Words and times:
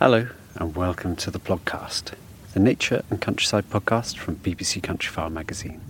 Hello, 0.00 0.26
and 0.56 0.74
welcome 0.74 1.14
to 1.14 1.30
the 1.30 1.38
Plodcast, 1.38 2.14
the 2.52 2.58
nature 2.58 3.04
and 3.10 3.20
countryside 3.22 3.70
podcast 3.70 4.18
from 4.18 4.34
BBC 4.34 4.82
Countryfile 4.82 5.30
magazine. 5.30 5.80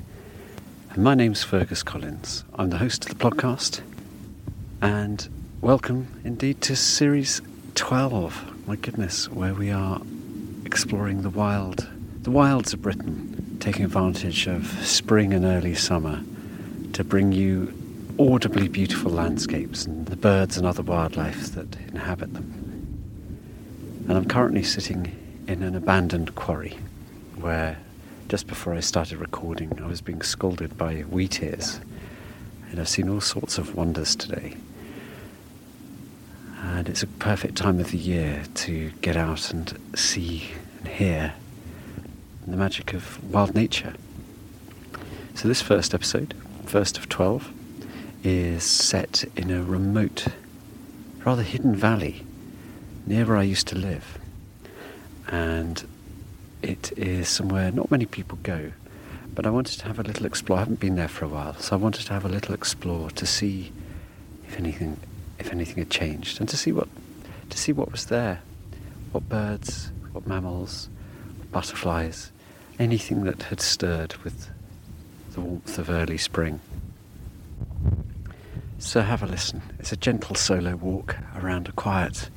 And 0.90 1.02
my 1.02 1.14
name's 1.14 1.42
Fergus 1.42 1.82
Collins. 1.82 2.44
I'm 2.54 2.68
the 2.68 2.76
host 2.76 3.06
of 3.06 3.18
the 3.18 3.30
podcast, 3.30 3.80
and 4.82 5.26
welcome 5.62 6.20
indeed 6.22 6.60
to 6.62 6.76
series 6.76 7.40
12. 7.76 8.68
My 8.68 8.76
goodness, 8.76 9.30
where 9.30 9.54
we 9.54 9.70
are 9.70 10.02
exploring 10.66 11.22
the 11.22 11.30
wild, 11.30 11.88
the 12.20 12.30
wilds 12.30 12.74
of 12.74 12.82
Britain, 12.82 13.56
taking 13.58 13.86
advantage 13.86 14.46
of 14.46 14.66
spring 14.86 15.32
and 15.32 15.46
early 15.46 15.74
summer 15.74 16.22
to 16.92 17.02
bring 17.04 17.32
you 17.32 17.72
audibly 18.18 18.68
beautiful 18.68 19.10
landscapes 19.10 19.86
and 19.86 20.04
the 20.08 20.16
birds 20.16 20.58
and 20.58 20.66
other 20.66 20.82
wildlife 20.82 21.52
that 21.54 21.74
inhabit 21.88 22.34
them. 22.34 22.63
And 24.06 24.12
I'm 24.12 24.26
currently 24.26 24.62
sitting 24.62 25.16
in 25.48 25.62
an 25.62 25.74
abandoned 25.74 26.34
quarry 26.34 26.76
where 27.36 27.78
just 28.28 28.46
before 28.46 28.74
I 28.74 28.80
started 28.80 29.16
recording, 29.16 29.80
I 29.82 29.86
was 29.86 30.02
being 30.02 30.20
scolded 30.20 30.76
by 30.76 31.04
wheatears. 31.04 31.80
And 32.70 32.78
I've 32.78 32.88
seen 32.88 33.08
all 33.08 33.22
sorts 33.22 33.56
of 33.56 33.74
wonders 33.74 34.14
today. 34.14 34.58
And 36.60 36.86
it's 36.86 37.02
a 37.02 37.06
perfect 37.06 37.56
time 37.56 37.80
of 37.80 37.92
the 37.92 37.98
year 37.98 38.42
to 38.56 38.90
get 39.00 39.16
out 39.16 39.50
and 39.50 39.72
see 39.96 40.50
and 40.80 40.88
hear 40.88 41.34
the 42.46 42.56
magic 42.58 42.92
of 42.92 43.32
wild 43.32 43.54
nature. 43.54 43.94
So, 45.34 45.48
this 45.48 45.62
first 45.62 45.94
episode, 45.94 46.34
first 46.66 46.98
of 46.98 47.08
12, 47.08 47.50
is 48.22 48.64
set 48.64 49.24
in 49.34 49.50
a 49.50 49.62
remote, 49.62 50.26
rather 51.24 51.42
hidden 51.42 51.74
valley 51.74 52.22
near 53.06 53.24
where 53.24 53.36
I 53.36 53.42
used 53.42 53.66
to 53.68 53.76
live. 53.76 54.18
And 55.28 55.86
it 56.62 56.96
is 56.96 57.28
somewhere 57.28 57.70
not 57.70 57.90
many 57.90 58.06
people 58.06 58.38
go. 58.42 58.72
But 59.34 59.46
I 59.46 59.50
wanted 59.50 59.80
to 59.80 59.86
have 59.86 59.98
a 59.98 60.02
little 60.02 60.26
explore. 60.26 60.58
I 60.58 60.60
haven't 60.60 60.80
been 60.80 60.94
there 60.94 61.08
for 61.08 61.24
a 61.24 61.28
while, 61.28 61.54
so 61.54 61.74
I 61.74 61.78
wanted 61.78 62.06
to 62.06 62.12
have 62.12 62.24
a 62.24 62.28
little 62.28 62.54
explore 62.54 63.10
to 63.10 63.26
see 63.26 63.72
if 64.46 64.58
anything, 64.58 64.98
if 65.38 65.50
anything 65.50 65.78
had 65.78 65.90
changed, 65.90 66.38
and 66.38 66.48
to 66.48 66.56
see 66.56 66.72
what, 66.72 66.88
to 67.50 67.58
see 67.58 67.72
what 67.72 67.90
was 67.90 68.06
there, 68.06 68.40
what 69.12 69.28
birds, 69.28 69.90
what 70.12 70.26
mammals, 70.26 70.88
what 71.38 71.50
butterflies, 71.50 72.30
anything 72.78 73.24
that 73.24 73.44
had 73.44 73.60
stirred 73.60 74.14
with 74.22 74.48
the 75.32 75.40
warmth 75.40 75.78
of 75.78 75.90
early 75.90 76.18
spring. 76.18 76.60
So 78.78 79.00
have 79.00 79.22
a 79.22 79.26
listen. 79.26 79.62
It's 79.78 79.92
a 79.92 79.96
gentle 79.96 80.36
solo 80.36 80.76
walk 80.76 81.16
around 81.36 81.68
a 81.68 81.72
quiet 81.72 82.28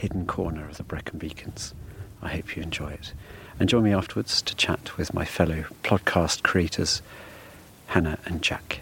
hidden 0.00 0.24
corner 0.24 0.66
of 0.66 0.78
the 0.78 0.82
Brecon 0.82 1.18
Beacons. 1.18 1.74
I 2.22 2.30
hope 2.30 2.56
you 2.56 2.62
enjoy 2.62 2.88
it. 2.88 3.12
And 3.58 3.68
join 3.68 3.82
me 3.82 3.92
afterwards 3.92 4.40
to 4.40 4.56
chat 4.56 4.96
with 4.96 5.12
my 5.12 5.26
fellow 5.26 5.66
podcast 5.82 6.42
creators, 6.42 7.02
Hannah 7.88 8.18
and 8.24 8.40
Jack. 8.40 8.80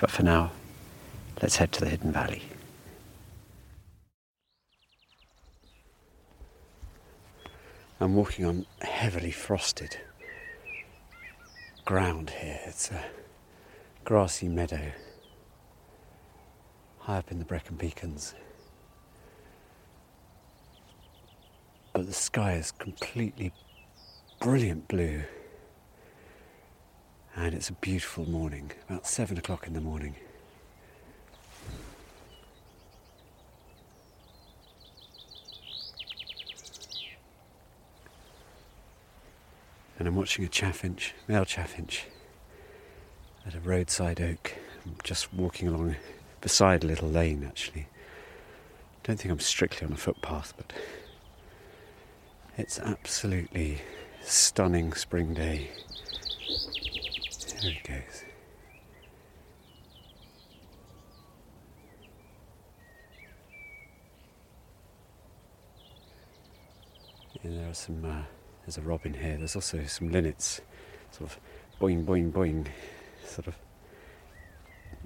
But 0.00 0.10
for 0.10 0.24
now, 0.24 0.50
let's 1.40 1.56
head 1.56 1.70
to 1.70 1.80
the 1.80 1.88
Hidden 1.88 2.10
Valley. 2.10 2.42
I'm 8.00 8.16
walking 8.16 8.44
on 8.44 8.66
heavily 8.82 9.30
frosted 9.30 9.98
ground 11.84 12.30
here. 12.30 12.58
It's 12.66 12.90
a 12.90 13.04
grassy 14.04 14.48
meadow 14.48 14.90
high 16.98 17.18
up 17.18 17.30
in 17.30 17.38
the 17.38 17.44
Brecon 17.44 17.76
Beacons. 17.76 18.34
But 21.94 22.06
the 22.06 22.12
sky 22.12 22.54
is 22.54 22.72
completely 22.72 23.52
brilliant 24.40 24.88
blue. 24.88 25.22
And 27.36 27.54
it's 27.54 27.68
a 27.68 27.72
beautiful 27.74 28.28
morning, 28.28 28.72
about 28.88 29.06
seven 29.06 29.38
o'clock 29.38 29.66
in 29.66 29.74
the 29.74 29.80
morning. 29.80 30.16
And 39.96 40.08
I'm 40.08 40.16
watching 40.16 40.44
a 40.44 40.48
chaffinch, 40.48 41.12
male 41.28 41.44
chaffinch, 41.44 42.02
at 43.46 43.54
a 43.54 43.60
roadside 43.60 44.20
oak. 44.20 44.56
I'm 44.84 44.96
just 45.04 45.32
walking 45.32 45.68
along 45.68 45.94
beside 46.40 46.82
a 46.82 46.88
little 46.88 47.08
lane 47.08 47.44
actually. 47.46 47.86
Don't 49.04 49.20
think 49.20 49.30
I'm 49.30 49.38
strictly 49.38 49.86
on 49.86 49.92
a 49.92 49.96
footpath, 49.96 50.54
but 50.56 50.72
it's 52.56 52.78
absolutely 52.78 53.80
stunning 54.22 54.92
spring 54.92 55.34
day. 55.34 55.70
There 57.60 57.70
he 57.70 57.80
goes. 57.86 58.24
And 67.42 67.58
there 67.58 67.68
are 67.68 67.74
some, 67.74 68.04
uh, 68.04 68.22
there's 68.64 68.78
a 68.78 68.82
robin 68.82 69.14
here. 69.14 69.36
There's 69.36 69.54
also 69.54 69.84
some 69.84 70.10
linnets, 70.10 70.60
sort 71.10 71.30
of 71.30 71.40
boing, 71.80 72.04
boing, 72.04 72.32
boing, 72.32 72.68
sort 73.26 73.48
of 73.48 73.56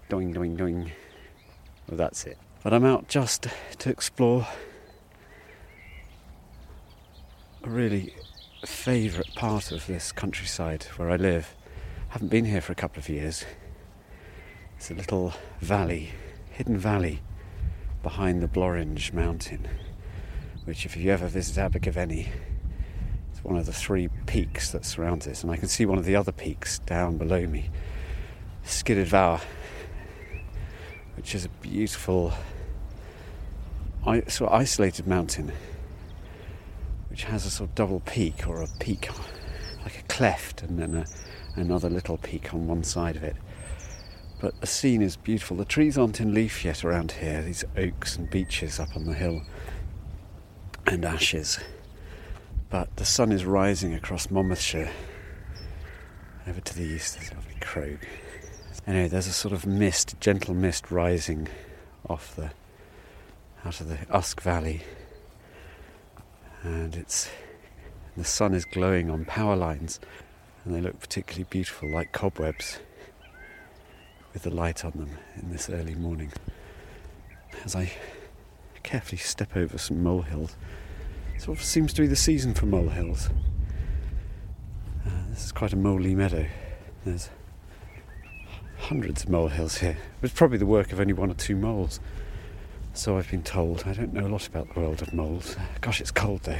doing, 0.08 0.32
doing, 0.32 0.56
doing. 0.56 0.92
Well, 1.88 1.96
that's 1.96 2.24
it. 2.24 2.38
But 2.62 2.74
I'm 2.74 2.84
out 2.84 3.08
just 3.08 3.48
to 3.78 3.90
explore 3.90 4.46
a 7.64 7.70
really 7.70 8.14
favourite 8.64 9.34
part 9.34 9.72
of 9.72 9.86
this 9.86 10.12
countryside 10.12 10.84
where 10.96 11.10
I 11.10 11.16
live. 11.16 11.54
I 12.08 12.12
Haven't 12.12 12.28
been 12.28 12.44
here 12.44 12.60
for 12.60 12.72
a 12.72 12.76
couple 12.76 13.00
of 13.00 13.08
years. 13.08 13.44
It's 14.76 14.90
a 14.90 14.94
little 14.94 15.32
valley, 15.60 16.10
hidden 16.50 16.78
valley, 16.78 17.20
behind 18.02 18.42
the 18.42 18.48
Blorenge 18.48 19.12
mountain, 19.12 19.66
which, 20.64 20.86
if 20.86 20.96
you 20.96 21.10
ever 21.10 21.26
visit 21.26 21.58
Abergavenny, 21.58 22.28
it's 23.32 23.42
one 23.42 23.56
of 23.56 23.66
the 23.66 23.72
three 23.72 24.08
peaks 24.26 24.70
that 24.70 24.84
surrounds 24.84 25.26
it. 25.26 25.42
And 25.42 25.50
I 25.50 25.56
can 25.56 25.68
see 25.68 25.84
one 25.84 25.98
of 25.98 26.04
the 26.04 26.14
other 26.14 26.32
peaks 26.32 26.78
down 26.80 27.18
below 27.18 27.44
me, 27.46 27.70
Skirrid 28.64 29.08
Fawr, 29.08 29.40
which 31.16 31.34
is 31.34 31.44
a 31.44 31.48
beautiful, 31.48 32.32
of 34.06 34.42
isolated 34.52 35.08
mountain 35.08 35.52
which 37.18 37.24
has 37.24 37.44
a 37.44 37.50
sort 37.50 37.68
of 37.68 37.74
double 37.74 37.98
peak 38.06 38.46
or 38.46 38.62
a 38.62 38.68
peak 38.78 39.08
like 39.82 39.98
a 39.98 40.02
cleft 40.02 40.62
and 40.62 40.78
then 40.78 40.94
a, 40.94 41.04
another 41.60 41.90
little 41.90 42.16
peak 42.16 42.54
on 42.54 42.68
one 42.68 42.84
side 42.84 43.16
of 43.16 43.24
it. 43.24 43.34
But 44.40 44.60
the 44.60 44.68
scene 44.68 45.02
is 45.02 45.16
beautiful. 45.16 45.56
The 45.56 45.64
trees 45.64 45.98
aren't 45.98 46.20
in 46.20 46.32
leaf 46.32 46.64
yet 46.64 46.84
around 46.84 47.10
here, 47.10 47.42
these 47.42 47.64
oaks 47.76 48.14
and 48.14 48.30
beeches 48.30 48.78
up 48.78 48.94
on 48.94 49.06
the 49.06 49.14
hill 49.14 49.42
and 50.86 51.04
ashes. 51.04 51.58
But 52.70 52.94
the 52.94 53.04
sun 53.04 53.32
is 53.32 53.44
rising 53.44 53.94
across 53.94 54.30
Monmouthshire 54.30 54.92
over 56.46 56.60
to 56.60 56.74
the 56.76 56.84
east. 56.84 57.18
There's 57.18 57.32
a 57.32 57.34
lovely 57.34 57.56
Crog. 57.60 57.98
Anyway, 58.86 59.08
there's 59.08 59.26
a 59.26 59.32
sort 59.32 59.52
of 59.52 59.66
mist, 59.66 60.14
gentle 60.20 60.54
mist 60.54 60.92
rising 60.92 61.48
off 62.08 62.36
the 62.36 62.52
out 63.64 63.80
of 63.80 63.88
the 63.88 63.98
Usk 64.08 64.40
Valley 64.40 64.82
and 66.62 66.96
it's 66.96 67.30
the 68.16 68.24
sun 68.24 68.54
is 68.54 68.64
glowing 68.64 69.10
on 69.10 69.24
power 69.24 69.54
lines 69.54 70.00
and 70.64 70.74
they 70.74 70.80
look 70.80 70.98
particularly 70.98 71.46
beautiful 71.48 71.90
like 71.90 72.12
cobwebs 72.12 72.78
with 74.32 74.42
the 74.42 74.50
light 74.50 74.84
on 74.84 74.92
them 74.92 75.10
in 75.40 75.50
this 75.50 75.70
early 75.70 75.94
morning. 75.94 76.32
As 77.64 77.76
I 77.76 77.92
carefully 78.82 79.18
step 79.18 79.56
over 79.56 79.78
some 79.78 80.02
molehills 80.02 80.56
it 81.34 81.42
sort 81.42 81.58
of 81.58 81.64
seems 81.64 81.92
to 81.94 82.02
be 82.02 82.08
the 82.08 82.16
season 82.16 82.54
for 82.54 82.66
molehills. 82.66 83.30
Uh, 85.06 85.10
this 85.30 85.44
is 85.44 85.52
quite 85.52 85.72
a 85.72 85.76
moly 85.76 86.14
meadow. 86.14 86.46
There's 87.04 87.30
hundreds 88.78 89.22
of 89.22 89.30
molehills 89.30 89.78
here. 89.78 89.98
It's 90.22 90.32
probably 90.32 90.58
the 90.58 90.66
work 90.66 90.92
of 90.92 90.98
only 90.98 91.12
one 91.12 91.30
or 91.30 91.34
two 91.34 91.54
moles 91.54 92.00
so 92.98 93.16
I've 93.16 93.30
been 93.30 93.44
told. 93.44 93.84
I 93.86 93.92
don't 93.92 94.12
know 94.12 94.26
a 94.26 94.28
lot 94.28 94.48
about 94.48 94.74
the 94.74 94.80
world 94.80 95.02
of 95.02 95.14
moles. 95.14 95.56
Gosh, 95.80 96.00
it's 96.00 96.10
cold 96.10 96.42
though. 96.42 96.58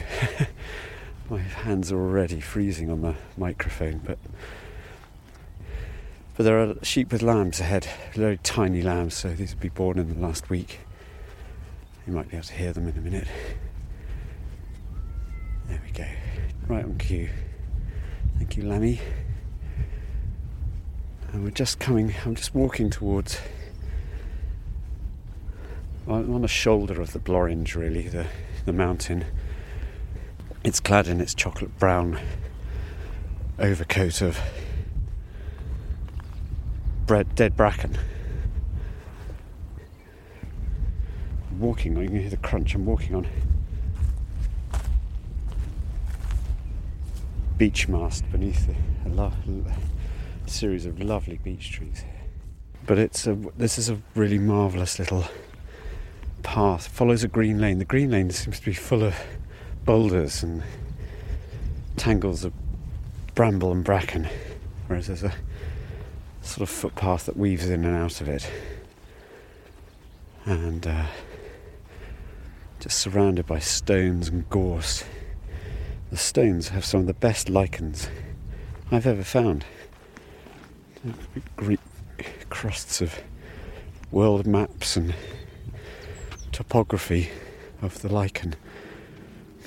My 1.31 1.41
hands 1.41 1.91
are 1.91 1.99
already 1.99 2.41
freezing 2.41 2.91
on 2.91 3.03
the 3.03 3.17
microphone, 3.37 3.99
but 3.99 4.19
but 6.37 6.45
there 6.45 6.61
are 6.61 6.77
sheep 6.85 7.11
with 7.11 7.23
lambs 7.23 7.59
ahead, 7.59 7.89
very 8.15 8.37
tiny 8.39 8.83
lambs, 8.83 9.15
so 9.15 9.31
these 9.31 9.53
will 9.55 9.61
be 9.61 9.69
born 9.69 9.99
in 9.99 10.15
the 10.15 10.21
last 10.21 10.49
week. 10.49 10.79
You 12.07 12.13
might 12.13 12.31
be 12.31 12.37
able 12.37 12.47
to 12.47 12.55
hear 12.55 12.73
them 12.73 12.87
in 12.87 12.97
a 12.97 13.01
minute. 13.01 13.27
There 15.67 15.83
we 15.85 15.91
go, 15.91 16.07
right 16.69 16.85
on 16.85 16.97
cue. 16.99 17.31
Thank 18.39 18.57
you, 18.57 18.63
Lammy. 18.63 19.01
And 21.33 21.43
we're 21.43 21.51
just 21.51 21.81
coming, 21.81 22.15
I'm 22.25 22.37
just 22.37 22.55
walking 22.55 22.91
towards 22.91 23.41
on 26.09 26.43
the 26.43 26.49
shoulder 26.49 27.01
of 27.01 27.13
the 27.13 27.19
Blorenge, 27.19 27.75
really, 27.75 28.09
the, 28.09 28.27
the 28.65 28.73
mountain. 28.73 29.25
It's 30.65 30.81
clad 30.81 31.07
in 31.07 31.21
its 31.21 31.35
chocolate 31.35 31.79
brown 31.79 32.19
overcoat 33.59 34.23
of 34.23 34.41
bread, 37.07 37.35
dead 37.35 37.57
bracken. 37.57 37.99
I'm 41.51 41.61
walking, 41.61 41.97
you 41.97 42.09
can 42.09 42.21
hear 42.21 42.31
the 42.31 42.37
crunch, 42.37 42.75
I'm 42.75 42.87
walking 42.87 43.15
on 43.15 43.27
beech 47.59 47.89
mast 47.89 48.31
beneath 48.31 48.69
a, 49.05 49.09
lo- 49.09 49.33
a 50.47 50.49
series 50.49 50.87
of 50.87 51.01
lovely 51.01 51.39
beech 51.39 51.73
trees. 51.73 52.05
But 52.87 52.99
it's 52.99 53.27
a, 53.27 53.35
this 53.57 53.79
is 53.79 53.89
a 53.89 54.01
really 54.15 54.39
marvellous 54.39 54.99
little 55.01 55.25
path 56.43 56.89
follows 56.89 57.25
a 57.25 57.29
green 57.29 57.61
lane. 57.61 57.79
The 57.79 57.85
green 57.85 58.11
lane 58.11 58.31
seems 58.31 58.61
to 58.61 58.67
be 58.67 58.75
full 58.75 59.03
of 59.03 59.15
boulders 59.85 60.43
and 60.43 60.63
tangles 61.97 62.45
of 62.45 62.53
bramble 63.35 63.73
and 63.73 63.85
bracken, 63.85 64.29
whereas 64.87 65.07
there's 65.07 65.25
a 65.25 65.33
sort 66.43 66.63
of 66.63 66.71
footpath 66.71 67.27
that 67.27 67.37
weaves 67.37 67.69
in 67.69 67.85
and 67.85 67.97
out 67.97 68.21
of 68.21 68.29
it. 68.29 68.51
And 70.45 70.87
uh, 70.87 71.07
just 72.81 72.99
surrounded 72.99 73.47
by 73.47 73.59
stones 73.59 74.29
and 74.29 74.49
gorse. 74.49 75.05
The 76.11 76.17
stones 76.17 76.69
have 76.69 76.85
some 76.85 77.01
of 77.01 77.07
the 77.07 77.15
best 77.15 77.49
lichens 77.49 78.09
I've 78.91 79.07
ever 79.07 79.25
found. 79.25 79.65
Greek 81.57 81.81
crusts 82.49 83.01
of 83.01 83.23
world 84.11 84.47
maps 84.47 84.97
and 84.97 85.15
topography 86.59 87.31
of 87.83 88.03
the 88.03 88.13
lichen. 88.13 88.57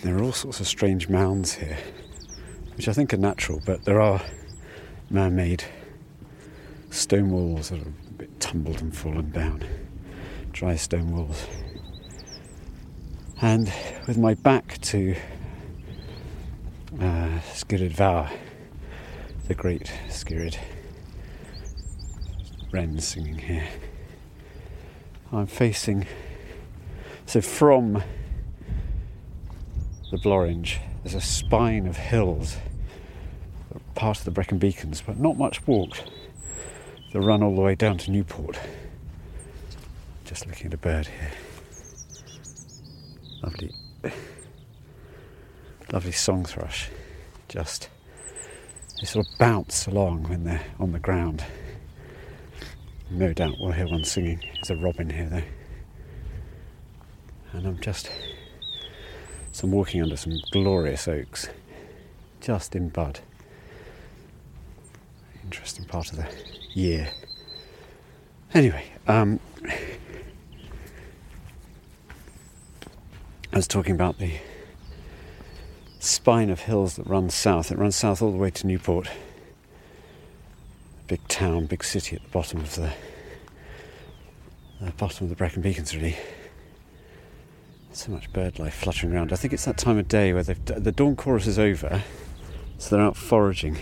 There 0.04 0.18
are 0.18 0.24
all 0.24 0.34
sorts 0.34 0.60
of 0.60 0.68
strange 0.68 1.08
mounds 1.08 1.54
here, 1.54 1.78
which 2.76 2.90
I 2.90 2.92
think 2.92 3.14
are 3.14 3.18
natural, 3.18 3.62
but 3.66 3.86
there 3.86 4.02
are 4.02 4.22
man 5.10 5.34
made 5.34 5.64
stone 6.90 7.30
walls 7.30 7.70
that 7.70 7.80
are 7.80 7.88
a 7.88 8.14
bit 8.18 8.42
tumbled 8.42 8.82
and 8.82 8.94
fallen 8.94 9.32
down, 9.32 9.64
dry 10.52 10.76
stone 10.76 11.16
walls. 11.16 11.48
And 13.42 13.72
with 14.06 14.18
my 14.18 14.34
back 14.34 14.78
to 14.82 15.16
uh, 17.00 17.40
Skirrid 17.54 17.96
Fawr, 17.96 18.30
the 19.48 19.56
great 19.56 19.94
Skirrid, 20.10 20.58
wrens 22.74 23.08
singing 23.08 23.38
here, 23.38 23.70
I'm 25.32 25.48
facing 25.48 26.06
so 27.32 27.40
from 27.40 27.94
the 30.12 30.18
Blorenge, 30.18 30.80
there's 31.02 31.16
a 31.16 31.22
spine 31.22 31.88
of 31.88 31.96
hills, 31.96 32.58
part 33.96 34.20
of 34.20 34.26
the 34.26 34.32
Brecon 34.32 34.58
Beacons, 34.58 35.02
but 35.02 35.18
not 35.18 35.38
much 35.38 35.66
walked. 35.66 36.12
They 37.14 37.20
run 37.20 37.42
all 37.42 37.56
the 37.56 37.62
way 37.62 37.74
down 37.74 37.98
to 38.00 38.12
Newport. 38.12 38.60
Just 40.26 40.46
looking 40.46 40.68
at 40.68 40.74
a 40.74 40.78
bird 40.78 41.08
here. 41.08 41.32
Lovely, 43.44 43.72
lovely 45.94 46.12
song 46.12 46.44
thrush. 46.44 46.90
Just 47.48 47.88
they 49.00 49.06
sort 49.06 49.26
of 49.26 49.38
bounce 49.40 49.88
along 49.88 50.24
when 50.24 50.44
they're 50.44 50.66
on 50.80 50.92
the 50.92 51.00
ground. 51.00 51.46
No 53.10 53.32
doubt 53.32 53.56
we'll 53.58 53.72
hear 53.72 53.88
one 53.88 54.04
singing. 54.04 54.42
There's 54.56 54.78
a 54.78 54.84
robin 54.84 55.10
here 55.10 55.30
though 55.30 55.61
and 57.54 57.66
I'm 57.66 57.80
just 57.80 58.10
so 59.52 59.66
I'm 59.66 59.72
walking 59.72 60.02
under 60.02 60.16
some 60.16 60.34
glorious 60.52 61.08
oaks 61.08 61.50
just 62.40 62.76
in 62.76 62.90
bud. 62.90 63.20
Interesting 65.44 65.86
part 65.86 66.12
of 66.12 66.18
the 66.18 66.28
year. 66.74 67.10
Anyway 68.54 68.86
um, 69.08 69.40
I 73.54 73.58
was 73.58 73.68
talking 73.68 73.94
about 73.94 74.18
the 74.18 74.38
spine 76.00 76.50
of 76.50 76.62
hills 76.62 76.96
that 76.96 77.06
runs 77.06 77.34
south. 77.34 77.72
It 77.72 77.78
runs 77.78 77.96
south 77.96 78.22
all 78.22 78.32
the 78.32 78.38
way 78.38 78.50
to 78.52 78.68
Newport. 78.68 79.10
Big 81.08 81.28
town 81.28 81.66
big 81.66 81.84
city 81.84 82.16
at 82.16 82.24
the 82.24 82.30
bottom 82.30 82.62
of 82.62 82.76
the, 82.76 82.94
the 84.80 84.92
bottom 84.94 85.26
of 85.26 85.30
the 85.30 85.36
Brecon 85.36 85.62
Beacons 85.62 85.94
really 85.96 86.16
so 87.94 88.12
much 88.12 88.32
bird 88.32 88.58
life 88.60 88.74
fluttering 88.74 89.14
around. 89.14 89.34
I 89.34 89.36
think 89.36 89.54
it's 89.54 89.66
that 89.66 89.78
time 89.78 89.98
of 89.98 90.08
day 90.08 90.34
where 90.34 90.44
the 90.44 90.92
dawn 90.92 91.16
chorus 91.16 91.48
is 91.48 91.60
over, 91.60 92.04
so 92.78 92.96
they're 92.96 93.06
out 93.06 93.18
foraging. 93.18 93.78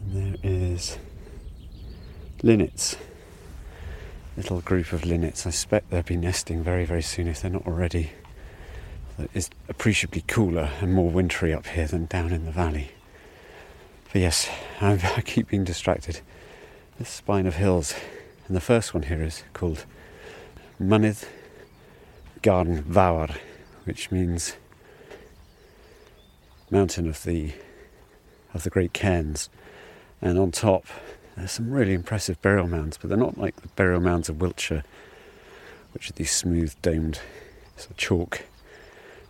And 0.00 0.14
there 0.14 0.36
is 0.42 0.98
linnets, 2.42 2.96
little 4.36 4.60
group 4.60 4.92
of 4.92 5.04
linnets. 5.04 5.46
I 5.46 5.50
suspect 5.50 5.90
they'll 5.90 6.02
be 6.02 6.16
nesting 6.16 6.62
very, 6.62 6.84
very 6.84 7.02
soon 7.02 7.26
if 7.26 7.40
they're 7.40 7.50
not 7.50 7.66
already. 7.66 8.10
It's 9.32 9.48
appreciably 9.68 10.24
cooler 10.26 10.70
and 10.80 10.92
more 10.92 11.08
wintry 11.08 11.54
up 11.54 11.66
here 11.68 11.86
than 11.86 12.06
down 12.06 12.32
in 12.32 12.44
the 12.44 12.52
valley. 12.52 12.90
But 14.12 14.20
yes, 14.20 14.50
I'm, 14.80 15.00
I 15.16 15.22
keep 15.22 15.48
being 15.48 15.64
distracted. 15.64 16.20
This 16.98 17.08
spine 17.08 17.46
of 17.46 17.56
hills 17.56 17.94
and 18.46 18.56
the 18.56 18.60
first 18.60 18.94
one 18.94 19.04
here 19.04 19.22
is 19.22 19.42
called 19.52 19.84
Mynydd 20.80 21.26
Garn 22.42 22.82
Fawr, 22.82 23.30
which 23.84 24.10
means 24.10 24.56
mountain 26.70 27.08
of 27.08 27.22
the 27.24 27.52
of 28.52 28.62
the 28.62 28.70
Great 28.70 28.92
Cairns, 28.92 29.48
and 30.20 30.38
on 30.38 30.50
top 30.50 30.86
there's 31.36 31.52
some 31.52 31.70
really 31.70 31.94
impressive 31.94 32.40
burial 32.42 32.68
mounds, 32.68 32.96
but 32.96 33.08
they're 33.08 33.18
not 33.18 33.38
like 33.38 33.56
the 33.56 33.68
burial 33.68 34.00
mounds 34.00 34.28
of 34.28 34.40
Wiltshire, 34.40 34.84
which 35.92 36.10
are 36.10 36.12
these 36.12 36.30
smooth 36.30 36.74
domed 36.82 37.20
sort 37.76 37.90
of 37.90 37.96
chalk, 37.96 38.42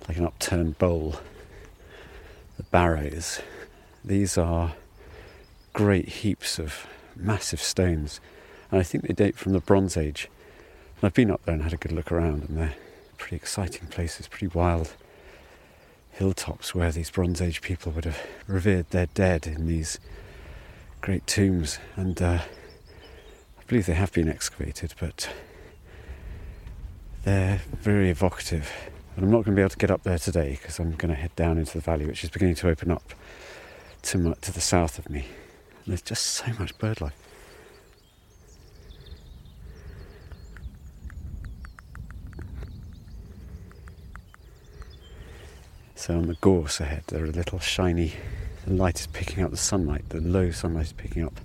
like 0.09 0.19
an 0.19 0.27
upturned 0.27 0.79
bowl. 0.79 1.17
The 2.57 2.63
barrows. 2.65 3.41
These 4.05 4.39
are 4.39 4.75
great 5.73 6.09
heaps 6.09 6.59
of 6.59 6.87
massive 7.17 7.61
stones, 7.61 8.21
and 8.75 8.81
I 8.81 8.83
think 8.83 9.07
they 9.07 9.15
date 9.15 9.37
from 9.37 9.53
the 9.53 9.61
Bronze 9.61 9.97
Age. 9.97 10.29
And 10.97 11.05
I've 11.05 11.15
been 11.15 11.31
up 11.31 11.45
there 11.45 11.55
and 11.55 11.63
had 11.63 11.73
a 11.73 11.77
good 11.77 11.93
look 11.93 12.11
around, 12.11 12.49
and 12.49 12.59
they're 12.59 12.75
pretty 13.19 13.37
exciting 13.37 13.87
places, 13.87 14.27
pretty 14.27 14.49
wild 14.49 14.95
hilltops 16.11 16.75
where 16.75 16.91
these 16.91 17.09
Bronze 17.09 17.41
Age 17.41 17.63
people 17.63 17.93
would 17.93 18.05
have 18.05 18.21
revered 18.49 18.91
their 18.91 19.07
dead 19.07 19.47
in 19.47 19.69
these 19.69 20.01
great 21.03 21.25
tombs. 21.25 21.79
And 21.95 22.21
uh, 22.21 22.41
I 23.59 23.63
believe 23.69 23.87
they 23.87 23.95
have 23.95 24.11
been 24.11 24.29
excavated, 24.29 24.95
but 24.99 25.31
they're 27.23 27.61
very 27.81 28.11
evocative. 28.11 28.73
And 29.15 29.25
I'm 29.25 29.31
not 29.31 29.45
going 29.45 29.55
to 29.55 29.61
be 29.61 29.63
able 29.63 29.71
to 29.71 29.77
get 29.77 29.93
up 29.93 30.03
there 30.03 30.19
today 30.19 30.59
because 30.61 30.81
I'm 30.81 30.97
going 30.97 31.15
to 31.15 31.21
head 31.21 31.37
down 31.37 31.59
into 31.59 31.75
the 31.75 31.81
valley, 31.81 32.07
which 32.07 32.25
is 32.25 32.31
beginning 32.31 32.57
to 32.57 32.69
open 32.69 32.91
up 32.91 33.15
to, 34.03 34.19
my, 34.19 34.35
to 34.41 34.53
the 34.53 34.61
south 34.61 34.99
of 34.99 35.09
me. 35.09 35.27
And 35.85 35.93
there's 35.93 36.03
just 36.03 36.27
so 36.27 36.47
much 36.59 36.77
bird 36.79 37.01
life. 37.01 37.24
So 45.97 46.17
on 46.17 46.27
the 46.27 46.35
gorse 46.35 46.81
ahead, 46.81 47.05
there 47.07 47.25
are 47.25 47.29
little 47.29 47.61
shiny. 47.61 48.15
The 48.67 48.73
light 48.75 49.01
is 49.01 49.07
picking 49.07 49.43
up 49.43 49.51
the 49.51 49.57
sunlight. 49.57 50.09
The 50.09 50.21
low 50.21 50.51
sunlight 50.51 50.87
is 50.87 50.93
picking 50.93 51.25
up, 51.25 51.41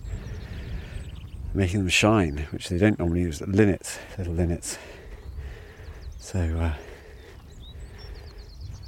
making 1.54 1.80
them 1.80 1.90
shine, 1.90 2.48
which 2.52 2.70
they 2.70 2.78
don't 2.78 2.98
normally 2.98 3.22
use. 3.22 3.42
Linnets, 3.42 4.00
little 4.18 4.34
linnets. 4.34 4.78
So, 6.18 6.40
uh, 6.40 6.74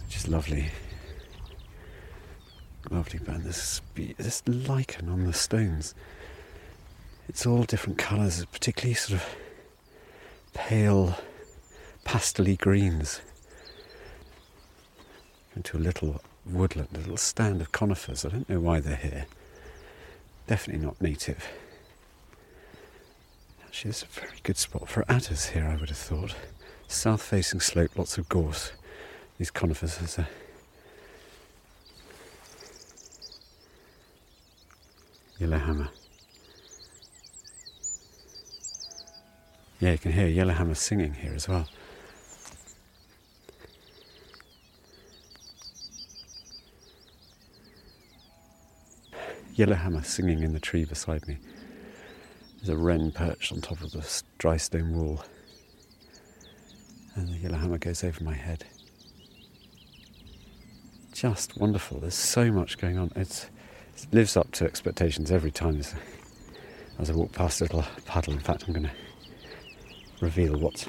just 0.09 0.27
lovely, 0.27 0.69
lovely. 2.89 3.19
band. 3.19 3.43
this 3.43 3.81
this 4.17 4.43
lichen 4.47 5.09
on 5.09 5.25
the 5.25 5.33
stones. 5.33 5.93
It's 7.29 7.45
all 7.45 7.63
different 7.63 7.97
colours, 7.97 8.43
particularly 8.45 8.95
sort 8.95 9.21
of 9.21 9.35
pale, 10.53 11.15
pastely 12.03 12.57
greens 12.57 13.21
into 15.55 15.77
a 15.77 15.79
little 15.79 16.21
woodland, 16.45 16.89
a 16.93 16.99
little 16.99 17.17
stand 17.17 17.61
of 17.61 17.71
conifers. 17.71 18.25
I 18.25 18.29
don't 18.29 18.49
know 18.49 18.59
why 18.59 18.79
they're 18.79 18.95
here. 18.95 19.25
Definitely 20.47 20.85
not 20.85 21.01
native. 21.01 21.47
Actually, 23.65 23.89
it's 23.89 24.03
a 24.03 24.07
very 24.07 24.39
good 24.43 24.57
spot 24.57 24.89
for 24.89 25.05
adders 25.07 25.47
here, 25.47 25.65
I 25.65 25.75
would 25.75 25.89
have 25.89 25.97
thought. 25.97 26.35
South 26.87 27.21
facing 27.21 27.59
slope, 27.59 27.97
lots 27.97 28.17
of 28.17 28.27
gorse. 28.27 28.71
These 29.37 29.51
conifers, 29.51 29.97
there's 29.97 30.19
a 30.19 30.27
yellowhammer. 35.39 35.89
Yeah, 39.79 39.93
you 39.93 39.97
can 39.97 40.11
hear 40.11 40.27
yellowhammer 40.27 40.75
singing 40.75 41.13
here 41.15 41.33
as 41.33 41.47
well. 41.47 41.67
Yellowhammer 49.53 50.03
singing 50.03 50.43
in 50.43 50.53
the 50.53 50.59
tree 50.59 50.85
beside 50.85 51.27
me. 51.27 51.37
There's 52.57 52.69
a 52.69 52.77
wren 52.77 53.11
perched 53.11 53.51
on 53.51 53.61
top 53.61 53.81
of 53.81 53.91
the 53.91 54.23
dry 54.37 54.57
stone 54.57 54.95
wall, 54.95 55.23
and 57.15 57.29
the 57.29 57.37
yellowhammer 57.37 57.77
goes 57.77 58.03
over 58.03 58.23
my 58.23 58.35
head. 58.35 58.65
Just 61.11 61.57
wonderful. 61.57 61.99
There's 61.99 62.15
so 62.15 62.51
much 62.51 62.77
going 62.77 62.97
on. 62.97 63.11
It's, 63.15 63.47
it 63.97 64.13
lives 64.13 64.37
up 64.37 64.51
to 64.53 64.65
expectations 64.65 65.31
every 65.31 65.51
time. 65.51 65.77
As, 65.77 65.93
I 67.09 67.13
walk 67.13 67.31
past 67.31 67.61
a 67.61 67.63
little 67.63 67.83
puddle, 68.05 68.33
in 68.33 68.39
fact, 68.39 68.65
I'm 68.67 68.73
going 68.73 68.85
to 68.85 68.91
reveal 70.21 70.57
what. 70.57 70.87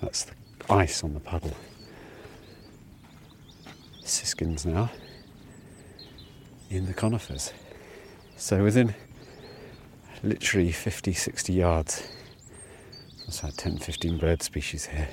That's 0.00 0.24
the 0.24 0.34
ice 0.68 1.02
on 1.02 1.14
the 1.14 1.20
puddle 1.20 1.56
siskins 4.12 4.66
now 4.66 4.90
in 6.70 6.86
the 6.86 6.94
conifers. 6.94 7.52
So 8.36 8.62
within 8.62 8.94
literally 10.22 10.72
50, 10.72 11.12
60 11.12 11.52
yards, 11.52 12.08
there's 13.18 13.40
about 13.40 13.56
10, 13.56 13.78
15 13.78 14.18
bird 14.18 14.42
species 14.42 14.86
here, 14.86 15.08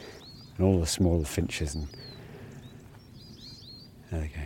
and 0.58 0.66
all 0.66 0.80
the 0.80 0.86
small 0.86 1.24
finches 1.24 1.76
and 1.76 1.88
there 4.12 4.22
they 4.22 4.28
go. 4.28 4.42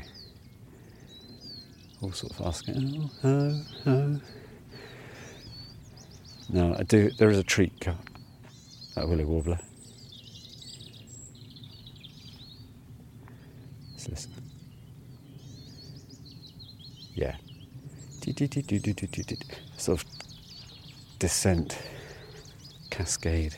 All 2.02 2.12
sort 2.12 2.34
of 2.38 2.46
asking, 2.46 3.10
oh, 3.24 3.30
oh, 3.30 3.66
oh. 3.88 4.22
Now 6.50 6.76
I 6.78 6.84
do. 6.84 7.10
There 7.18 7.30
is 7.30 7.38
a 7.38 7.44
treat 7.44 7.80
cut, 7.80 7.96
that 8.96 9.08
willow 9.08 9.26
warbler. 9.26 9.60
Let's 14.10 14.28
listen. 14.28 14.32
Yeah. 17.16 17.36
Sort 19.78 20.02
of 20.02 20.06
descent, 21.20 21.78
cascade. 22.90 23.56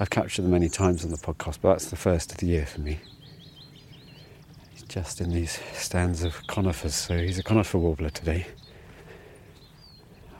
I've 0.00 0.08
captured 0.08 0.42
them 0.42 0.52
many 0.52 0.68
times 0.68 1.04
on 1.04 1.10
the 1.10 1.16
podcast, 1.18 1.58
but 1.60 1.72
that's 1.72 1.90
the 1.90 1.96
first 1.96 2.32
of 2.32 2.38
the 2.38 2.46
year 2.46 2.64
for 2.64 2.80
me. 2.80 3.00
He's 4.70 4.82
just 4.84 5.20
in 5.20 5.30
these 5.30 5.60
stands 5.74 6.22
of 6.22 6.46
conifers, 6.46 6.94
so 6.94 7.18
he's 7.18 7.38
a 7.38 7.42
conifer 7.42 7.78
warbler 7.78 8.10
today. 8.10 8.46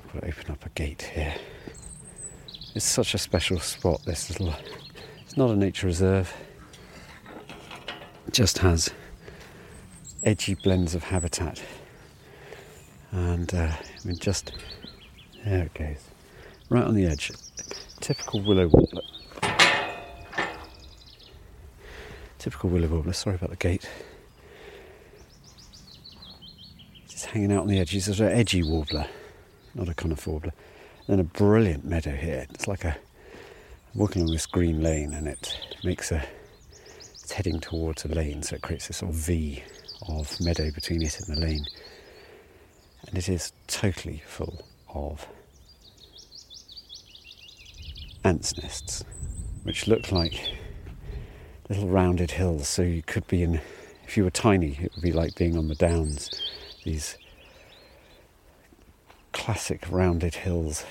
I've 0.05 0.13
got 0.15 0.21
to 0.21 0.29
open 0.29 0.51
up 0.51 0.65
a 0.65 0.71
gate 0.71 1.11
here. 1.15 1.35
It's 2.75 2.87
such 2.87 3.15
a 3.15 3.19
special 3.19 3.59
spot, 3.61 4.03
this 4.05 4.31
little. 4.31 4.55
It's 5.23 5.37
not 5.37 5.51
a 5.51 5.57
nature 5.57 5.87
reserve, 5.87 6.33
it 8.27 8.35
just 8.35 8.59
has 8.59 8.91
edgy 10.27 10.55
blends 10.55 10.95
of 10.97 11.05
habitat. 11.05 11.63
And 13.13 13.55
uh, 13.55 13.71
I 13.73 14.07
mean, 14.07 14.19
just 14.19 14.53
there 15.45 15.63
it 15.63 15.75
goes, 15.75 16.11
right 16.69 16.85
on 16.85 16.95
the 16.95 17.07
edge. 17.07 17.31
Typical 18.01 18.43
willow 18.43 18.67
warbler. 18.67 19.03
Typical 22.39 22.69
willow 22.69 22.89
warbler. 22.89 23.13
Sorry 23.13 23.37
about 23.37 23.51
the 23.51 23.57
gate. 23.57 23.89
Just 27.09 27.27
hanging 27.27 27.53
out 27.53 27.63
on 27.63 27.69
the 27.69 27.79
edge. 27.79 27.93
He's 27.93 28.09
an 28.21 28.29
edgy 28.29 28.63
warbler, 28.63 29.07
not 29.75 29.89
a 29.89 29.95
conifer 29.95 30.31
warbler. 30.31 30.53
Then 31.07 31.21
a 31.21 31.25
brilliant 31.25 31.85
meadow 31.85 32.17
here. 32.17 32.47
It's 32.51 32.67
like 32.67 32.85
a 32.85 32.97
walking 33.95 34.23
along 34.23 34.35
this 34.35 34.47
green 34.47 34.83
lane, 34.83 35.15
and 35.15 35.29
it 35.29 35.57
makes 35.85 36.11
a. 36.11 36.27
It's 37.23 37.33
heading 37.33 37.61
towards 37.61 38.05
a 38.05 38.09
lane, 38.09 38.43
so 38.43 38.57
it 38.57 38.63
creates 38.63 38.89
this 38.89 38.99
sort 38.99 39.13
of 39.13 39.17
V 39.17 39.63
of 40.03 40.41
meadow 40.41 40.71
between 40.71 41.03
it 41.03 41.21
and 41.21 41.37
the 41.37 41.41
lane. 41.41 41.67
And 43.07 43.17
it 43.17 43.29
is 43.29 43.53
totally 43.67 44.23
full 44.27 44.65
of 44.89 45.27
ants' 48.25 48.57
nests, 48.59 49.05
which 49.63 49.87
look 49.87 50.11
like 50.11 50.41
little 51.69 51.89
rounded 51.89 52.33
hills. 52.33 52.69
So 52.69 52.83
you 52.83 53.03
could 53.03 53.27
be 53.29 53.43
in, 53.43 53.61
if 54.05 54.17
you 54.17 54.25
were 54.25 54.31
tiny, 54.31 54.79
it 54.81 54.93
would 54.95 55.03
be 55.03 55.13
like 55.13 55.37
being 55.37 55.57
on 55.57 55.69
the 55.69 55.75
downs. 55.75 56.31
These 56.85 57.17
classic 59.33 59.85
rounded 59.91 60.35
hills 60.35 60.85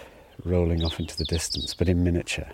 rolling 0.43 0.83
off 0.83 0.99
into 0.99 1.17
the 1.17 1.25
distance, 1.25 1.73
but 1.73 1.89
in 1.89 2.03
miniature. 2.03 2.47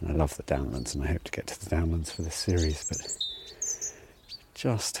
And 0.00 0.10
I 0.10 0.14
love 0.14 0.36
the 0.36 0.42
downlands, 0.42 0.94
and 0.94 1.04
I 1.04 1.06
hope 1.08 1.24
to 1.24 1.30
get 1.30 1.46
to 1.46 1.68
the 1.68 1.74
downlands 1.74 2.10
for 2.10 2.22
this 2.22 2.34
series, 2.34 2.84
but 2.88 2.98
just 4.54 5.00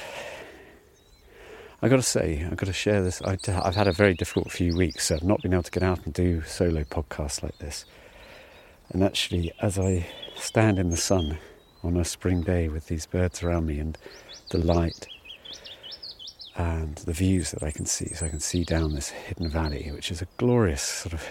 I 1.84 1.88
got 1.88 1.96
to 1.96 2.02
say, 2.02 2.42
I've 2.50 2.56
got 2.56 2.64
to 2.68 2.72
share 2.72 3.02
this. 3.02 3.20
I've 3.20 3.74
had 3.74 3.88
a 3.88 3.92
very 3.92 4.14
difficult 4.14 4.50
few 4.50 4.74
weeks. 4.74 5.04
So 5.04 5.16
I've 5.16 5.22
not 5.22 5.42
been 5.42 5.52
able 5.52 5.64
to 5.64 5.70
get 5.70 5.82
out 5.82 6.02
and 6.06 6.14
do 6.14 6.40
solo 6.40 6.82
podcasts 6.82 7.42
like 7.42 7.58
this. 7.58 7.84
And 8.88 9.04
actually, 9.04 9.52
as 9.60 9.78
I 9.78 10.06
stand 10.34 10.78
in 10.78 10.88
the 10.88 10.96
sun 10.96 11.36
on 11.82 11.98
a 11.98 12.04
spring 12.06 12.40
day 12.40 12.68
with 12.68 12.86
these 12.86 13.04
birds 13.04 13.42
around 13.42 13.66
me 13.66 13.80
and 13.80 13.98
the 14.48 14.64
light 14.64 15.06
and 16.56 16.96
the 16.96 17.12
views 17.12 17.50
that 17.50 17.62
I 17.62 17.70
can 17.70 17.84
see, 17.84 18.14
so 18.14 18.24
I 18.24 18.30
can 18.30 18.40
see 18.40 18.64
down 18.64 18.94
this 18.94 19.10
hidden 19.10 19.50
valley, 19.50 19.90
which 19.92 20.10
is 20.10 20.22
a 20.22 20.28
glorious 20.38 20.80
sort 20.80 21.12
of 21.12 21.22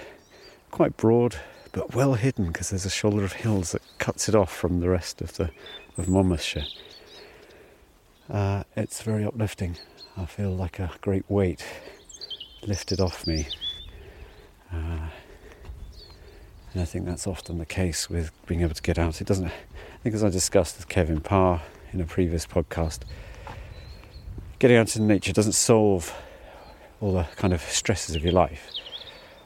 quite 0.69 0.95
broad 0.98 1.36
but 1.72 1.95
well 1.95 2.13
hidden 2.13 2.50
because 2.50 2.69
there's 2.69 2.86
a 2.86 2.91
shoulder 2.91 3.24
of 3.24 3.33
hills 3.33 3.72
that 3.72 3.81
cuts 3.98 4.29
it 4.29 4.36
off 4.36 4.55
from 4.55 4.81
the 4.81 4.89
rest 4.89 5.19
of 5.19 5.36
the 5.38 5.50
of 5.98 6.07
Monmouthshire. 6.07 6.67
Uh, 8.29 8.65
it's 8.75 9.01
very 9.01 9.25
uplifting. 9.25 9.77
I 10.15 10.25
feel 10.25 10.51
like 10.51 10.79
a 10.79 10.91
great 11.01 11.25
weight 11.29 11.65
lifted 12.65 13.00
off 13.00 13.25
me. 13.25 13.48
Uh, 14.72 15.08
and 16.74 16.82
I 16.82 16.86
think 16.86 17.05
that's 17.05 17.27
often 17.27 17.58
the 17.58 17.65
case 17.65 18.10
with 18.10 18.32
being 18.48 18.62
able 18.62 18.75
to 18.75 18.82
get 18.82 18.98
out. 19.00 19.22
It 19.22 19.27
doesn't, 19.27 19.48
I 19.48 19.51
think, 20.03 20.15
as 20.15 20.24
I 20.24 20.29
discussed 20.29 20.77
with 20.77 20.88
Kevin 20.88 21.20
Parr 21.20 21.62
in 21.91 22.01
a 22.01 22.05
previous 22.05 22.46
podcast, 22.46 23.00
getting 24.60 24.77
out 24.77 24.96
into 24.96 25.01
nature 25.01 25.34
doesn't 25.34 25.53
solve 25.53 26.13
all 27.01 27.13
the 27.13 27.27
kind 27.36 27.53
of 27.53 27.62
stresses 27.62 28.15
of 28.15 28.24
your 28.24 28.34
life. 28.34 28.72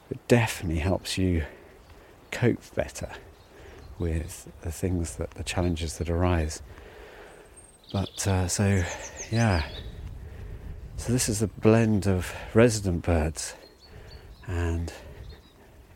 but 0.10 0.26
definitely 0.28 0.80
helps 0.80 1.18
you 1.18 1.44
cope 2.32 2.60
better 2.76 3.10
with 4.00 4.48
the 4.62 4.72
things 4.72 5.16
that 5.16 5.32
the 5.32 5.44
challenges 5.44 5.98
that 5.98 6.10
arise. 6.10 6.62
But 7.92 8.28
uh, 8.28 8.48
so, 8.48 8.84
yeah. 9.32 9.64
So 10.98 11.14
this 11.14 11.30
is 11.30 11.42
a 11.42 11.48
blend 11.48 12.06
of 12.08 12.34
resident 12.54 13.04
birds 13.04 13.54
and 14.48 14.92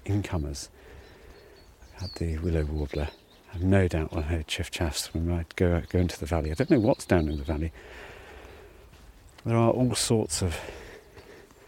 incomers. 0.05 0.69
I've 1.95 2.01
had 2.01 2.11
the 2.15 2.37
willow 2.37 2.63
warbler. 2.63 3.09
I 3.49 3.53
have 3.53 3.63
no 3.63 3.87
doubt 3.87 4.15
I 4.15 4.21
heard 4.21 4.47
chiff 4.47 4.71
chaffs 4.71 5.13
when 5.13 5.29
I 5.29 5.45
go 5.55 5.81
go 5.89 5.99
into 5.99 6.17
the 6.17 6.27
valley. 6.27 6.51
I 6.51 6.53
don't 6.53 6.69
know 6.69 6.79
what's 6.79 7.05
down 7.05 7.27
in 7.27 7.37
the 7.37 7.43
valley. 7.43 7.73
There 9.43 9.57
are 9.57 9.71
all 9.71 9.95
sorts 9.95 10.41
of. 10.41 10.55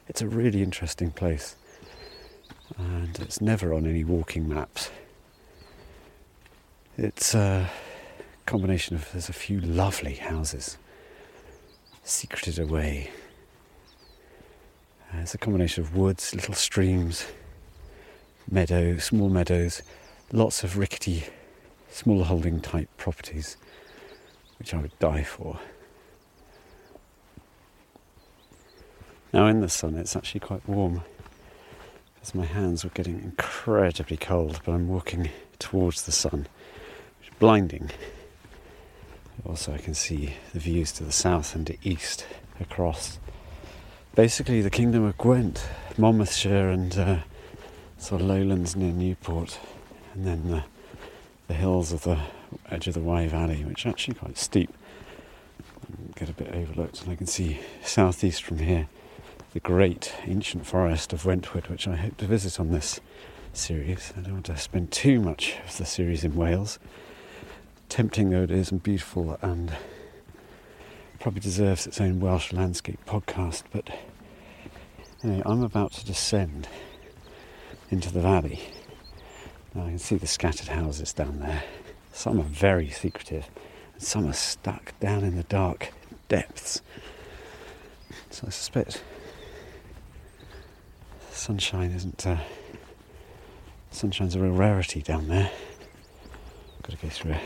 It's 0.08 0.22
a 0.22 0.28
really 0.28 0.62
interesting 0.62 1.12
place, 1.12 1.56
and 2.78 3.20
it's 3.20 3.42
never 3.42 3.74
on 3.74 3.86
any 3.86 4.06
walking 4.06 4.48
maps. 4.48 4.90
It's 6.98 7.34
a 7.34 7.70
combination 8.46 8.96
of 8.96 9.12
there's 9.12 9.28
a 9.28 9.34
few 9.34 9.60
lovely 9.60 10.16
houses 10.16 10.78
secreted 12.04 12.60
away. 12.60 13.10
Uh, 15.14 15.22
it's 15.22 15.36
a 15.36 15.38
combination 15.38 15.84
of 15.84 15.96
woods, 15.96 16.34
little 16.34 16.54
streams, 16.56 17.26
meadows, 18.50 19.04
small 19.04 19.30
meadows, 19.30 19.84
lots 20.32 20.64
of 20.64 20.78
rickety, 20.78 21.24
small 21.92 22.24
holding 22.24 22.60
type 22.60 22.90
properties, 22.98 23.58
which 24.58 24.74
I 24.74 24.78
would 24.78 24.98
die 25.00 25.24
for. 25.24 25.60
Now, 29.32 29.48
in 29.48 29.62
the 29.62 29.70
sun, 29.70 29.98
it's 29.98 30.16
actually 30.16 30.40
quite 30.40 30.68
warm 30.68 31.02
because 32.16 32.34
my 32.34 32.46
hands 32.46 32.84
were 32.84 32.90
getting 32.92 33.20
incredibly 33.20 34.18
cold, 34.18 34.62
but 34.66 34.72
I'm 34.72 34.88
walking 34.88 35.30
towards 35.60 36.04
the 36.04 36.12
sun, 36.12 36.48
which 37.20 37.30
is 37.30 37.36
blinding. 37.40 37.92
Also, 39.46 39.74
I 39.74 39.78
can 39.78 39.94
see 39.94 40.36
the 40.54 40.60
views 40.60 40.92
to 40.94 41.04
the 41.04 41.12
south 41.12 41.56
and 41.56 41.78
east 41.84 42.26
across 42.60 43.20
basically 44.16 44.62
the 44.62 44.70
Kingdom 44.70 45.04
of 45.04 45.18
Gwent, 45.18 45.68
Monmouthshire, 45.98 46.70
and 46.70 46.98
uh, 46.98 47.18
sort 47.98 48.22
of 48.22 48.28
lowlands 48.28 48.76
near 48.76 48.92
Newport, 48.92 49.60
and 50.14 50.26
then 50.26 50.50
the, 50.50 50.64
the 51.48 51.54
hills 51.54 51.92
of 51.92 52.04
the 52.04 52.20
edge 52.70 52.88
of 52.88 52.94
the 52.94 53.00
Wye 53.00 53.28
Valley, 53.28 53.64
which 53.64 53.86
are 53.86 53.90
actually 53.90 54.14
quite 54.14 54.38
steep, 54.38 54.72
get 56.16 56.30
a 56.30 56.34
bit 56.34 56.54
overlooked. 56.54 57.02
And 57.02 57.12
I 57.12 57.16
can 57.16 57.28
see 57.28 57.60
southeast 57.84 58.44
from 58.44 58.60
here 58.60 58.88
the 59.54 59.60
great 59.60 60.14
ancient 60.26 60.66
forest 60.66 61.14
of 61.14 61.26
Wentwood, 61.26 61.68
which 61.68 61.88
I 61.88 61.96
hope 61.96 62.18
to 62.18 62.26
visit 62.26 62.60
on 62.60 62.72
this 62.72 63.00
series. 63.52 64.14
I 64.18 64.22
don't 64.22 64.34
want 64.34 64.46
to 64.48 64.58
spend 64.58 64.92
too 64.92 65.20
much 65.20 65.58
of 65.68 65.78
the 65.78 65.86
series 65.86 66.24
in 66.24 66.36
Wales. 66.36 66.80
Tempting 67.90 68.30
though 68.30 68.44
it 68.44 68.52
is, 68.52 68.72
and 68.72 68.82
beautiful, 68.82 69.38
and 69.42 69.76
probably 71.20 71.40
deserves 71.40 71.88
its 71.88 72.02
own 72.02 72.20
Welsh 72.20 72.52
landscape 72.52 73.00
podcast. 73.06 73.64
But 73.72 73.90
anyway, 75.24 75.42
I'm 75.46 75.64
about 75.64 75.94
to 75.94 76.06
descend 76.06 76.68
into 77.90 78.12
the 78.12 78.22
valley. 78.22 78.60
Now 79.74 79.86
I 79.86 79.90
can 79.90 80.00
see 80.00 80.16
the 80.16 80.28
scattered 80.28 80.68
houses 80.68 81.14
down 81.14 81.40
there. 81.40 81.64
Some 82.12 82.40
are 82.40 82.44
very 82.44 82.90
secretive, 82.90 83.50
and 83.94 84.04
some 84.04 84.28
are 84.28 84.34
stuck 84.34 84.98
down 85.00 85.24
in 85.24 85.36
the 85.36 85.44
dark 85.44 85.94
depths. 86.28 86.82
So 88.30 88.48
I 88.48 88.50
suspect 88.50 89.04
sunshine 91.32 91.92
isn't. 91.92 92.26
Uh, 92.26 92.38
sunshine's 93.92 94.36
a 94.36 94.40
real 94.40 94.54
rarity 94.54 95.02
down 95.02 95.28
there. 95.28 95.52
Got 96.84 97.00
to 97.00 97.06
go 97.06 97.10
through 97.10 97.34
a 97.34 97.42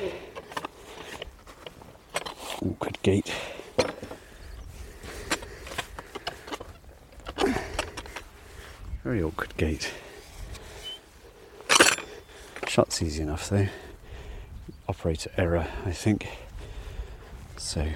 awkward 2.62 3.02
gate. 3.04 3.34
Very 9.08 9.24
awkward 9.24 9.56
gate. 9.56 9.94
Shuts 12.68 13.02
easy 13.02 13.24
enough 13.24 13.48
though. 13.48 13.68
Operator 14.90 15.32
error, 15.38 15.66
I 15.86 15.92
think. 15.94 16.28
So, 17.56 17.88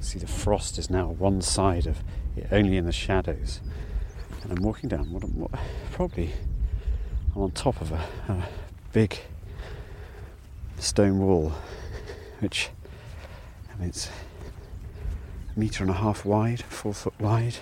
see 0.00 0.18
the 0.18 0.26
frost 0.26 0.78
is 0.78 0.88
now 0.88 1.08
one 1.08 1.42
side 1.42 1.86
of 1.86 2.02
it, 2.38 2.46
only 2.50 2.78
in 2.78 2.86
the 2.86 2.90
shadows 2.90 3.60
and 4.42 4.50
I'm 4.50 4.64
walking 4.64 4.88
down 4.88 5.12
what, 5.12 5.24
what 5.24 5.50
probably 5.92 6.32
I'm 7.36 7.42
on 7.42 7.50
top 7.50 7.82
of 7.82 7.92
a, 7.92 8.00
a 8.32 8.48
big 8.94 9.18
stone 10.78 11.18
wall, 11.18 11.52
which 12.40 12.70
I 13.70 13.78
mean 13.78 13.90
it's 13.90 14.08
a 15.54 15.60
metre 15.60 15.84
and 15.84 15.90
a 15.90 15.96
half 15.98 16.24
wide, 16.24 16.62
four 16.62 16.94
foot 16.94 17.20
wide, 17.20 17.56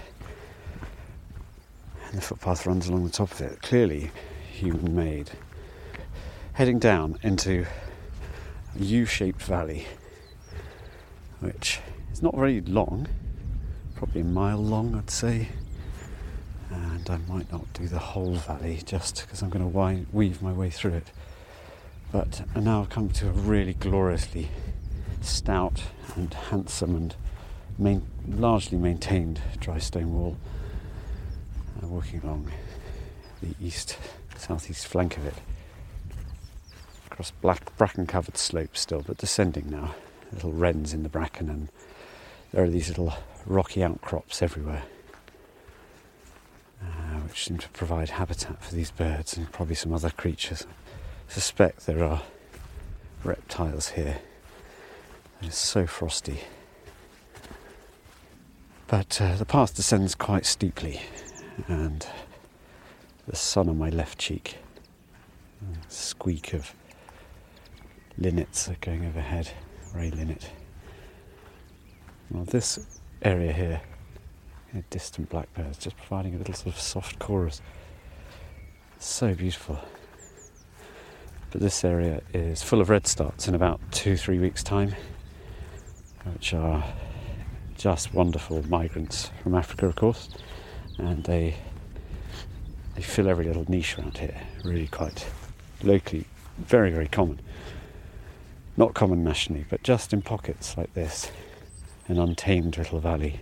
and 2.12 2.20
the 2.20 2.24
footpath 2.24 2.64
runs 2.66 2.86
along 2.86 3.04
the 3.04 3.10
top 3.10 3.32
of 3.32 3.40
it. 3.40 3.60
Clearly, 3.62 4.12
human 4.52 4.94
made. 4.94 5.32
Heading 6.52 6.78
down 6.78 7.18
into 7.24 7.66
a 8.78 8.82
U-shaped 8.82 9.42
valley, 9.42 9.86
which 11.40 11.80
is 12.12 12.22
not 12.22 12.36
very 12.36 12.60
long, 12.60 13.08
probably 13.96 14.20
a 14.20 14.24
mile 14.24 14.62
long, 14.62 14.94
I'd 14.94 15.10
say 15.10 15.48
and 16.72 17.08
I 17.10 17.18
might 17.30 17.50
not 17.52 17.72
do 17.72 17.86
the 17.86 17.98
whole 17.98 18.34
valley 18.34 18.80
just 18.84 19.22
because 19.22 19.42
I'm 19.42 19.50
going 19.50 19.70
to 19.70 20.06
weave 20.12 20.42
my 20.42 20.52
way 20.52 20.70
through 20.70 20.94
it. 20.94 21.10
But 22.10 22.42
now 22.56 22.82
I've 22.82 22.90
come 22.90 23.08
to 23.10 23.28
a 23.28 23.32
really 23.32 23.74
gloriously 23.74 24.48
stout 25.20 25.82
and 26.14 26.32
handsome 26.32 26.94
and 26.94 27.16
main, 27.78 28.06
largely 28.26 28.78
maintained 28.78 29.40
dry 29.60 29.78
stone 29.78 30.14
wall. 30.14 30.36
Uh, 31.82 31.86
walking 31.86 32.20
along 32.22 32.50
the 33.42 33.54
east 33.60 33.98
southeast 34.36 34.86
flank 34.86 35.16
of 35.16 35.26
it, 35.26 35.34
across 37.10 37.30
black 37.30 37.76
bracken 37.76 38.06
covered 38.06 38.36
slopes 38.36 38.80
still, 38.80 39.02
but 39.02 39.16
descending 39.16 39.70
now. 39.70 39.94
Little 40.32 40.52
wrens 40.52 40.94
in 40.94 41.02
the 41.02 41.08
bracken, 41.08 41.48
and 41.48 41.68
there 42.52 42.64
are 42.64 42.70
these 42.70 42.88
little 42.88 43.14
rocky 43.46 43.82
outcrops 43.82 44.40
everywhere 44.42 44.84
uh, 46.82 47.18
which 47.20 47.44
seem 47.44 47.58
to 47.58 47.68
provide 47.70 48.10
habitat 48.10 48.62
for 48.62 48.74
these 48.74 48.90
birds 48.90 49.36
and 49.36 49.50
probably 49.52 49.74
some 49.74 49.92
other 49.92 50.10
creatures. 50.10 50.66
I 51.28 51.32
suspect 51.32 51.86
there 51.86 52.04
are 52.04 52.22
reptiles 53.24 53.90
here. 53.90 54.18
It's 55.40 55.58
so 55.58 55.86
frosty. 55.86 56.40
But 58.86 59.20
uh, 59.20 59.36
the 59.36 59.46
path 59.46 59.74
descends 59.74 60.14
quite 60.14 60.44
steeply, 60.44 61.00
and 61.68 62.06
the 63.26 63.36
sun 63.36 63.68
on 63.68 63.78
my 63.78 63.88
left 63.88 64.18
cheek, 64.18 64.56
squeak 65.88 66.52
of 66.54 66.74
linnets 68.18 68.68
going 68.80 69.06
overhead, 69.06 69.50
ray 69.94 70.10
linnet. 70.10 70.50
Well, 72.30 72.44
this 72.44 73.00
area 73.22 73.52
here 73.52 73.80
a 74.74 74.82
distant 74.90 75.28
blackbirds, 75.28 75.78
just 75.78 75.96
providing 75.96 76.34
a 76.34 76.38
little 76.38 76.54
sort 76.54 76.74
of 76.74 76.80
soft 76.80 77.18
chorus. 77.18 77.60
So 78.98 79.34
beautiful. 79.34 79.78
But 81.50 81.60
this 81.60 81.84
area 81.84 82.22
is 82.32 82.62
full 82.62 82.80
of 82.80 82.88
redstarts 82.88 83.48
in 83.48 83.54
about 83.54 83.80
two, 83.90 84.16
three 84.16 84.38
weeks' 84.38 84.62
time, 84.62 84.94
which 86.32 86.54
are 86.54 86.84
just 87.76 88.14
wonderful 88.14 88.66
migrants 88.68 89.30
from 89.42 89.54
Africa, 89.54 89.86
of 89.86 89.96
course, 89.96 90.30
and 90.98 91.24
they 91.24 91.56
they 92.94 93.02
fill 93.02 93.28
every 93.28 93.46
little 93.46 93.64
niche 93.68 93.98
around 93.98 94.18
here. 94.18 94.40
Really 94.64 94.86
quite 94.88 95.26
locally, 95.82 96.26
very 96.58 96.90
very 96.90 97.08
common. 97.08 97.40
Not 98.76 98.94
common 98.94 99.22
nationally, 99.22 99.66
but 99.68 99.82
just 99.82 100.12
in 100.12 100.22
pockets 100.22 100.76
like 100.78 100.94
this, 100.94 101.30
an 102.08 102.18
untamed 102.18 102.78
little 102.78 103.00
valley 103.00 103.40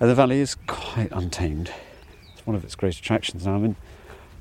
And 0.00 0.10
the 0.10 0.14
valley 0.14 0.40
is 0.40 0.56
quite 0.66 1.10
untamed. 1.12 1.70
It's 2.32 2.46
one 2.46 2.56
of 2.56 2.64
its 2.64 2.74
great 2.74 2.98
attractions. 2.98 3.46
Now 3.46 3.54
I'm 3.54 3.64
in 3.64 3.76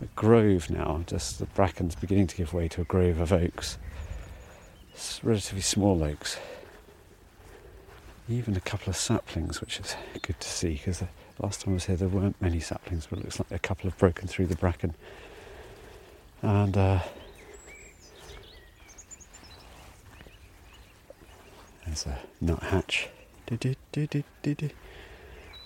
a 0.01 0.05
grove 0.15 0.69
now, 0.69 1.03
just 1.05 1.39
the 1.39 1.45
bracken's 1.45 1.95
beginning 1.95 2.27
to 2.27 2.35
give 2.35 2.53
way 2.53 2.67
to 2.69 2.81
a 2.81 2.85
grove 2.85 3.19
of 3.19 3.31
oaks. 3.31 3.77
It's 4.93 5.23
relatively 5.23 5.61
small 5.61 6.03
oaks. 6.03 6.37
Even 8.29 8.55
a 8.55 8.61
couple 8.61 8.89
of 8.89 8.95
saplings, 8.95 9.61
which 9.61 9.79
is 9.79 9.95
good 10.21 10.39
to 10.39 10.47
see 10.49 10.73
because 10.73 10.99
the 10.99 11.07
last 11.39 11.61
time 11.61 11.73
I 11.73 11.75
was 11.75 11.85
here 11.85 11.95
there 11.95 12.07
weren't 12.07 12.41
many 12.41 12.59
saplings, 12.59 13.07
but 13.07 13.19
it 13.19 13.25
looks 13.25 13.39
like 13.39 13.51
a 13.51 13.59
couple 13.59 13.89
have 13.89 13.97
broken 13.97 14.27
through 14.27 14.47
the 14.47 14.55
bracken. 14.55 14.95
And 16.41 16.77
uh, 16.77 16.99
there's 21.85 22.05
a 22.05 22.19
nuthatch. 22.41 23.09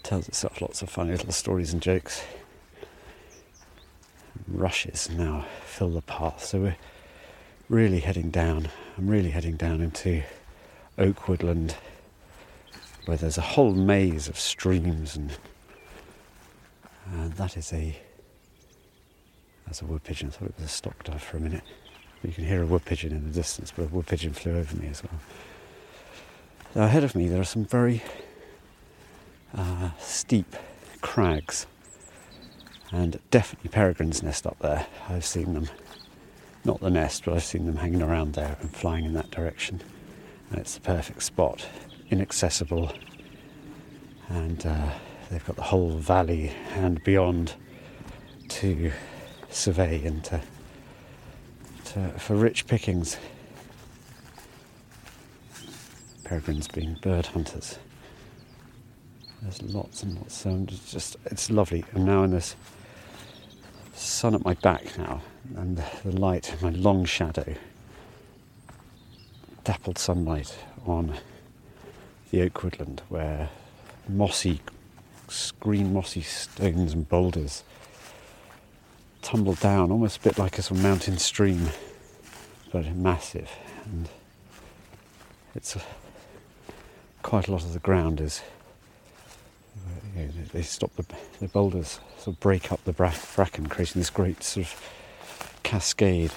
Tells 0.03 0.27
itself 0.27 0.61
lots 0.61 0.81
of 0.81 0.89
funny 0.89 1.11
little 1.11 1.31
stories 1.31 1.73
and 1.73 1.81
jokes 1.81 2.23
rushes 4.47 5.09
now 5.09 5.45
fill 5.65 5.89
the 5.89 6.01
path. 6.01 6.43
So 6.45 6.61
we're 6.61 6.77
really 7.69 7.99
heading 7.99 8.29
down. 8.29 8.69
I'm 8.97 9.07
really 9.07 9.31
heading 9.31 9.55
down 9.55 9.81
into 9.81 10.23
oak 10.97 11.27
woodland 11.27 11.75
where 13.05 13.17
there's 13.17 13.37
a 13.37 13.41
whole 13.41 13.73
maze 13.73 14.27
of 14.27 14.39
streams 14.39 15.15
and 15.15 15.37
and 17.13 17.33
that 17.33 17.57
is 17.57 17.73
a 17.73 17.97
that's 19.65 19.81
a 19.81 19.85
wood 19.85 20.03
pigeon. 20.03 20.29
I 20.29 20.31
thought 20.31 20.49
it 20.49 20.55
was 20.55 20.65
a 20.65 20.69
stock 20.69 21.03
dove 21.03 21.21
for 21.21 21.37
a 21.37 21.39
minute. 21.41 21.63
You 22.23 22.31
can 22.31 22.45
hear 22.45 22.63
a 22.63 22.65
wood 22.65 22.85
pigeon 22.85 23.11
in 23.11 23.25
the 23.25 23.33
distance, 23.33 23.71
but 23.75 23.83
a 23.83 23.87
wood 23.87 24.07
pigeon 24.07 24.33
flew 24.33 24.57
over 24.57 24.75
me 24.77 24.87
as 24.87 25.03
well. 25.03 25.19
Now 26.73 26.83
ahead 26.83 27.03
of 27.03 27.15
me 27.15 27.27
there 27.27 27.41
are 27.41 27.45
some 27.45 27.65
very 27.65 28.01
uh, 29.53 29.91
steep 29.99 30.55
crags 31.01 31.67
and 32.91 33.19
definitely 33.31 33.69
peregrine's 33.69 34.23
nest 34.23 34.47
up 34.47 34.57
there. 34.59 34.87
I've 35.09 35.25
seen 35.25 35.53
them, 35.53 35.67
not 36.63 36.79
the 36.79 36.89
nest, 36.89 37.25
but 37.25 37.33
I've 37.33 37.43
seen 37.43 37.65
them 37.65 37.77
hanging 37.77 38.01
around 38.01 38.33
there 38.33 38.57
and 38.61 38.73
flying 38.73 39.05
in 39.05 39.13
that 39.13 39.31
direction. 39.31 39.81
And 40.49 40.59
it's 40.59 40.75
the 40.75 40.81
perfect 40.81 41.23
spot, 41.23 41.65
inaccessible, 42.09 42.93
and 44.29 44.65
uh, 44.65 44.91
they've 45.29 45.45
got 45.45 45.55
the 45.55 45.63
whole 45.63 45.91
valley 45.91 46.51
and 46.75 47.03
beyond 47.03 47.53
to 48.49 48.91
survey 49.49 50.05
and 50.05 50.23
to, 50.25 50.41
to 51.85 52.09
for 52.17 52.35
rich 52.35 52.67
pickings. 52.67 53.17
Peregrines 56.23 56.67
being 56.67 56.97
bird 57.01 57.27
hunters. 57.27 57.79
There's 59.41 59.61
lots 59.61 60.03
and 60.03 60.15
lots. 60.15 60.35
So 60.35 60.65
it's 60.67 60.91
just 60.91 61.17
it's 61.25 61.49
lovely. 61.49 61.85
I'm 61.95 62.05
now 62.05 62.23
in 62.23 62.31
this 62.31 62.55
sun 63.93 64.35
at 64.35 64.43
my 64.43 64.53
back 64.55 64.97
now, 64.97 65.21
and 65.55 65.77
the 66.03 66.11
light, 66.11 66.55
my 66.61 66.69
long 66.69 67.05
shadow, 67.05 67.55
dappled 69.63 69.97
sunlight 69.97 70.57
on 70.85 71.15
the 72.31 72.41
oak 72.41 72.63
woodland 72.63 73.01
where 73.09 73.49
mossy, 74.07 74.61
green 75.59 75.93
mossy 75.93 76.21
stones 76.21 76.93
and 76.93 77.07
boulders 77.07 77.63
tumble 79.21 79.55
down, 79.55 79.91
almost 79.91 80.17
a 80.17 80.21
bit 80.21 80.37
like 80.37 80.57
a 80.57 80.61
sort 80.61 80.77
of 80.77 80.83
mountain 80.83 81.17
stream, 81.17 81.69
but 82.71 82.85
massive. 82.95 83.49
And 83.85 84.09
it's 85.55 85.75
a, 85.75 85.81
quite 87.23 87.47
a 87.47 87.51
lot 87.51 87.63
of 87.63 87.73
the 87.73 87.79
ground 87.79 88.21
is 88.21 88.41
you 90.15 90.23
know, 90.23 90.31
they 90.53 90.61
stop 90.61 90.95
the, 90.95 91.05
the 91.39 91.47
boulders, 91.47 91.99
sort 92.17 92.35
of 92.35 92.39
break 92.39 92.71
up 92.71 92.83
the 92.85 92.93
bra- 92.93 93.13
bracken, 93.35 93.67
creating 93.67 93.99
this 93.99 94.09
great 94.09 94.41
sort 94.43 94.65
of 94.65 95.59
cascade. 95.63 96.31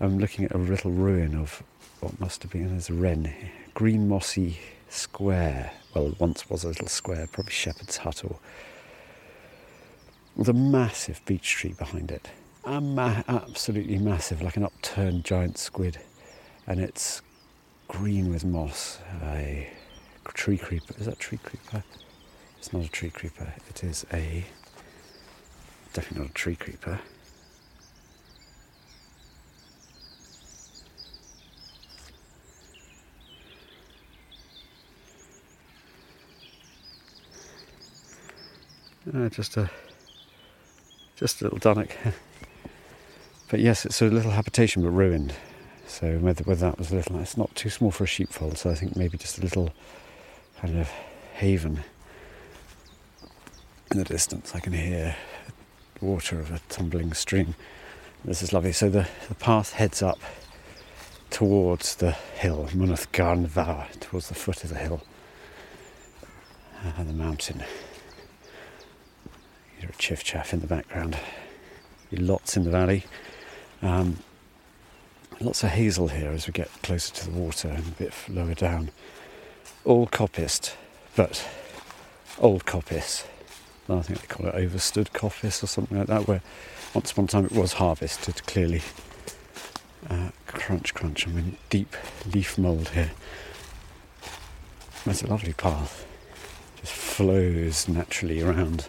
I'm 0.00 0.18
looking 0.18 0.44
at 0.44 0.52
a 0.52 0.58
little 0.58 0.90
ruin 0.90 1.34
of 1.34 1.62
what 2.00 2.18
must 2.20 2.42
have 2.42 2.52
been 2.52 2.76
as 2.76 2.88
a 2.88 2.94
wren, 2.94 3.34
green 3.74 4.08
mossy 4.08 4.58
square. 4.88 5.72
Well, 5.98 6.14
once 6.20 6.48
was 6.48 6.62
a 6.62 6.68
little 6.68 6.86
square, 6.86 7.26
probably 7.26 7.52
shepherd's 7.52 7.96
hut 7.96 8.22
or 8.22 8.38
with 10.36 10.48
a 10.48 10.52
massive 10.52 11.20
beech 11.26 11.50
tree 11.50 11.72
behind 11.72 12.12
it. 12.12 12.30
A 12.64 12.80
ma- 12.80 13.24
absolutely 13.26 13.98
massive, 13.98 14.40
like 14.40 14.56
an 14.56 14.62
upturned 14.62 15.24
giant 15.24 15.58
squid, 15.58 15.98
and 16.68 16.78
it's 16.78 17.20
green 17.88 18.30
with 18.30 18.44
moss. 18.44 19.00
A 19.24 19.68
tree 20.34 20.56
creeper. 20.56 20.94
Is 21.00 21.06
that 21.06 21.18
tree 21.18 21.38
creeper? 21.42 21.82
It's 22.58 22.72
not 22.72 22.84
a 22.84 22.88
tree 22.88 23.10
creeper. 23.10 23.52
It 23.68 23.82
is 23.82 24.06
a 24.12 24.44
definitely 25.94 26.26
not 26.26 26.30
a 26.30 26.34
tree 26.34 26.54
creeper. 26.54 27.00
Uh, 39.14 39.28
just 39.28 39.56
a 39.56 39.70
just 41.16 41.40
a 41.40 41.44
little 41.44 41.58
dunnock. 41.58 41.90
but 43.50 43.60
yes, 43.60 43.86
it's 43.86 44.02
a 44.02 44.06
little 44.06 44.32
habitation 44.32 44.82
but 44.82 44.90
ruined. 44.90 45.34
So 45.86 46.18
whether, 46.18 46.44
whether 46.44 46.68
that 46.68 46.78
was 46.78 46.92
a 46.92 46.96
little, 46.96 47.18
it's 47.18 47.36
not 47.36 47.54
too 47.54 47.70
small 47.70 47.90
for 47.90 48.04
a 48.04 48.06
sheepfold. 48.06 48.58
So 48.58 48.70
I 48.70 48.74
think 48.74 48.96
maybe 48.96 49.16
just 49.16 49.38
a 49.38 49.40
little 49.40 49.72
kind 50.60 50.78
of 50.78 50.88
haven. 51.34 51.80
In 53.90 53.98
the 53.98 54.04
distance, 54.04 54.54
I 54.54 54.60
can 54.60 54.74
hear 54.74 55.16
water 56.00 56.38
of 56.38 56.50
a 56.50 56.60
tumbling 56.68 57.14
stream. 57.14 57.54
This 58.24 58.42
is 58.42 58.52
lovely. 58.52 58.72
So 58.72 58.90
the, 58.90 59.08
the 59.28 59.34
path 59.34 59.72
heads 59.72 60.02
up 60.02 60.18
towards 61.30 61.96
the 61.96 62.12
hill, 62.12 62.68
Mynydd 62.72 63.10
Garn 63.12 63.46
Fawr, 63.46 63.86
towards 64.00 64.28
the 64.28 64.34
foot 64.34 64.62
of 64.64 64.70
the 64.70 64.76
hill 64.76 65.00
and 66.84 66.94
uh, 66.98 67.04
the 67.04 67.12
mountain. 67.12 67.64
Hear 69.88 69.94
a 69.94 69.98
chiff 69.98 70.22
chaff 70.22 70.52
in 70.52 70.60
the 70.60 70.66
background. 70.66 71.16
Lots 72.12 72.58
in 72.58 72.64
the 72.64 72.70
valley. 72.70 73.04
Um, 73.80 74.18
lots 75.40 75.64
of 75.64 75.70
hazel 75.70 76.08
here 76.08 76.30
as 76.30 76.46
we 76.46 76.52
get 76.52 76.68
closer 76.82 77.14
to 77.14 77.30
the 77.30 77.38
water 77.38 77.68
and 77.68 77.86
a 77.88 77.90
bit 77.92 78.12
lower 78.28 78.52
down 78.52 78.90
all 79.88 80.06
coppiced, 80.06 80.74
but 81.16 81.48
old 82.38 82.66
coppice. 82.66 83.24
I 83.88 84.02
think 84.02 84.20
they 84.20 84.26
call 84.26 84.46
it 84.46 84.54
overstood 84.54 85.14
coppice 85.14 85.62
or 85.62 85.66
something 85.66 85.96
like 85.96 86.08
that, 86.08 86.28
where 86.28 86.42
once 86.92 87.10
upon 87.10 87.24
a 87.24 87.28
time 87.28 87.46
it 87.46 87.52
was 87.52 87.74
harvested 87.74 88.46
clearly. 88.46 88.82
Uh, 90.10 90.28
crunch, 90.46 90.92
crunch. 90.92 91.26
I'm 91.26 91.38
in 91.38 91.56
deep 91.70 91.96
leaf 92.26 92.58
mould 92.58 92.90
here. 92.90 93.12
That's 95.06 95.22
a 95.22 95.26
lovely 95.26 95.54
path. 95.54 96.06
Just 96.76 96.92
flows 96.92 97.88
naturally 97.88 98.42
around. 98.42 98.88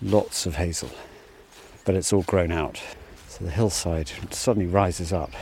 Lots 0.00 0.46
of 0.46 0.56
hazel, 0.56 0.90
but 1.84 1.94
it's 1.96 2.12
all 2.12 2.22
grown 2.22 2.52
out. 2.52 2.80
So 3.26 3.44
the 3.44 3.50
hillside 3.50 4.10
suddenly 4.30 4.68
rises 4.68 5.12
up, 5.12 5.32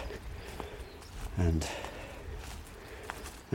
and 1.37 1.67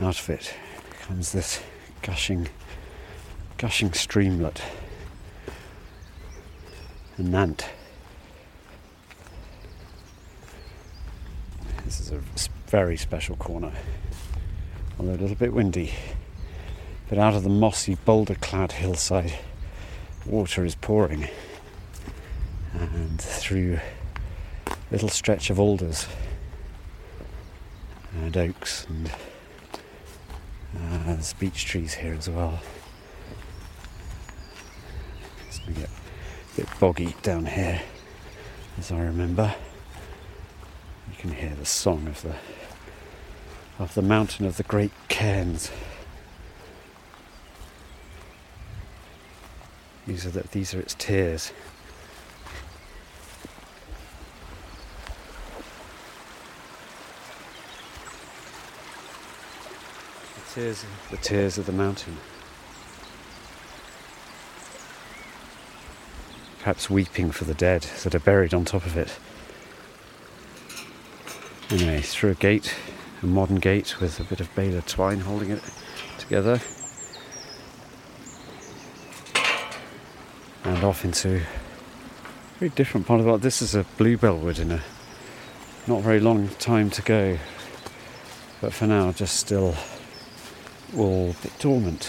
out 0.00 0.18
of 0.18 0.30
it 0.30 0.54
comes 1.00 1.32
this 1.32 1.60
gushing, 2.02 2.48
gushing 3.58 3.92
streamlet. 3.92 4.62
Nant. 7.18 7.68
This 11.84 12.00
is 12.00 12.10
a 12.10 12.20
very 12.66 12.96
special 12.96 13.36
corner, 13.36 13.72
although 14.98 15.12
a 15.12 15.14
little 15.14 15.36
bit 15.36 15.52
windy. 15.52 15.92
But 17.08 17.18
out 17.18 17.34
of 17.34 17.42
the 17.42 17.50
mossy, 17.50 17.96
boulder 17.96 18.34
clad 18.34 18.72
hillside, 18.72 19.34
water 20.26 20.64
is 20.64 20.74
pouring. 20.74 21.28
And 22.74 23.20
through 23.20 23.78
a 24.66 24.72
little 24.90 25.08
stretch 25.08 25.50
of 25.50 25.60
alders 25.60 26.06
and 28.14 28.36
oaks 28.36 28.86
and 28.88 29.10
uh, 30.76 31.04
there's 31.06 31.32
beech 31.34 31.64
trees 31.64 31.94
here 31.94 32.14
as 32.14 32.28
well. 32.28 32.60
It's 35.48 35.58
going 35.58 35.74
to 35.74 35.80
get 35.80 35.90
a 35.90 36.56
bit 36.56 36.68
boggy 36.80 37.14
down 37.22 37.46
here, 37.46 37.82
as 38.78 38.90
I 38.90 39.00
remember. 39.00 39.54
You 41.10 41.16
can 41.18 41.32
hear 41.32 41.54
the 41.54 41.66
song 41.66 42.06
of 42.06 42.22
the 42.22 42.36
of 43.78 43.94
the 43.94 44.02
mountain 44.02 44.46
of 44.46 44.56
the 44.56 44.62
great 44.62 44.92
cairns. 45.08 45.70
These 50.06 50.26
are 50.26 50.30
the, 50.30 50.42
these 50.52 50.74
are 50.74 50.80
its 50.80 50.94
tears. 50.94 51.52
The 60.34 60.60
tears, 60.60 60.84
the 61.10 61.16
tears 61.18 61.58
of 61.58 61.66
the 61.66 61.72
mountain. 61.72 62.18
perhaps 66.62 66.88
weeping 66.88 67.32
for 67.32 67.44
the 67.44 67.54
dead 67.54 67.82
that 68.04 68.14
are 68.14 68.20
buried 68.20 68.54
on 68.54 68.64
top 68.64 68.86
of 68.86 68.96
it. 68.96 69.18
Anyway, 71.70 72.00
through 72.00 72.30
a 72.30 72.34
gate, 72.34 72.76
a 73.20 73.26
modern 73.26 73.56
gate 73.56 74.00
with 74.00 74.20
a 74.20 74.24
bit 74.24 74.40
of 74.40 74.54
baler 74.54 74.80
twine 74.82 75.18
holding 75.18 75.50
it 75.50 75.60
together. 76.18 76.60
Off 80.82 81.04
into 81.04 81.36
a 81.36 81.42
very 82.58 82.70
different 82.70 83.06
part 83.06 83.20
of 83.20 83.26
the 83.26 83.36
This 83.36 83.62
is 83.62 83.76
a 83.76 83.84
bluebell 83.96 84.36
wood 84.36 84.58
in 84.58 84.72
a 84.72 84.82
not 85.86 86.02
very 86.02 86.18
long 86.18 86.48
time 86.58 86.90
to 86.90 87.02
go. 87.02 87.38
But 88.60 88.72
for 88.72 88.88
now, 88.88 89.12
just 89.12 89.36
still 89.36 89.76
all 90.96 91.30
a 91.30 91.42
bit 91.42 91.56
dormant. 91.60 92.04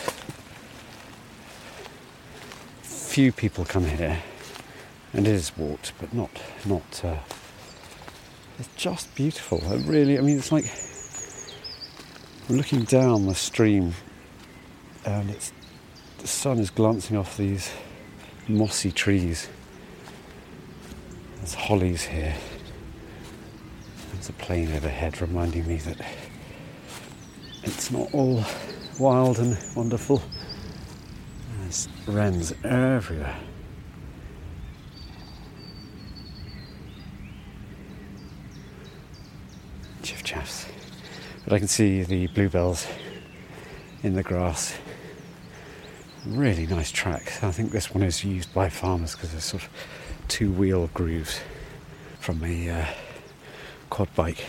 Few 2.81 3.31
people 3.31 3.63
come 3.63 3.85
here, 3.85 4.23
and 5.13 5.27
it 5.27 5.33
is 5.33 5.55
walked, 5.55 5.93
but 5.99 6.11
not 6.11 6.31
not. 6.65 7.05
Uh, 7.05 7.17
it's 8.57 8.69
just 8.75 9.13
beautiful. 9.13 9.59
It 9.71 9.85
really, 9.85 10.17
I 10.17 10.21
mean, 10.21 10.39
it's 10.39 10.51
like 10.51 10.65
we're 12.49 12.57
looking 12.57 12.85
down 12.85 13.27
the 13.27 13.35
stream, 13.35 13.93
and 15.05 15.29
it's 15.29 15.53
the 16.17 16.27
sun 16.27 16.57
is 16.57 16.71
glancing 16.71 17.17
off 17.17 17.37
these 17.37 17.71
mossy 18.47 18.91
trees. 18.91 19.47
There's 21.37 21.53
hollies 21.53 22.03
here. 22.03 22.35
There's 24.13 24.29
a 24.29 24.33
plane 24.33 24.71
overhead 24.73 25.21
reminding 25.21 25.67
me 25.67 25.77
that 25.77 25.97
it's 27.63 27.91
not 27.91 28.13
all 28.13 28.43
wild 28.99 29.39
and 29.39 29.57
wonderful. 29.75 30.21
There's 31.59 31.87
wrens 32.07 32.53
everywhere. 32.63 33.35
Chiff 40.01 40.23
chaffs. 40.23 40.65
But 41.43 41.53
I 41.53 41.59
can 41.59 41.67
see 41.67 42.03
the 42.03 42.27
bluebells 42.27 42.87
in 44.03 44.13
the 44.13 44.23
grass. 44.23 44.75
Really 46.25 46.65
nice 46.65 46.89
track. 46.89 47.43
I 47.43 47.51
think 47.51 47.71
this 47.71 47.93
one 47.93 48.01
is 48.01 48.23
used 48.23 48.53
by 48.53 48.69
farmers 48.69 49.11
because 49.11 49.31
there's 49.31 49.43
sort 49.43 49.63
of 49.63 49.69
two 50.29 50.53
wheel 50.53 50.89
grooves 50.93 51.41
from 52.21 52.41
a 52.45 52.69
uh, 52.69 52.85
quad 53.89 54.07
bike. 54.15 54.45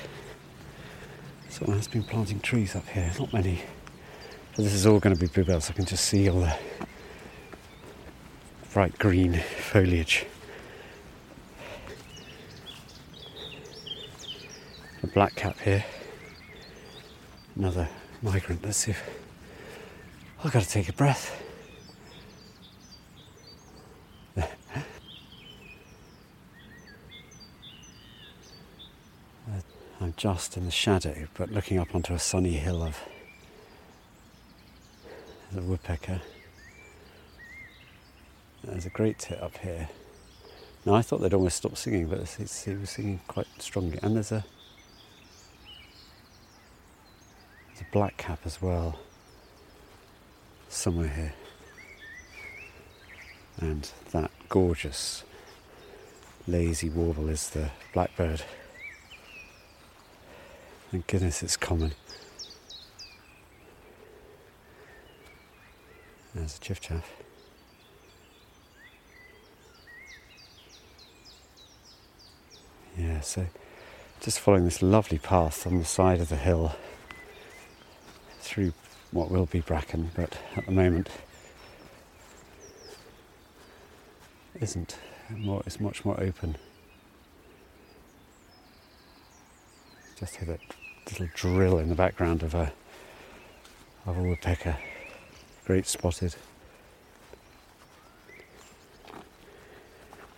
Someone 1.48 1.76
has 1.76 1.88
been 1.88 2.04
planting 2.04 2.38
trees 2.38 2.76
up 2.76 2.88
here, 2.88 3.10
not 3.18 3.32
many. 3.32 3.62
But 4.54 4.62
this 4.64 4.72
is 4.72 4.86
all 4.86 5.00
going 5.00 5.16
to 5.16 5.20
be 5.20 5.26
bluebells. 5.26 5.68
I 5.68 5.72
can 5.72 5.84
just 5.84 6.04
see 6.04 6.28
all 6.28 6.40
the 6.40 6.56
bright 8.72 8.96
green 9.00 9.34
foliage. 9.34 10.26
A 15.02 15.08
blackcap 15.08 15.58
here. 15.58 15.84
Another 17.56 17.88
migrant. 18.22 18.64
Let's 18.64 18.78
see 18.78 18.92
if 18.92 19.02
I've 20.44 20.52
got 20.52 20.62
to 20.62 20.68
take 20.68 20.88
a 20.88 20.92
breath. 20.92 21.40
I'm 30.00 30.03
just 30.16 30.56
in 30.56 30.64
the 30.64 30.70
shadow, 30.70 31.26
but 31.34 31.50
looking 31.50 31.78
up 31.78 31.94
onto 31.94 32.14
a 32.14 32.18
sunny 32.18 32.52
hill 32.52 32.82
of 32.82 33.00
the 35.52 35.62
woodpecker. 35.62 36.20
There's 38.62 38.86
a 38.86 38.90
great 38.90 39.18
tit 39.18 39.40
up 39.42 39.58
here. 39.58 39.88
Now 40.84 40.94
I 40.94 41.02
thought 41.02 41.18
they'd 41.18 41.34
almost 41.34 41.56
stop 41.56 41.76
singing, 41.76 42.06
but 42.06 42.28
he 42.28 42.42
was 42.74 42.90
singing 42.90 43.20
quite 43.26 43.46
strongly. 43.58 43.98
And 44.02 44.16
there's 44.16 44.32
a 44.32 44.44
there's 47.68 47.80
a 47.80 47.96
blackcap 47.96 48.38
as 48.44 48.60
well, 48.60 48.98
somewhere 50.68 51.08
here. 51.08 51.34
And 53.58 53.88
that 54.10 54.30
gorgeous 54.48 55.24
lazy 56.46 56.88
warble 56.88 57.28
is 57.28 57.50
the 57.50 57.70
blackbird. 57.92 58.42
Thank 60.94 61.08
goodness 61.08 61.42
it's 61.42 61.56
common. 61.56 61.90
There's 66.32 66.56
a 66.56 66.60
chiff 66.60 66.80
chaff. 66.80 67.10
Yeah, 72.96 73.22
so 73.22 73.44
just 74.20 74.38
following 74.38 74.66
this 74.66 74.82
lovely 74.82 75.18
path 75.18 75.66
on 75.66 75.80
the 75.80 75.84
side 75.84 76.20
of 76.20 76.28
the 76.28 76.36
hill 76.36 76.76
through 78.38 78.72
what 79.10 79.32
will 79.32 79.46
be 79.46 79.62
bracken, 79.62 80.12
but 80.14 80.38
at 80.54 80.64
the 80.64 80.70
moment 80.70 81.08
isn't. 84.60 84.96
More, 85.28 85.60
it's 85.66 85.80
much 85.80 86.04
more 86.04 86.20
open. 86.22 86.54
Just 90.16 90.36
hear 90.36 90.46
that 90.46 90.60
little 91.10 91.28
drill 91.34 91.78
in 91.78 91.88
the 91.88 91.94
background 91.94 92.42
of 92.42 92.54
a 92.54 92.72
of 94.06 94.18
a 94.18 94.22
woodpecker. 94.22 94.76
Great 95.64 95.86
spotted. 95.86 96.34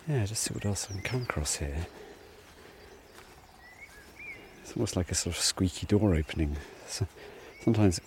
Yeah, 0.09 0.25
just 0.25 0.45
see 0.45 0.55
what 0.55 0.65
else 0.65 0.87
I 0.89 0.93
can 0.93 1.03
come 1.03 1.23
across 1.23 1.57
here. 1.57 1.87
It's 4.63 4.77
almost 4.77 4.95
like 4.95 5.11
a 5.11 5.17
sort 5.17 5.37
of 5.37 5.43
squeaky 5.43 5.87
door 5.87 6.15
opening. 6.15 6.57
So, 6.87 7.09
sometimes. 7.65 8.01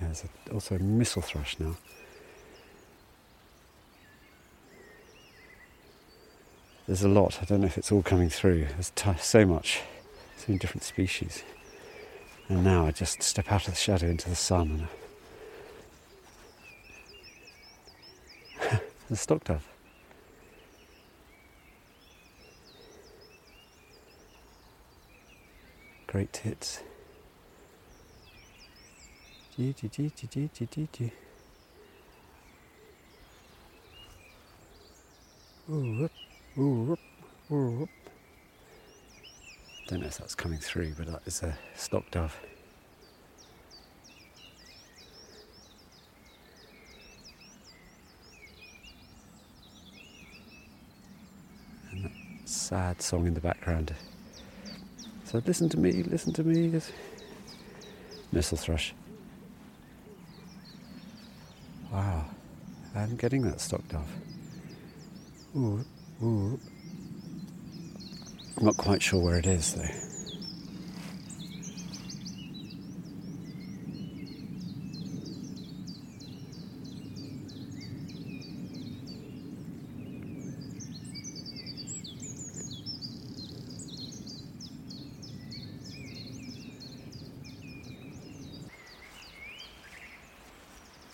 Yeah, 0.00 0.08
there's 0.08 0.24
a, 0.24 0.52
also 0.52 0.74
a 0.74 0.80
missel 0.80 1.22
thrush 1.22 1.56
now. 1.60 1.76
There's 6.92 7.04
a 7.04 7.08
lot. 7.08 7.38
I 7.40 7.46
don't 7.46 7.62
know 7.62 7.66
if 7.66 7.78
it's 7.78 7.90
all 7.90 8.02
coming 8.02 8.28
through. 8.28 8.66
There's 8.66 8.90
t- 8.94 9.10
so 9.18 9.46
much, 9.46 9.80
so 10.36 10.44
many 10.48 10.58
different 10.58 10.82
species. 10.82 11.42
And 12.50 12.62
now 12.62 12.84
I 12.84 12.90
just 12.90 13.22
step 13.22 13.50
out 13.50 13.66
of 13.66 13.72
the 13.72 13.80
shadow 13.80 14.08
into 14.08 14.28
the 14.28 14.36
sun. 14.36 14.88
And 18.60 18.80
the 19.08 19.16
stock 19.16 19.44
dove. 19.44 19.66
Great 26.08 26.30
tits. 26.34 26.82
Ooh, 35.70 36.00
whoop. 36.00 36.12
Don't 36.54 36.98
know 39.90 40.06
if 40.06 40.18
that's 40.18 40.34
coming 40.34 40.58
through, 40.58 40.92
but 40.98 41.06
that 41.06 41.22
is 41.24 41.42
a 41.42 41.56
stock 41.74 42.10
dove. 42.10 42.36
And 51.90 52.04
that 52.04 52.12
sad 52.44 53.00
song 53.00 53.26
in 53.26 53.32
the 53.32 53.40
background. 53.40 53.94
So 55.24 55.42
listen 55.46 55.70
to 55.70 55.78
me, 55.78 56.02
listen 56.02 56.34
to 56.34 56.44
me. 56.44 56.80
Missel 58.30 58.58
thrush. 58.58 58.94
Wow, 61.90 62.26
I'm 62.94 63.16
getting 63.16 63.42
that 63.42 63.60
stock 63.60 63.86
dove. 63.88 64.10
Ooh. 65.56 65.84
Ooh. 66.20 66.58
I'm 68.56 68.64
not 68.64 68.76
quite 68.76 69.02
sure 69.02 69.20
where 69.20 69.38
it 69.38 69.46
is 69.46 69.74
though. 69.74 69.82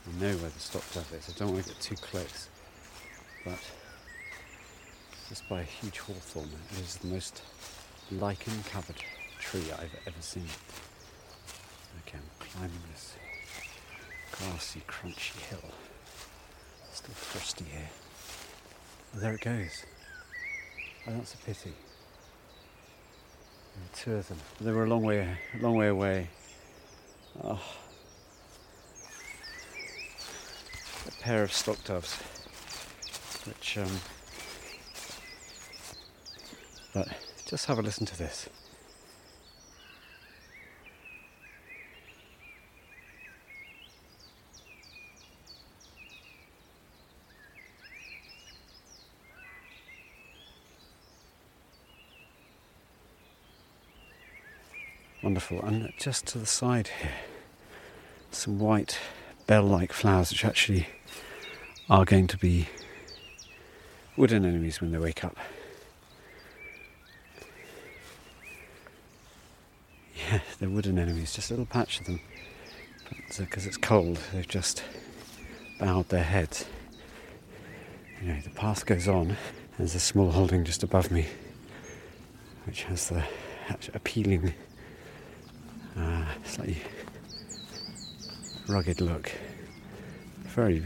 I 0.06 0.20
know 0.20 0.36
where 0.36 0.50
the 0.50 0.58
stock 0.58 0.82
dove 0.92 1.12
is. 1.12 1.28
I 1.28 1.38
don't 1.38 1.52
want 1.52 1.64
to 1.64 1.72
get 1.72 1.80
too 1.80 1.96
close, 1.96 2.48
but 3.44 3.58
just 5.38 5.48
by 5.48 5.60
a 5.60 5.64
huge 5.64 5.98
hawthorn. 5.98 6.48
It 6.72 6.80
is 6.80 6.96
the 6.96 7.06
most 7.06 7.42
lichen 8.10 8.64
covered 8.72 8.96
tree 9.38 9.62
I've 9.72 9.94
ever 10.06 10.20
seen. 10.20 10.46
Okay, 12.00 12.18
I'm 12.18 12.46
climbing 12.48 12.82
this 12.90 13.14
grassy, 14.32 14.82
crunchy 14.88 15.38
hill. 15.48 15.70
Still 16.92 17.14
frosty 17.14 17.66
here. 17.66 17.88
There 19.14 19.34
it 19.34 19.42
goes. 19.42 19.84
Oh, 21.06 21.12
that's 21.12 21.34
a 21.34 21.38
pity. 21.38 21.72
And 23.76 23.92
two 23.92 24.14
of 24.14 24.28
them. 24.28 24.38
They 24.60 24.72
were 24.72 24.84
a 24.84 24.88
long 24.88 25.04
way, 25.04 25.20
a 25.20 25.62
long 25.62 25.76
way 25.76 25.88
away. 25.88 26.30
Oh. 27.44 27.62
A 31.06 31.22
pair 31.22 31.44
of 31.44 31.52
stock 31.52 31.84
doves, 31.84 32.16
which, 33.46 33.78
um, 33.78 34.00
but 36.92 37.08
just 37.46 37.66
have 37.66 37.78
a 37.78 37.82
listen 37.82 38.06
to 38.06 38.16
this. 38.16 38.48
Wonderful. 55.22 55.60
And 55.62 55.92
just 55.98 56.26
to 56.28 56.38
the 56.38 56.46
side 56.46 56.88
here, 57.00 57.10
some 58.30 58.58
white 58.58 58.98
bell 59.46 59.64
like 59.64 59.92
flowers, 59.92 60.30
which 60.30 60.44
actually 60.44 60.86
are 61.90 62.04
going 62.04 62.26
to 62.28 62.36
be 62.36 62.68
wood 64.16 64.32
anemones 64.32 64.80
when 64.80 64.92
they 64.92 64.98
wake 64.98 65.24
up. 65.24 65.36
Yeah, 70.30 70.40
they're 70.58 70.68
wood 70.68 70.86
anemones, 70.86 71.34
just 71.34 71.50
a 71.50 71.54
little 71.54 71.66
patch 71.66 72.00
of 72.00 72.06
them. 72.06 72.20
Because 73.36 73.64
uh, 73.64 73.68
it's 73.68 73.76
cold, 73.76 74.18
they've 74.32 74.48
just 74.48 74.82
bowed 75.78 76.08
their 76.08 76.24
heads. 76.24 76.66
You 78.20 78.32
know, 78.32 78.40
the 78.40 78.50
path 78.50 78.84
goes 78.84 79.06
on. 79.08 79.36
There's 79.78 79.94
a 79.94 80.00
small 80.00 80.32
holding 80.32 80.64
just 80.64 80.82
above 80.82 81.10
me, 81.10 81.26
which 82.66 82.82
has 82.84 83.08
the 83.08 83.24
appealing 83.94 84.52
uh, 85.96 86.24
slightly 86.44 86.78
rugged 88.68 89.00
look. 89.00 89.30
Very, 90.38 90.82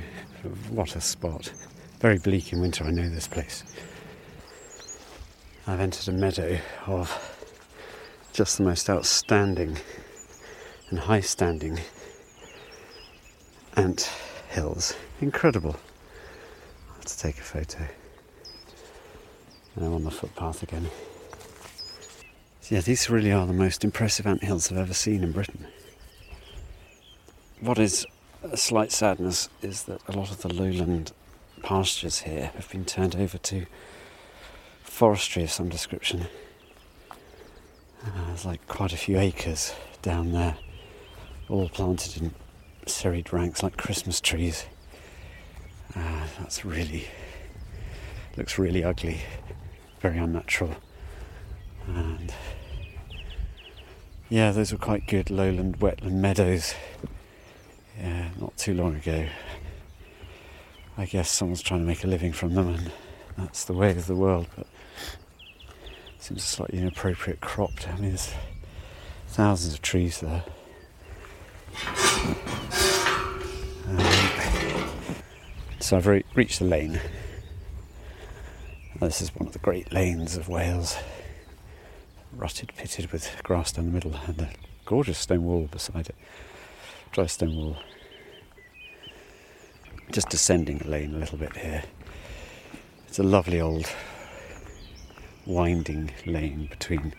what 0.71 0.95
a 0.95 1.01
spot. 1.01 1.53
Very 2.01 2.19
bleak 2.19 2.53
in 2.53 2.61
winter, 2.61 2.85
I 2.85 2.91
know 2.91 3.09
this 3.09 3.29
place. 3.29 3.65
I've 5.67 5.81
entered 5.81 6.09
a 6.09 6.17
meadow 6.17 6.59
of 6.87 7.32
just 8.33 8.57
the 8.57 8.65
most 8.65 8.89
outstanding 8.89 9.77
and 10.89 10.99
high 10.99 11.21
standing 11.21 11.79
ant 13.77 14.11
hills. 14.51 14.95
Incredible. 15.21 15.77
i 16.91 16.95
have 16.95 17.05
to 17.05 17.19
take 17.19 17.39
a 17.39 17.43
photo. 17.43 17.87
And 19.77 19.85
I'm 19.85 19.95
on 19.95 20.05
the 20.05 20.11
footpath 20.11 20.63
again. 20.63 20.89
Yeah, 22.71 22.81
these 22.81 23.11
really 23.11 23.33
are 23.33 23.47
the 23.47 23.53
most 23.53 23.85
impressive 23.85 24.27
ant 24.27 24.45
hills 24.45 24.73
I've 24.73 24.79
ever 24.79 24.95
seen 24.95 25.23
in 25.23 25.33
Britain. 25.33 25.67
What 27.61 27.79
is 27.79 28.07
a 28.43 28.57
slight 28.57 28.93
sadness 28.93 29.49
is 29.61 29.85
that 29.85 30.01
a 30.09 30.13
lot 30.13 30.31
of 30.31 30.41
the 30.43 30.53
lowland 30.53 31.13
pastures 31.63 32.21
here 32.21 32.51
have 32.55 32.71
been 32.71 32.85
turned 32.85 33.15
over 33.15 33.39
to 33.39 33.67
forestry 34.83 35.43
of 35.45 35.51
some 35.51 35.69
description. 35.69 36.27
Uh, 38.05 38.27
there's 38.27 38.45
like 38.45 38.67
quite 38.67 38.93
a 38.93 38.97
few 38.97 39.19
acres 39.19 39.75
down 40.03 40.33
there, 40.33 40.57
all 41.49 41.69
planted 41.69 42.21
in 42.21 42.35
serried 42.87 43.33
ranks 43.33 43.63
like 43.63 43.77
Christmas 43.77 44.21
trees. 44.21 44.67
Uh, 45.95 46.27
that's 46.39 46.65
really 46.65 47.07
looks 48.37 48.59
really 48.59 48.83
ugly, 48.83 49.21
very 50.01 50.19
unnatural, 50.19 50.75
and 51.87 52.35
yeah, 54.29 54.51
those 54.51 54.73
were 54.73 54.79
quite 54.79 55.07
good 55.07 55.31
lowland 55.31 55.79
wetland 55.79 56.13
meadows. 56.13 56.75
Yeah, 58.01 58.31
not 58.41 58.57
too 58.57 58.75
long 58.75 58.97
ago. 58.97 59.27
I 60.97 61.05
guess 61.05 61.31
someone's 61.31 61.63
trying 61.63 61.81
to 61.81 61.87
make 61.87 62.03
a 62.03 62.07
living 62.07 62.33
from 62.33 62.55
them, 62.55 62.69
and 62.69 62.91
that's 63.37 63.65
the 63.65 63.75
way 63.75 63.91
of 63.91 64.07
the 64.07 64.17
world. 64.17 64.47
But 64.57 64.67
seems 66.23 66.45
a 66.45 66.47
slightly 66.47 66.79
inappropriate 66.79 67.41
cropped. 67.41 67.89
I 67.89 67.97
mean, 67.97 68.11
there's 68.11 68.33
thousands 69.27 69.75
of 69.75 69.83
trees 69.83 70.21
there. 70.21 70.45
Um, 73.89 73.99
so 75.81 75.97
I've 75.97 76.07
re- 76.07 76.25
reached 76.37 76.61
the 76.61 76.67
lane. 76.67 77.01
This 79.01 79.21
is 79.21 79.35
one 79.35 79.49
of 79.49 79.53
the 79.53 79.59
great 79.59 79.93
lanes 79.93 80.37
of 80.37 80.49
Wales 80.49 80.97
rutted, 82.37 82.73
pitted 82.77 83.11
with 83.11 83.43
grass 83.43 83.73
down 83.73 83.87
the 83.87 83.91
middle, 83.91 84.15
and 84.29 84.43
a 84.43 84.51
gorgeous 84.85 85.19
stone 85.19 85.43
wall 85.43 85.69
beside 85.73 86.09
it. 86.09 86.15
Dry 87.11 87.27
stone 87.27 87.57
wall. 87.57 87.79
Just 90.13 90.29
descending 90.29 90.79
the 90.79 90.89
lane 90.89 91.17
a 91.17 91.19
little 91.19 91.39
bit 91.39 91.57
here. 91.57 91.83
It's 93.09 93.19
a 93.19 93.25
lovely 93.25 93.61
old 93.61 93.93
winding 95.47 96.11
lane 96.27 96.67
between 96.67 97.15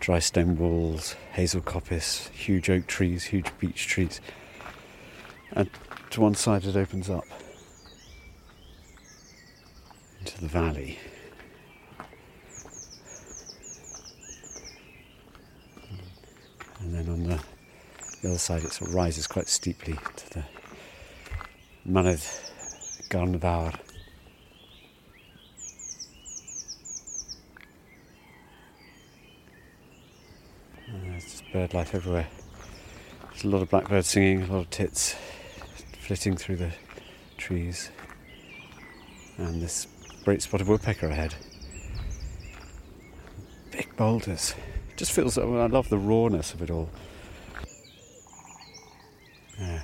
dry 0.00 0.18
stone 0.18 0.56
walls, 0.56 1.14
hazel 1.32 1.60
coppice, 1.60 2.28
huge 2.30 2.70
oak 2.70 2.86
trees, 2.86 3.24
huge 3.24 3.50
beech 3.58 3.86
trees. 3.86 4.20
And 5.52 5.68
to 6.10 6.20
one 6.20 6.34
side 6.34 6.64
it 6.64 6.76
opens 6.76 7.10
up 7.10 7.24
into 10.20 10.40
the 10.40 10.48
valley. 10.48 10.98
and 16.80 16.94
then 16.94 17.08
on 17.08 17.22
the, 17.24 17.40
the 18.22 18.30
other 18.30 18.38
side 18.38 18.64
it 18.64 18.72
sort 18.72 18.88
of 18.88 18.94
rises 18.94 19.26
quite 19.26 19.48
steeply 19.48 19.98
to 20.16 20.30
the 20.30 20.44
Mynydd 21.88 23.08
Garnfawr. 30.90 31.10
there's 31.10 31.24
just 31.24 31.52
bird 31.52 31.74
life 31.74 31.94
everywhere. 31.94 32.28
There's 33.30 33.44
a 33.44 33.48
lot 33.48 33.62
of 33.62 33.70
blackbirds 33.70 34.08
singing, 34.08 34.42
a 34.42 34.52
lot 34.52 34.60
of 34.60 34.70
tits 34.70 35.14
flitting 36.00 36.36
through 36.36 36.56
the 36.56 36.72
trees, 37.36 37.90
and 39.36 39.62
this 39.62 39.86
great 40.24 40.42
spotted 40.42 40.66
woodpecker 40.66 41.08
ahead. 41.08 41.34
Big 43.70 43.94
boulders 43.96 44.54
just 44.96 45.12
feels. 45.12 45.38
I 45.38 45.42
love 45.44 45.88
the 45.88 45.98
rawness 45.98 46.52
of 46.54 46.62
it 46.62 46.70
all. 46.70 46.90
Yeah. 49.58 49.82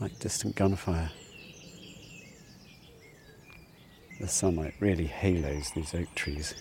Like 0.00 0.18
distant 0.18 0.56
gunfire. 0.56 1.10
The 4.20 4.28
sunlight 4.28 4.74
really 4.80 5.06
halos 5.06 5.70
these 5.70 5.94
oak 5.94 6.14
trees. 6.14 6.54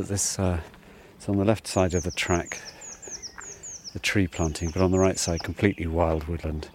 But 0.00 0.08
this, 0.08 0.38
uh, 0.38 0.60
it's 1.14 1.28
on 1.28 1.36
the 1.36 1.44
left 1.44 1.66
side 1.66 1.92
of 1.92 2.04
the 2.04 2.10
track, 2.10 2.58
the 3.92 3.98
tree 3.98 4.26
planting, 4.26 4.70
but 4.70 4.80
on 4.80 4.92
the 4.92 4.98
right 4.98 5.18
side, 5.18 5.42
completely 5.42 5.86
wild 5.86 6.26
woodland. 6.26 6.70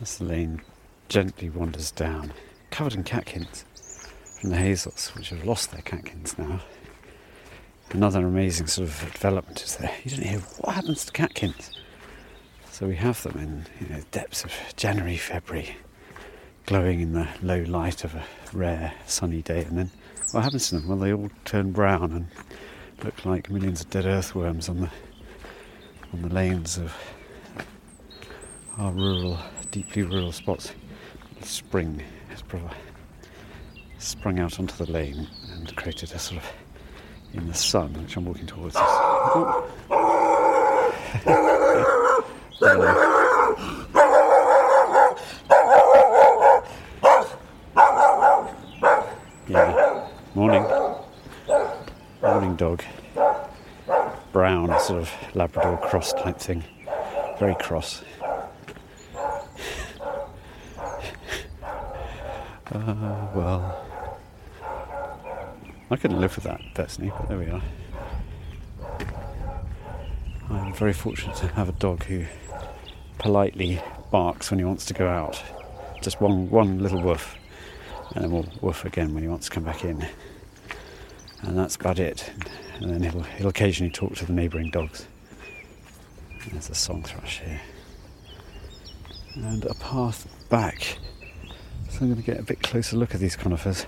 As 0.00 0.18
the 0.18 0.24
lane 0.24 0.60
gently 1.08 1.50
wanders 1.50 1.92
down, 1.92 2.32
covered 2.72 2.94
in 2.94 3.04
catkins 3.04 3.64
from 4.40 4.50
the 4.50 4.56
hazels, 4.56 5.12
which 5.14 5.28
have 5.28 5.44
lost 5.44 5.70
their 5.70 5.82
catkins 5.82 6.36
now. 6.36 6.62
Another 7.90 8.26
amazing 8.26 8.66
sort 8.66 8.88
of 8.88 9.12
development 9.12 9.62
is 9.62 9.76
there. 9.76 9.94
You 10.04 10.10
don't 10.10 10.26
hear 10.26 10.40
what 10.58 10.74
happens 10.74 11.04
to 11.04 11.12
catkins. 11.12 11.70
So 12.70 12.86
we 12.86 12.96
have 12.96 13.22
them 13.22 13.38
in 13.38 13.66
you 13.80 13.94
know, 13.94 14.02
depths 14.10 14.44
of 14.44 14.52
January, 14.76 15.16
February, 15.16 15.76
glowing 16.66 17.00
in 17.00 17.12
the 17.12 17.28
low 17.42 17.62
light 17.62 18.04
of 18.04 18.14
a 18.14 18.24
rare 18.52 18.92
sunny 19.06 19.40
day, 19.40 19.64
and 19.64 19.78
then 19.78 19.90
what 20.32 20.44
happens 20.44 20.68
to 20.68 20.74
them? 20.76 20.88
Well, 20.88 20.98
they 20.98 21.12
all 21.12 21.30
turn 21.44 21.72
brown 21.72 22.12
and 22.12 22.26
look 23.04 23.24
like 23.24 23.50
millions 23.50 23.80
of 23.80 23.90
dead 23.90 24.04
earthworms 24.04 24.68
on 24.68 24.80
the 24.80 24.90
on 26.12 26.22
the 26.22 26.28
lanes 26.28 26.78
of 26.78 26.94
our 28.78 28.92
rural 28.92 29.38
deeply 29.70 30.02
rural 30.02 30.32
spots, 30.32 30.72
spring 31.42 32.02
has 32.28 32.42
sprung 33.98 34.38
out 34.38 34.58
onto 34.58 34.84
the 34.84 34.90
lane 34.90 35.26
and 35.54 35.74
created 35.76 36.12
a 36.12 36.18
sort 36.18 36.42
of 36.42 36.65
in 37.34 37.46
the 37.48 37.54
sun, 37.54 37.92
which 37.94 38.16
I'm 38.16 38.24
walking 38.24 38.46
towards. 38.46 38.74
yeah. 49.48 50.08
Morning. 50.34 50.64
Morning 52.22 52.56
dog. 52.56 52.82
Brown, 54.32 54.78
sort 54.80 55.02
of 55.02 55.10
Labrador 55.34 55.78
cross 55.78 56.12
type 56.12 56.38
thing. 56.38 56.64
Very 57.38 57.54
cross. 57.56 58.02
uh, 62.72 63.28
well. 63.34 63.85
I 65.90 65.96
couldn't 65.96 66.20
live 66.20 66.34
with 66.34 66.44
that 66.44 66.60
personally, 66.74 67.12
but 67.16 67.28
there 67.28 67.38
we 67.38 67.46
are. 67.46 67.62
I'm 70.50 70.74
very 70.74 70.92
fortunate 70.92 71.36
to 71.36 71.48
have 71.48 71.68
a 71.68 71.72
dog 71.72 72.04
who 72.04 72.24
politely 73.18 73.80
barks 74.10 74.50
when 74.50 74.58
he 74.58 74.64
wants 74.64 74.84
to 74.86 74.94
go 74.94 75.08
out. 75.08 75.40
Just 76.02 76.20
one, 76.20 76.50
one 76.50 76.80
little 76.80 77.00
woof, 77.00 77.36
and 78.14 78.24
then 78.24 78.30
we'll 78.30 78.48
woof 78.60 78.84
again 78.84 79.14
when 79.14 79.22
he 79.22 79.28
wants 79.28 79.46
to 79.46 79.52
come 79.52 79.64
back 79.64 79.84
in. 79.84 80.06
And 81.42 81.56
that's 81.56 81.76
about 81.76 81.98
it. 81.98 82.32
And 82.80 82.90
then 82.92 83.02
he'll, 83.02 83.22
he'll 83.22 83.48
occasionally 83.48 83.92
talk 83.92 84.14
to 84.16 84.26
the 84.26 84.32
neighbouring 84.32 84.70
dogs. 84.70 85.06
There's 86.50 86.70
a 86.70 86.74
song 86.74 87.02
thrush 87.02 87.40
here. 87.40 87.60
And 89.34 89.64
a 89.64 89.74
path 89.74 90.26
back. 90.48 90.98
So 91.90 92.00
I'm 92.00 92.08
going 92.08 92.16
to 92.16 92.22
get 92.22 92.38
a 92.38 92.42
bit 92.42 92.62
closer 92.62 92.96
look 92.96 93.14
at 93.14 93.20
these 93.20 93.36
conifers. 93.36 93.86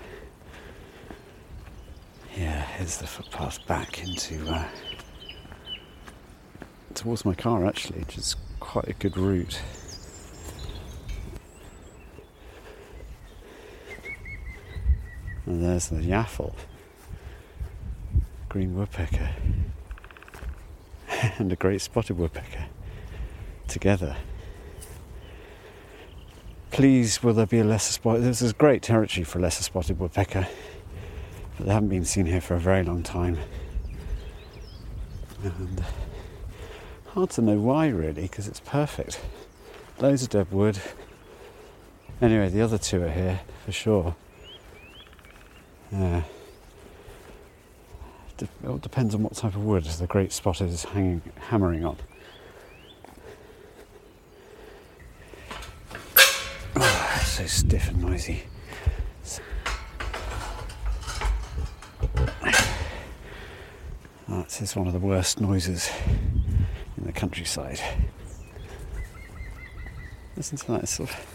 Yeah, 2.39 2.61
here's 2.77 2.95
the 2.95 3.05
footpath 3.05 3.67
back 3.67 4.01
into 4.01 4.49
uh, 4.49 4.63
towards 6.93 7.25
my 7.25 7.33
car 7.33 7.65
actually, 7.65 7.99
which 7.99 8.17
is 8.17 8.37
quite 8.61 8.87
a 8.87 8.93
good 8.93 9.17
route. 9.17 9.61
And 15.45 15.61
there's 15.61 15.89
the 15.89 15.97
yaffle, 15.97 16.53
green 18.47 18.73
woodpecker, 18.73 19.31
and 21.39 21.51
a 21.51 21.57
great 21.57 21.81
spotted 21.81 22.17
woodpecker 22.17 22.67
together. 23.67 24.15
Please, 26.71 27.21
will 27.21 27.33
there 27.33 27.45
be 27.45 27.59
a 27.59 27.65
lesser 27.65 27.91
spotted? 27.91 28.23
This 28.23 28.41
is 28.41 28.53
great 28.53 28.81
territory 28.81 29.25
for 29.25 29.39
a 29.39 29.41
lesser 29.41 29.63
spotted 29.63 29.99
woodpecker, 29.99 30.47
but 31.59 31.67
they 31.67 31.73
haven't 31.73 31.89
been 31.89 32.05
seen 32.05 32.25
here 32.25 32.39
for 32.39 32.55
a 32.55 32.59
very 32.59 32.83
long 32.83 33.03
time. 33.03 33.37
And 35.43 35.83
hard 37.07 37.31
to 37.31 37.41
know 37.41 37.57
why, 37.57 37.89
really, 37.89 38.21
because 38.21 38.47
it's 38.47 38.61
perfect. 38.61 39.19
Loads 39.99 40.23
of 40.23 40.29
dead 40.29 40.49
wood. 40.53 40.79
Anyway, 42.21 42.47
the 42.47 42.61
other 42.61 42.77
two 42.77 43.03
are 43.03 43.09
here 43.09 43.41
for 43.65 43.73
sure. 43.73 44.15
Yeah. 45.91 46.23
it 48.39 48.47
all 48.65 48.77
depends 48.77 49.13
on 49.13 49.23
what 49.23 49.33
type 49.33 49.55
of 49.55 49.65
wood 49.65 49.83
the 49.83 50.07
great 50.07 50.31
spotter 50.31 50.63
is 50.63 50.85
hanging, 50.85 51.21
hammering 51.49 51.83
on. 51.83 51.97
So 57.25 57.45
stiff 57.45 57.89
and 57.89 58.01
noisy. 58.01 58.43
That 64.29 64.61
is 64.61 64.75
one 64.75 64.85
of 64.85 64.93
the 64.93 64.99
worst 64.99 65.41
noises 65.41 65.89
in 66.95 67.03
the 67.03 67.11
countryside. 67.11 67.81
Listen 70.37 70.55
to 70.59 70.67
that, 70.67 70.83
it's 70.83 70.91
sort 70.91 71.09
of 71.09 71.25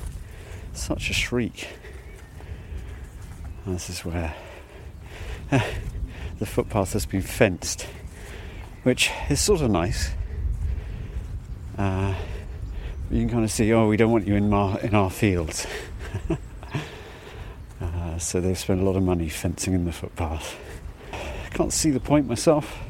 such 0.74 1.11
a 1.11 1.12
shriek. 1.12 1.66
And 3.64 3.74
this 3.74 3.90
is 3.90 4.05
where 4.05 4.32
the 5.51 6.47
footpath 6.47 6.92
has 6.92 7.05
been 7.05 7.20
fenced, 7.20 7.88
which 8.84 9.11
is 9.28 9.40
sort 9.40 9.61
of 9.61 9.72
nice. 9.72 10.12
Uh, 11.76 12.14
you 13.11 13.22
can 13.22 13.28
kind 13.28 13.45
of 13.45 13.51
see, 13.51 13.72
oh, 13.72 13.88
we 13.88 13.97
don't 13.97 14.12
want 14.12 14.28
you 14.28 14.36
in 14.36 14.55
our, 14.55 14.78
in 14.78 14.95
our 14.95 15.11
fields. 15.11 15.66
uh, 17.80 18.18
so 18.18 18.40
they've 18.40 18.57
spent 18.57 18.80
a 18.80 18.84
lot 18.84 18.95
of 18.95 19.03
money 19.03 19.28
fencing 19.28 19.74
in 19.74 19.84
the 19.84 19.92
footpath. 19.92 20.57
Can't 21.55 21.72
see 21.72 21.90
the 21.90 22.00
point 22.00 22.26
myself. 22.26 22.80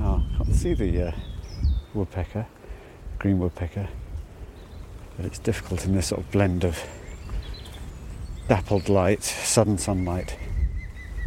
Oh, 0.00 0.20
I 0.34 0.36
can't 0.36 0.54
see 0.54 0.74
the 0.74 1.08
uh, 1.08 1.12
woodpecker, 1.94 2.44
green 3.20 3.38
woodpecker. 3.38 3.88
But 5.16 5.26
it's 5.26 5.38
difficult 5.38 5.84
in 5.86 5.94
this 5.94 6.08
sort 6.08 6.20
of 6.20 6.30
blend 6.32 6.64
of 6.64 6.82
dappled 8.48 8.88
light, 8.88 9.22
sudden 9.22 9.78
sunlight. 9.78 10.36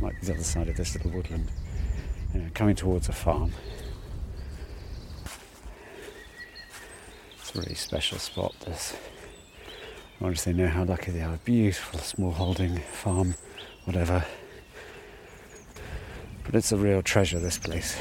Be 0.02 0.10
the 0.22 0.34
other 0.34 0.44
side 0.44 0.68
of 0.68 0.76
this 0.76 0.96
little 0.96 1.12
woodland. 1.12 1.50
Coming 2.54 2.76
towards 2.76 3.08
a 3.08 3.14
farm. 3.14 3.54
It's 7.40 7.56
a 7.56 7.60
really 7.60 7.76
special 7.76 8.18
spot, 8.18 8.54
this. 8.66 8.98
I 10.20 10.24
wonder 10.26 10.36
if 10.36 10.44
they 10.44 10.54
know 10.54 10.68
how 10.68 10.84
lucky 10.84 11.12
they 11.12 11.22
are. 11.22 11.40
Beautiful 11.46 12.00
small 12.00 12.34
holding 12.34 12.80
farm, 12.80 13.36
whatever. 13.86 14.26
But 16.44 16.56
it's 16.56 16.72
a 16.72 16.78
real 16.78 17.02
treasure, 17.02 17.40
this 17.40 17.58
place 17.58 17.98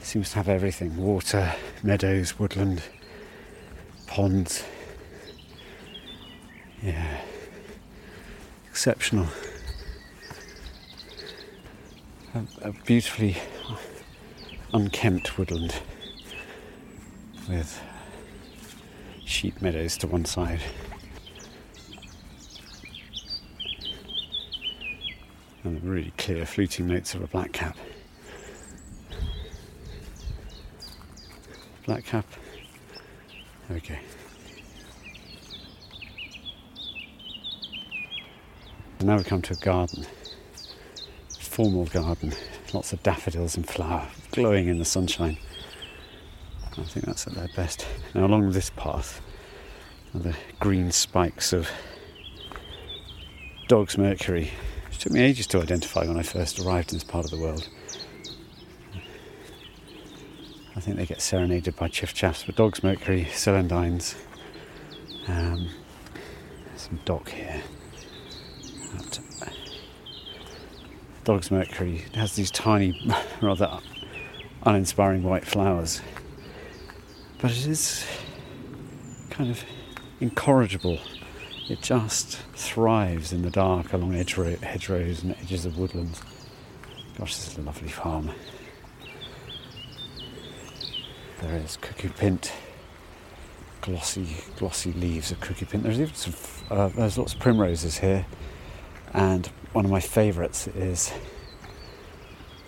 It 0.00 0.04
seems 0.04 0.30
to 0.30 0.36
have 0.36 0.48
everything 0.48 0.96
water, 0.96 1.54
meadows, 1.82 2.38
woodland, 2.38 2.82
ponds. 4.06 4.64
Yeah, 6.82 7.20
exceptional. 8.68 9.28
A, 12.34 12.68
a 12.68 12.72
beautifully 12.84 13.36
unkempt 14.74 15.38
woodland 15.38 15.80
with 17.48 17.80
sheep 19.24 19.62
meadows 19.62 19.96
to 19.98 20.06
one 20.06 20.24
side. 20.24 20.60
And 25.64 25.80
the 25.80 25.88
really 25.88 26.12
clear 26.18 26.44
fluting 26.44 26.86
notes 26.88 27.14
of 27.14 27.22
a 27.22 27.26
blackcap. 27.26 27.74
Black 31.86 32.04
cap. 32.04 32.26
Okay. 33.70 33.98
And 38.98 39.08
now 39.08 39.16
we 39.16 39.24
come 39.24 39.40
to 39.42 39.54
a 39.54 39.56
garden. 39.56 40.04
Formal 41.38 41.86
garden. 41.86 42.34
Lots 42.74 42.92
of 42.92 43.02
daffodils 43.02 43.56
in 43.56 43.62
flower, 43.62 44.06
glowing 44.32 44.68
in 44.68 44.78
the 44.78 44.84
sunshine. 44.84 45.38
I 46.76 46.82
think 46.82 47.06
that's 47.06 47.26
at 47.26 47.34
their 47.34 47.48
best. 47.54 47.86
Now 48.14 48.26
along 48.26 48.50
this 48.50 48.70
path 48.70 49.22
are 50.14 50.20
the 50.20 50.34
green 50.58 50.90
spikes 50.90 51.52
of 51.52 51.70
dog's 53.68 53.96
mercury. 53.96 54.50
It 54.94 55.00
took 55.00 55.12
me 55.12 55.20
ages 55.20 55.46
to 55.48 55.60
identify 55.60 56.06
when 56.06 56.16
I 56.16 56.22
first 56.22 56.58
arrived 56.60 56.92
in 56.92 56.96
this 56.96 57.04
part 57.04 57.24
of 57.24 57.30
the 57.30 57.36
world. 57.36 57.68
I 60.76 60.80
think 60.80 60.96
they 60.96 61.04
get 61.04 61.20
serenaded 61.20 61.76
by 61.76 61.88
chiffchaffs, 61.88 62.46
but 62.46 62.56
Dog's 62.56 62.82
Mercury, 62.82 63.26
celandines. 63.30 64.16
Um, 65.28 65.68
some 66.76 67.00
dock 67.04 67.28
here. 67.28 67.62
Dog's 71.24 71.50
Mercury 71.50 72.04
has 72.14 72.34
these 72.34 72.50
tiny, 72.50 73.00
rather 73.40 73.80
uninspiring 74.64 75.22
white 75.22 75.46
flowers, 75.46 76.02
but 77.40 77.50
it 77.50 77.66
is 77.66 78.06
kind 79.30 79.50
of 79.50 79.64
incorrigible. 80.20 80.98
It 81.66 81.80
just 81.80 82.36
thrives 82.54 83.32
in 83.32 83.40
the 83.40 83.50
dark 83.50 83.94
along 83.94 84.12
hedgerows 84.12 85.22
and 85.22 85.34
edges 85.40 85.64
of 85.64 85.78
woodlands. 85.78 86.20
Gosh, 87.16 87.36
this 87.36 87.52
is 87.52 87.58
a 87.58 87.62
lovely 87.62 87.88
farm. 87.88 88.32
There 91.40 91.56
is 91.56 91.78
cuckoo 91.78 92.10
pint, 92.10 92.52
glossy, 93.80 94.36
glossy 94.58 94.92
leaves 94.92 95.30
of 95.30 95.40
cuckoo 95.40 95.64
pint. 95.64 95.84
There's 95.84 96.00
even 96.00 96.14
some, 96.14 96.34
uh, 96.70 96.88
there's 96.88 97.16
lots 97.16 97.32
of 97.32 97.40
primroses 97.40 97.98
here, 97.98 98.26
and 99.14 99.46
one 99.72 99.86
of 99.86 99.90
my 99.90 100.00
favourites 100.00 100.68
is 100.68 101.12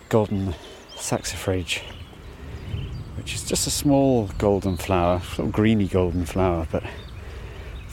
golden 0.09 0.55
saxifrage, 0.95 1.81
which 3.15 3.35
is 3.35 3.43
just 3.43 3.67
a 3.67 3.71
small 3.71 4.27
golden 4.39 4.75
flower, 4.75 5.19
sort 5.19 5.49
of 5.49 5.53
greeny 5.53 5.87
golden 5.87 6.25
flower, 6.25 6.67
but 6.71 6.83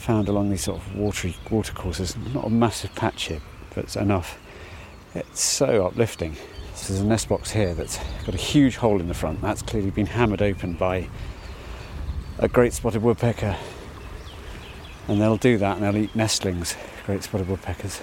found 0.05 0.29
along 0.29 0.51
these 0.51 0.63
sort 0.63 0.79
of 0.79 0.95
watery 0.95 1.35
watercourses. 1.49 2.15
Not 2.31 2.45
a 2.45 2.49
massive 2.49 2.93
patch 2.93 3.23
here, 3.23 3.41
but 3.73 3.85
it's 3.85 3.95
enough. 3.95 4.37
It's 5.15 5.41
so 5.41 5.87
uplifting. 5.87 6.35
So 6.75 6.93
there's 6.93 7.03
a 7.03 7.07
nest 7.07 7.27
box 7.27 7.49
here 7.49 7.73
that's 7.73 7.97
got 8.23 8.35
a 8.35 8.37
huge 8.37 8.75
hole 8.75 9.01
in 9.01 9.07
the 9.07 9.15
front. 9.15 9.41
That's 9.41 9.63
clearly 9.63 9.89
been 9.89 10.05
hammered 10.05 10.43
open 10.43 10.73
by 10.73 11.09
a 12.37 12.47
great 12.47 12.73
spotted 12.73 13.01
woodpecker. 13.01 13.57
And 15.07 15.19
they'll 15.19 15.37
do 15.37 15.57
that 15.57 15.77
and 15.77 15.83
they'll 15.83 16.03
eat 16.03 16.15
nestlings, 16.15 16.75
great 17.07 17.23
spotted 17.23 17.49
woodpeckers. 17.49 18.01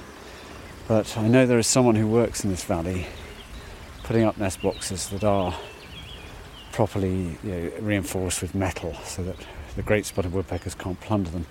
But 0.89 1.17
I 1.17 1.29
know 1.29 1.47
there 1.47 1.59
is 1.61 1.69
someone 1.69 1.95
who 1.95 2.09
works 2.09 2.43
in 2.43 2.51
this 2.51 2.65
valley 2.65 3.07
putting 4.03 4.25
up 4.25 4.39
nest 4.39 4.61
boxes 4.61 5.09
that 5.11 5.23
are 5.23 5.57
properly 6.73 7.39
you 7.45 7.51
know, 7.51 7.71
reinforced 7.79 8.43
with 8.43 8.57
metal 8.57 8.95
so 9.05 9.23
that 9.23 9.37
the 9.77 9.83
great 9.83 10.05
spotted 10.05 10.33
woodpeckers 10.33 10.75
can't 10.75 11.01
plunder 11.01 11.31
them. 11.31 11.47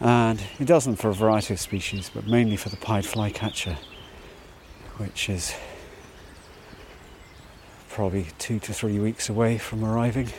And 0.00 0.42
it 0.58 0.64
does 0.64 0.86
them 0.86 0.96
for 0.96 1.10
a 1.10 1.14
variety 1.14 1.52
of 1.52 1.60
species, 1.60 2.10
but 2.12 2.26
mainly 2.26 2.56
for 2.56 2.70
the 2.70 2.76
pied 2.76 3.04
flycatcher, 3.04 3.76
which 4.96 5.28
is 5.28 5.54
probably 7.90 8.28
two 8.38 8.58
to 8.60 8.72
three 8.72 8.98
weeks 8.98 9.28
away 9.28 9.58
from 9.58 9.84
arriving. 9.84 10.30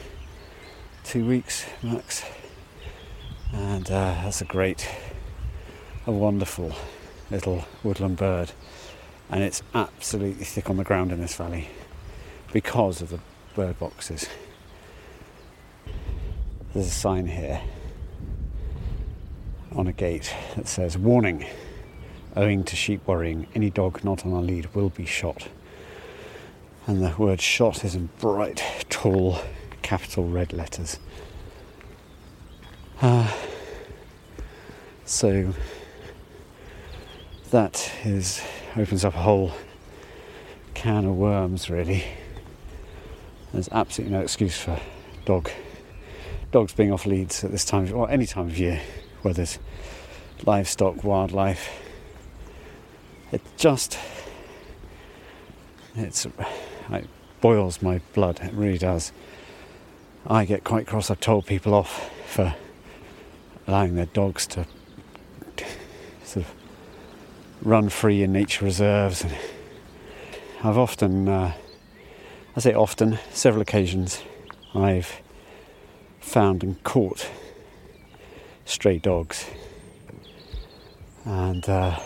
Two 1.04 1.28
weeks 1.28 1.66
max. 1.84 2.24
And 3.54 3.86
uh, 3.88 4.16
that's 4.24 4.42
a 4.42 4.46
great, 4.46 4.90
a 6.08 6.12
wonderful 6.12 6.74
little 7.30 7.66
woodland 7.84 8.18
bird. 8.18 8.52
And 9.30 9.44
it's 9.44 9.62
absolutely 9.76 10.44
thick 10.44 10.72
on 10.72 10.78
the 10.78 10.84
ground 10.84 11.12
in 11.12 11.22
this 11.22 11.36
valley 11.36 11.70
because 12.52 13.02
of 13.02 13.10
the 13.10 13.20
bird 13.56 13.78
boxes. 13.78 14.28
There's 16.74 16.88
a 16.88 16.90
sign 16.90 17.28
here 17.28 17.62
on 19.76 19.88
a 19.88 19.94
gate 19.94 20.34
that 20.56 20.68
says 20.68 20.98
Warning, 20.98 21.46
owing 22.36 22.64
to 22.66 22.76
sheep 22.76 23.08
worrying, 23.08 23.48
any 23.56 23.70
dog 23.70 24.04
not 24.04 24.26
on 24.26 24.32
a 24.32 24.42
lead 24.42 24.74
will 24.74 24.90
be 24.90 25.06
shot. 25.06 25.48
And 26.88 27.04
the 27.04 27.14
word 27.18 27.42
shot 27.42 27.86
is 27.86 27.96
in 27.96 28.10
bright, 28.20 28.86
tall, 28.90 29.40
capital 29.82 30.28
red 30.28 30.54
letters. 30.54 31.00
Uh, 33.02 33.32
so 35.06 35.54
that 37.50 37.92
is 38.04 38.42
opens 38.78 39.04
up 39.04 39.14
a 39.16 39.20
whole 39.20 39.52
can 40.74 41.06
of 41.06 41.16
worms 41.16 41.70
really. 41.70 42.04
There's 43.52 43.70
absolutely 43.70 44.16
no 44.16 44.24
excuse 44.24 44.58
for 44.58 44.80
dog 45.26 45.50
dogs 46.52 46.74
being 46.74 46.92
off 46.92 47.06
leads 47.06 47.44
at 47.44 47.52
this 47.52 47.66
time 47.66 47.92
or 47.94 48.10
any 48.10 48.26
time 48.26 48.48
of 48.48 48.58
year, 48.58 48.82
whether 49.22 49.44
it's 49.44 49.60
livestock, 50.46 51.04
wildlife. 51.04 51.70
It 53.32 53.42
just 53.58 53.98
it's 55.96 56.26
it 56.26 57.08
boils 57.42 57.82
my 57.82 58.00
blood. 58.14 58.40
It 58.42 58.54
really 58.54 58.78
does. 58.78 59.12
I 60.28 60.46
get 60.46 60.64
quite 60.64 60.88
cross. 60.88 61.10
I've 61.10 61.20
told 61.20 61.46
people 61.46 61.74
off 61.74 62.10
for 62.28 62.56
allowing 63.68 63.96
their 63.96 64.06
dogs 64.08 64.46
to 64.48 64.66
sort 66.24 66.46
of 66.46 66.54
run 67.62 67.90
free 67.90 68.24
in 68.24 68.32
nature 68.32 68.66
reserves. 68.66 69.24
And 69.24 69.36
I've 70.64 70.78
often, 70.78 71.28
uh, 71.28 71.54
I 72.56 72.60
say 72.60 72.74
often, 72.74 73.18
several 73.32 73.62
occasions, 73.62 74.22
I've 74.76 75.22
found 76.20 76.64
and 76.64 76.82
caught 76.84 77.30
stray 78.72 78.98
dogs. 78.98 79.46
And 81.26 81.68
uh, 81.68 82.00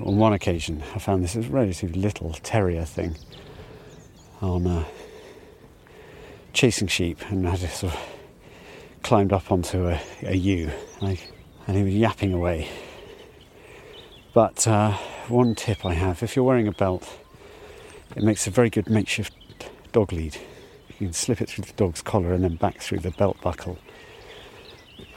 on 0.00 0.16
one 0.16 0.32
occasion, 0.32 0.82
I 0.94 0.98
found 0.98 1.22
this 1.22 1.36
relatively 1.36 2.00
little 2.00 2.32
terrier 2.42 2.84
thing 2.84 3.16
on 4.42 4.66
uh, 4.66 4.84
chasing 6.52 6.88
sheep, 6.88 7.18
and 7.30 7.48
I 7.48 7.56
just 7.56 7.80
sort 7.80 7.94
of 7.94 8.00
climbed 9.02 9.32
up 9.32 9.50
onto 9.50 9.86
a, 9.88 10.00
a 10.22 10.34
ewe, 10.34 10.70
and, 11.00 11.10
I, 11.10 11.18
and 11.66 11.76
he 11.76 11.82
was 11.84 11.94
yapping 11.94 12.34
away. 12.34 12.68
But 14.34 14.66
uh, 14.66 14.92
one 15.28 15.54
tip 15.54 15.86
I 15.86 15.94
have 15.94 16.22
if 16.22 16.36
you're 16.36 16.44
wearing 16.44 16.68
a 16.68 16.72
belt, 16.72 17.08
it 18.16 18.22
makes 18.22 18.46
a 18.46 18.50
very 18.50 18.70
good 18.70 18.90
makeshift 18.90 19.34
dog 19.92 20.12
lead. 20.12 20.36
You 20.98 21.06
can 21.06 21.12
slip 21.12 21.40
it 21.40 21.48
through 21.48 21.64
the 21.64 21.72
dog's 21.72 22.02
collar 22.02 22.32
and 22.32 22.44
then 22.44 22.56
back 22.56 22.80
through 22.80 22.98
the 22.98 23.12
belt 23.12 23.40
buckle. 23.40 23.78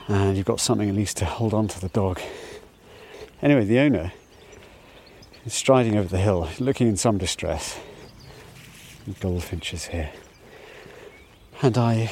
And 0.08 0.36
you've 0.36 0.46
got 0.46 0.60
something 0.60 0.90
at 0.90 0.96
least 0.96 1.18
to 1.18 1.26
hold 1.26 1.54
on 1.54 1.68
to 1.70 1.80
the 1.80 1.90
dog. 1.90 2.20
Anyway, 3.42 3.66
the 3.66 3.80
owner 3.80 4.12
is 5.46 5.54
striding 5.54 5.98
over 5.98 6.08
the 6.08 6.18
hill, 6.18 6.50
looking 6.60 6.88
in 6.88 6.98
some 6.98 7.18
distress. 7.18 7.80
The 9.08 9.14
goldfinches 9.14 9.88
here. 9.88 10.12
And 11.62 11.78
I 11.78 12.12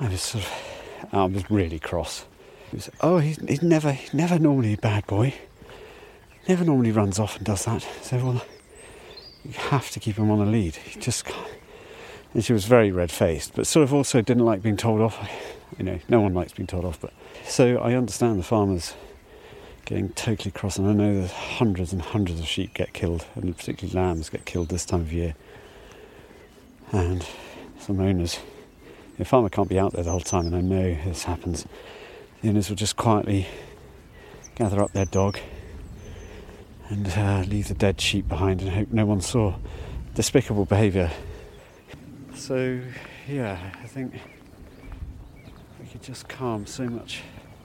I 0.00 0.08
was 0.08 0.22
sort 0.22 0.44
of 0.44 1.08
I 1.12 1.24
was 1.24 1.50
really 1.50 1.78
cross. 1.78 2.26
Was, 2.72 2.90
oh, 3.00 3.18
he's, 3.18 3.36
he's 3.46 3.62
never 3.62 3.92
he's 3.92 4.12
never 4.12 4.38
normally 4.38 4.74
a 4.74 4.78
bad 4.78 5.06
boy. 5.06 5.34
Never 6.48 6.64
normally 6.64 6.92
runs 6.92 7.18
off 7.18 7.36
and 7.36 7.46
does 7.46 7.64
that. 7.64 7.86
So 8.02 8.16
well 8.18 8.44
you 9.44 9.52
have 9.52 9.90
to 9.90 10.00
keep 10.00 10.16
him 10.16 10.30
on 10.30 10.40
a 10.40 10.50
lead. 10.50 10.76
He 10.76 10.98
just 10.98 11.24
can't. 11.26 11.48
And 12.32 12.44
she 12.44 12.52
was 12.52 12.64
very 12.64 12.90
red 12.90 13.10
faced, 13.12 13.54
but 13.54 13.66
sort 13.66 13.84
of 13.84 13.94
also 13.94 14.20
didn't 14.20 14.44
like 14.44 14.62
being 14.62 14.76
told 14.76 15.00
off. 15.00 15.16
You 15.78 15.84
know, 15.84 15.98
no 16.08 16.20
one 16.20 16.34
likes 16.34 16.52
being 16.52 16.66
told 16.66 16.84
off, 16.84 17.00
but 17.00 17.12
so 17.44 17.78
I 17.78 17.94
understand 17.94 18.38
the 18.38 18.44
farmers 18.44 18.94
getting 19.84 20.10
totally 20.10 20.50
cross, 20.50 20.78
and 20.78 20.88
I 20.88 20.92
know 20.92 21.20
that 21.20 21.30
hundreds 21.30 21.92
and 21.92 22.00
hundreds 22.00 22.40
of 22.40 22.46
sheep 22.46 22.74
get 22.74 22.92
killed, 22.92 23.26
and 23.34 23.56
particularly 23.56 23.94
lambs 23.98 24.30
get 24.30 24.44
killed 24.44 24.68
this 24.68 24.86
time 24.86 25.00
of 25.00 25.12
year. 25.12 25.34
And 26.92 27.26
some 27.78 28.00
owners, 28.00 28.38
the 29.18 29.24
farmer 29.24 29.48
can't 29.48 29.68
be 29.68 29.78
out 29.78 29.92
there 29.92 30.04
the 30.04 30.10
whole 30.10 30.20
time, 30.20 30.46
and 30.46 30.56
I 30.56 30.60
know 30.60 30.96
this 31.04 31.24
happens. 31.24 31.66
The 32.40 32.48
owners 32.48 32.68
will 32.68 32.76
just 32.76 32.96
quietly 32.96 33.46
gather 34.54 34.80
up 34.80 34.92
their 34.92 35.06
dog 35.06 35.38
and 36.88 37.08
uh, 37.08 37.44
leave 37.48 37.68
the 37.68 37.74
dead 37.74 38.00
sheep 38.00 38.28
behind 38.28 38.60
and 38.62 38.70
hope 38.70 38.92
no 38.92 39.04
one 39.06 39.20
saw. 39.20 39.54
Despicable 40.14 40.64
behaviour. 40.64 41.10
So, 42.34 42.80
yeah, 43.28 43.58
I 43.82 43.86
think 43.86 44.14
just 46.04 46.28
calm 46.28 46.66
so 46.66 46.84
much 46.84 47.22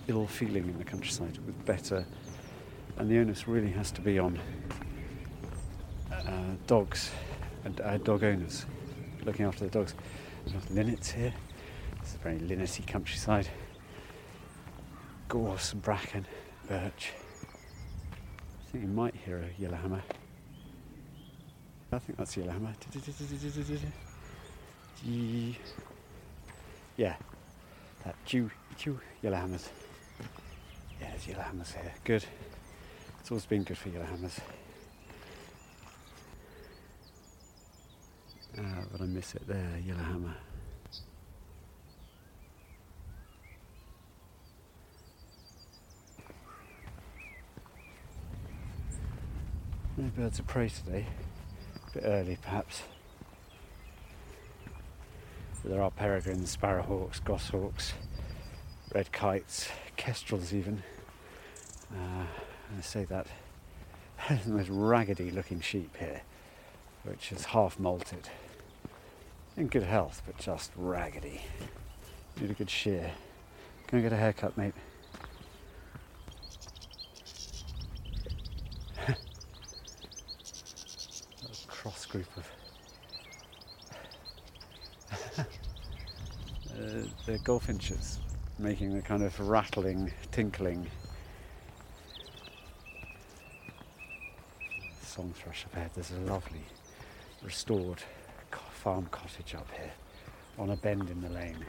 ill 0.07 0.25
feeling 0.25 0.63
in 0.63 0.77
the 0.77 0.83
countryside 0.85 1.37
with 1.45 1.65
better, 1.65 2.05
and 2.97 3.11
the 3.11 3.17
onus 3.17 3.49
really 3.49 3.69
has 3.69 3.91
to 3.91 3.99
be 3.99 4.17
on 4.17 4.39
uh, 6.13 6.31
dogs 6.65 7.11
and 7.65 7.81
uh, 7.81 7.97
dog 7.97 8.23
owners 8.23 8.65
looking 9.25 9.45
after 9.45 9.65
the 9.65 9.69
dogs. 9.69 9.93
There's 10.47 10.69
linnets 10.71 11.11
here. 11.11 11.33
It's 12.01 12.15
a 12.15 12.17
very 12.19 12.39
linnety 12.39 12.87
countryside. 12.87 13.49
Gorse 15.27 15.73
and 15.73 15.81
bracken, 15.81 16.25
birch. 16.69 17.11
I 17.43 18.71
think 18.71 18.85
you 18.85 18.89
might 18.89 19.15
hear 19.15 19.39
a 19.39 19.61
yellowhammer. 19.61 20.01
I 21.91 21.99
think 21.99 22.17
that's 22.17 22.37
yellowhammer. 22.37 22.73
Yeah, 26.95 27.15
that 28.05 28.15
chew, 28.25 28.49
chew, 28.77 28.99
yellowhammers. 29.23 29.67
Yeah, 31.01 31.11
there's 31.11 31.25
yellowhammers 31.25 31.73
here. 31.73 31.93
Good. 32.03 32.25
It's 33.19 33.31
always 33.31 33.45
been 33.45 33.63
good 33.63 33.77
for 33.77 33.89
yellowhammers. 33.89 34.39
Ah, 38.57 38.83
but 38.91 39.01
I 39.01 39.05
miss 39.05 39.35
it 39.35 39.47
there, 39.47 39.79
yellowhammer. 39.85 40.35
No 49.97 50.09
birds 50.15 50.39
of 50.39 50.47
prey 50.47 50.69
today. 50.69 51.05
A 51.87 51.93
bit 51.93 52.03
early, 52.05 52.37
perhaps. 52.41 52.83
There 55.65 55.81
are 55.81 55.91
peregrines, 55.91 56.55
sparrowhawks, 56.55 57.21
goshawks, 57.23 57.93
red 58.95 59.11
kites, 59.11 59.67
kestrels, 59.97 60.53
even. 60.53 60.83
Uh, 61.91 62.23
I 62.77 62.81
say 62.81 63.03
that 63.05 63.27
the 64.45 64.51
most 64.51 64.69
raggedy 64.69 65.31
looking 65.31 65.59
sheep 65.59 65.97
here, 65.97 66.21
which 67.03 67.33
is 67.33 67.45
half 67.45 67.77
molted. 67.77 68.25
In 69.57 69.67
good 69.67 69.83
health, 69.83 70.21
but 70.25 70.37
just 70.37 70.71
raggedy. 70.77 71.41
Need 72.39 72.51
a 72.51 72.53
good 72.53 72.69
shear. 72.69 73.11
Gonna 73.87 74.03
get 74.03 74.13
a 74.13 74.17
haircut, 74.17 74.57
mate. 74.57 74.73
Cross 81.67 82.05
group 82.05 82.27
of 82.37 82.49
uh, 86.79 87.03
the 87.25 87.37
goldfinches 87.39 88.19
making 88.57 88.95
the 88.95 89.01
kind 89.01 89.23
of 89.23 89.37
rattling, 89.39 90.11
tinkling 90.31 90.87
song 95.01 95.33
thrush 95.35 95.65
up 95.65 95.75
ahead. 95.75 95.91
There's 95.95 96.11
a 96.11 96.19
lovely 96.31 96.63
restored 97.43 98.01
farm 98.71 99.07
cottage 99.11 99.55
up 99.55 99.67
here 99.77 99.91
on 100.57 100.69
a 100.69 100.75
bend 100.77 101.09
in 101.09 101.21
the 101.21 101.29
lane. 101.29 101.65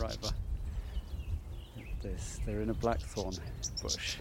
right 0.00 0.20
by 0.20 0.30
this. 2.02 2.40
They're 2.44 2.60
bush. 3.16 4.16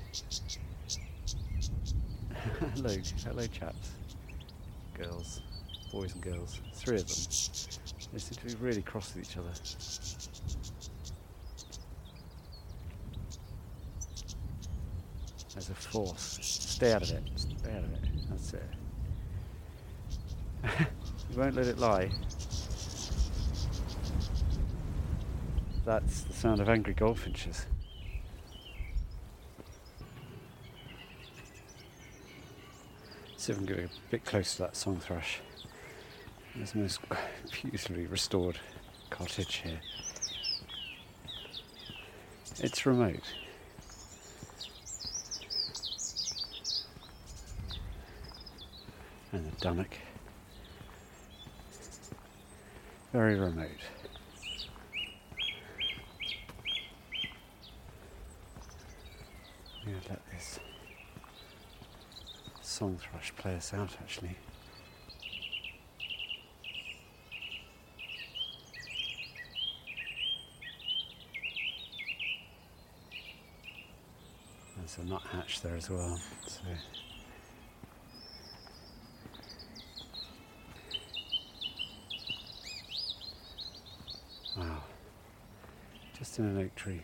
hello, 2.76 2.96
hello, 3.26 3.48
chaps, 3.48 3.90
girls, 4.98 5.42
boys 5.92 6.14
and 6.14 6.24
girls. 6.24 6.62
Three 6.74 6.96
of 6.98 7.08
them. 7.08 7.18
They 8.14 8.20
seem 8.20 8.38
to 8.38 8.46
be 8.46 8.56
really 8.64 8.82
cross 8.82 9.14
with 9.14 9.30
each 9.30 9.38
other. 9.38 9.50
There's 15.54 15.70
a 15.70 15.76
force. 15.76 16.40
Stay 16.42 16.94
out 16.94 17.02
of 17.02 17.12
it. 17.12 17.24
Stay 17.36 17.72
out 17.72 17.84
of 17.84 17.94
it. 17.94 18.10
That's 18.30 18.54
it. 18.54 18.64
you 21.32 21.38
won't 21.38 21.56
let 21.56 21.68
it 21.68 21.80
lie. 21.80 22.10
That's 25.84 26.22
the 26.22 26.34
sound 26.34 26.62
of 26.62 26.70
angry 26.70 26.94
goldfinches. 26.94 27.66
See 33.46 33.52
if 33.52 33.60
I 33.60 33.64
can 33.64 33.76
get 33.76 33.86
a 33.86 33.90
bit 34.10 34.26
close 34.26 34.56
to 34.56 34.64
that 34.64 34.76
song 34.76 35.00
thrush. 35.00 35.40
There's 36.56 36.72
the 36.72 36.80
most 36.80 37.00
beautifully 37.52 38.08
restored 38.08 38.58
cottage 39.12 39.58
here. 39.58 39.80
It's 42.60 42.88
remote. 42.88 43.22
And 49.32 49.46
the 49.46 49.56
Dunnock. 49.58 49.94
Very 53.14 53.36
remote. 53.36 53.70
I'm 59.86 59.92
going 59.92 60.02
to 60.02 60.10
let 60.10 60.32
this 60.32 60.60
song 62.76 62.98
thrush 62.98 63.34
play 63.38 63.56
us 63.56 63.74
out 63.74 63.90
actually. 64.02 64.36
There's 74.76 74.98
a 74.98 75.06
nuthatch 75.06 75.62
there 75.62 75.78
as 75.78 75.90
well. 75.90 76.20
So. 76.48 76.64
Wow. 84.58 84.84
Just 86.20 86.40
in 86.40 86.46
an 86.46 86.58
oak 86.58 86.76
tree. 86.76 87.00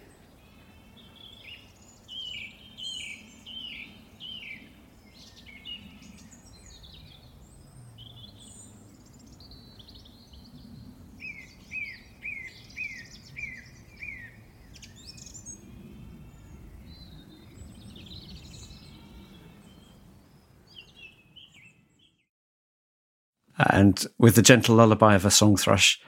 And 23.82 24.05
with 24.19 24.36
the 24.36 24.43
gentle 24.43 24.75
lullaby 24.75 25.15
of 25.15 25.25
a 25.25 25.32
song 25.32 25.57
thrush, 25.57 25.99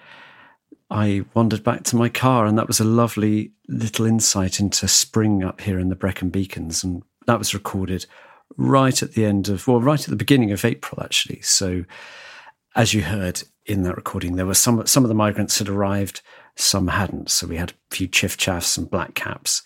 I 0.92 1.26
wandered 1.34 1.64
back 1.64 1.82
to 1.86 1.96
my 1.96 2.08
car, 2.08 2.46
and 2.46 2.56
that 2.56 2.68
was 2.68 2.80
a 2.80 2.84
lovely 2.84 3.54
little 3.68 4.06
insight 4.06 4.60
into 4.60 4.88
spring 4.88 5.44
up 5.44 5.60
here 5.60 5.80
in 5.80 5.90
the 5.90 5.96
Brecon 5.96 6.30
Beacons. 6.30 6.84
And 6.84 7.02
that 7.26 7.40
was 7.40 7.56
recorded 7.56 8.06
right 8.58 9.02
at 9.02 9.14
the 9.14 9.26
end 9.26 9.50
of, 9.50 9.68
well, 9.68 9.82
right 9.82 10.00
at 10.00 10.12
the 10.12 10.16
beginning 10.16 10.52
of 10.52 10.64
April, 10.64 11.02
actually. 11.04 11.42
So, 11.42 11.86
as 12.76 12.94
you 12.94 13.02
heard 13.02 13.42
in 13.66 13.82
that 13.82 13.96
recording, 13.96 14.36
there 14.36 14.46
were 14.46 14.54
some 14.54 14.86
some 14.86 15.04
of 15.04 15.10
the 15.10 15.16
migrants 15.16 15.58
had 15.58 15.68
arrived, 15.68 16.22
some 16.56 16.90
hadn't. 16.90 17.32
So 17.32 17.48
we 17.48 17.58
had 17.58 17.72
a 17.72 17.96
few 17.96 18.08
chiffchaffs 18.08 18.78
and 18.78 18.88
blackcaps, 18.88 19.64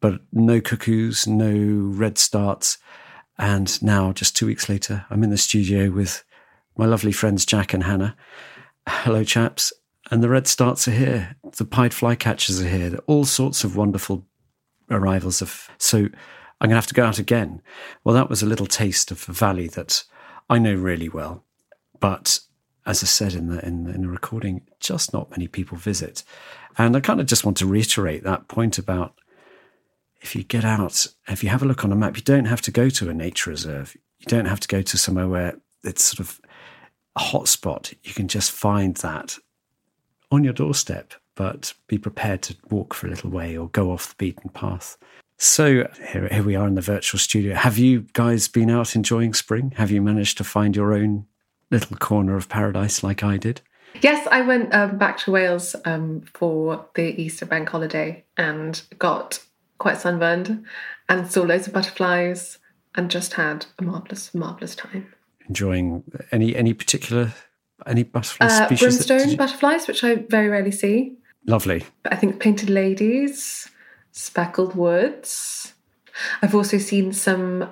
but 0.00 0.20
no 0.30 0.60
cuckoos, 0.60 1.26
no 1.26 1.54
redstarts. 1.54 2.76
And 3.38 3.82
now, 3.82 4.12
just 4.12 4.36
two 4.36 4.46
weeks 4.46 4.68
later, 4.68 5.06
I'm 5.08 5.24
in 5.24 5.30
the 5.30 5.38
studio 5.38 5.90
with 5.90 6.22
my 6.76 6.86
lovely 6.86 7.12
friends 7.12 7.46
Jack 7.46 7.72
and 7.74 7.84
Hannah. 7.84 8.16
Hello, 8.86 9.24
chaps. 9.24 9.72
And 10.10 10.22
the 10.22 10.28
redstarts 10.28 10.86
are 10.86 10.92
here. 10.92 11.36
The 11.56 11.64
pied 11.64 11.90
flycatchers 11.90 12.62
are 12.62 12.68
here. 12.68 12.98
All 13.06 13.24
sorts 13.24 13.64
of 13.64 13.76
wonderful 13.76 14.24
arrivals 14.90 15.42
of. 15.42 15.68
So 15.78 15.98
I'm 15.98 16.68
going 16.68 16.70
to 16.70 16.76
have 16.76 16.86
to 16.88 16.94
go 16.94 17.04
out 17.04 17.18
again. 17.18 17.60
Well, 18.04 18.14
that 18.14 18.30
was 18.30 18.42
a 18.42 18.46
little 18.46 18.66
taste 18.66 19.10
of 19.10 19.28
a 19.28 19.32
valley 19.32 19.68
that 19.68 20.04
I 20.48 20.58
know 20.58 20.74
really 20.74 21.08
well, 21.08 21.44
but 21.98 22.38
as 22.86 23.02
I 23.02 23.06
said 23.06 23.34
in 23.34 23.48
the 23.48 23.66
in, 23.66 23.88
in 23.88 24.02
the 24.02 24.08
recording, 24.08 24.62
just 24.78 25.12
not 25.12 25.30
many 25.30 25.48
people 25.48 25.76
visit. 25.76 26.22
And 26.78 26.96
I 26.96 27.00
kind 27.00 27.20
of 27.20 27.26
just 27.26 27.44
want 27.44 27.56
to 27.58 27.66
reiterate 27.66 28.22
that 28.22 28.48
point 28.48 28.78
about 28.78 29.18
if 30.20 30.36
you 30.36 30.44
get 30.44 30.64
out, 30.64 31.06
if 31.28 31.42
you 31.42 31.50
have 31.50 31.62
a 31.62 31.66
look 31.66 31.84
on 31.84 31.92
a 31.92 31.96
map, 31.96 32.16
you 32.16 32.22
don't 32.22 32.44
have 32.44 32.62
to 32.62 32.70
go 32.70 32.88
to 32.90 33.10
a 33.10 33.14
nature 33.14 33.50
reserve. 33.50 33.96
You 34.18 34.26
don't 34.26 34.46
have 34.46 34.60
to 34.60 34.68
go 34.68 34.82
to 34.82 34.96
somewhere 34.96 35.28
where 35.28 35.56
it's 35.82 36.04
sort 36.04 36.20
of 36.20 36.40
hotspot. 37.16 37.94
You 38.04 38.14
can 38.14 38.28
just 38.28 38.50
find 38.50 38.96
that 38.96 39.38
on 40.30 40.44
your 40.44 40.52
doorstep, 40.52 41.14
but 41.34 41.74
be 41.86 41.98
prepared 41.98 42.42
to 42.42 42.56
walk 42.70 42.94
for 42.94 43.06
a 43.06 43.10
little 43.10 43.30
way 43.30 43.56
or 43.56 43.68
go 43.68 43.90
off 43.90 44.08
the 44.08 44.14
beaten 44.16 44.50
path. 44.50 44.96
So 45.38 45.86
here, 46.10 46.28
here 46.28 46.42
we 46.42 46.56
are 46.56 46.66
in 46.66 46.74
the 46.74 46.80
virtual 46.80 47.18
studio. 47.18 47.54
Have 47.54 47.76
you 47.76 48.06
guys 48.14 48.48
been 48.48 48.70
out 48.70 48.96
enjoying 48.96 49.34
spring? 49.34 49.72
Have 49.76 49.90
you 49.90 50.00
managed 50.00 50.38
to 50.38 50.44
find 50.44 50.74
your 50.74 50.94
own 50.94 51.26
little 51.70 51.96
corner 51.96 52.36
of 52.36 52.48
paradise 52.48 53.02
like 53.02 53.22
I 53.22 53.36
did? 53.36 53.60
Yes, 54.02 54.26
I 54.30 54.42
went 54.42 54.74
um, 54.74 54.98
back 54.98 55.18
to 55.18 55.30
Wales 55.30 55.76
um, 55.84 56.22
for 56.34 56.86
the 56.94 57.20
Easter 57.20 57.46
bank 57.46 57.68
holiday 57.68 58.24
and 58.36 58.80
got 58.98 59.42
quite 59.78 59.98
sunburned 59.98 60.64
and 61.08 61.30
saw 61.30 61.42
loads 61.42 61.66
of 61.66 61.72
butterflies 61.72 62.58
and 62.94 63.10
just 63.10 63.34
had 63.34 63.66
a 63.78 63.82
marvelous, 63.82 64.34
marvelous 64.34 64.74
time. 64.74 65.12
Enjoying 65.48 66.02
any 66.32 66.54
any 66.56 66.74
particular 66.74 67.32
any 67.86 68.02
butterfly 68.02 68.46
Uh, 68.46 68.66
species? 68.66 68.80
brimstone 68.80 69.28
you- 69.30 69.36
butterflies, 69.36 69.86
which 69.86 70.02
I 70.02 70.16
very 70.28 70.48
rarely 70.48 70.72
see. 70.72 71.16
Lovely. 71.46 71.84
But 72.02 72.12
I 72.12 72.16
think 72.16 72.40
painted 72.40 72.68
ladies, 72.70 73.68
speckled 74.12 74.74
woods. 74.74 75.74
I've 76.42 76.54
also 76.54 76.78
seen 76.78 77.12
some 77.12 77.68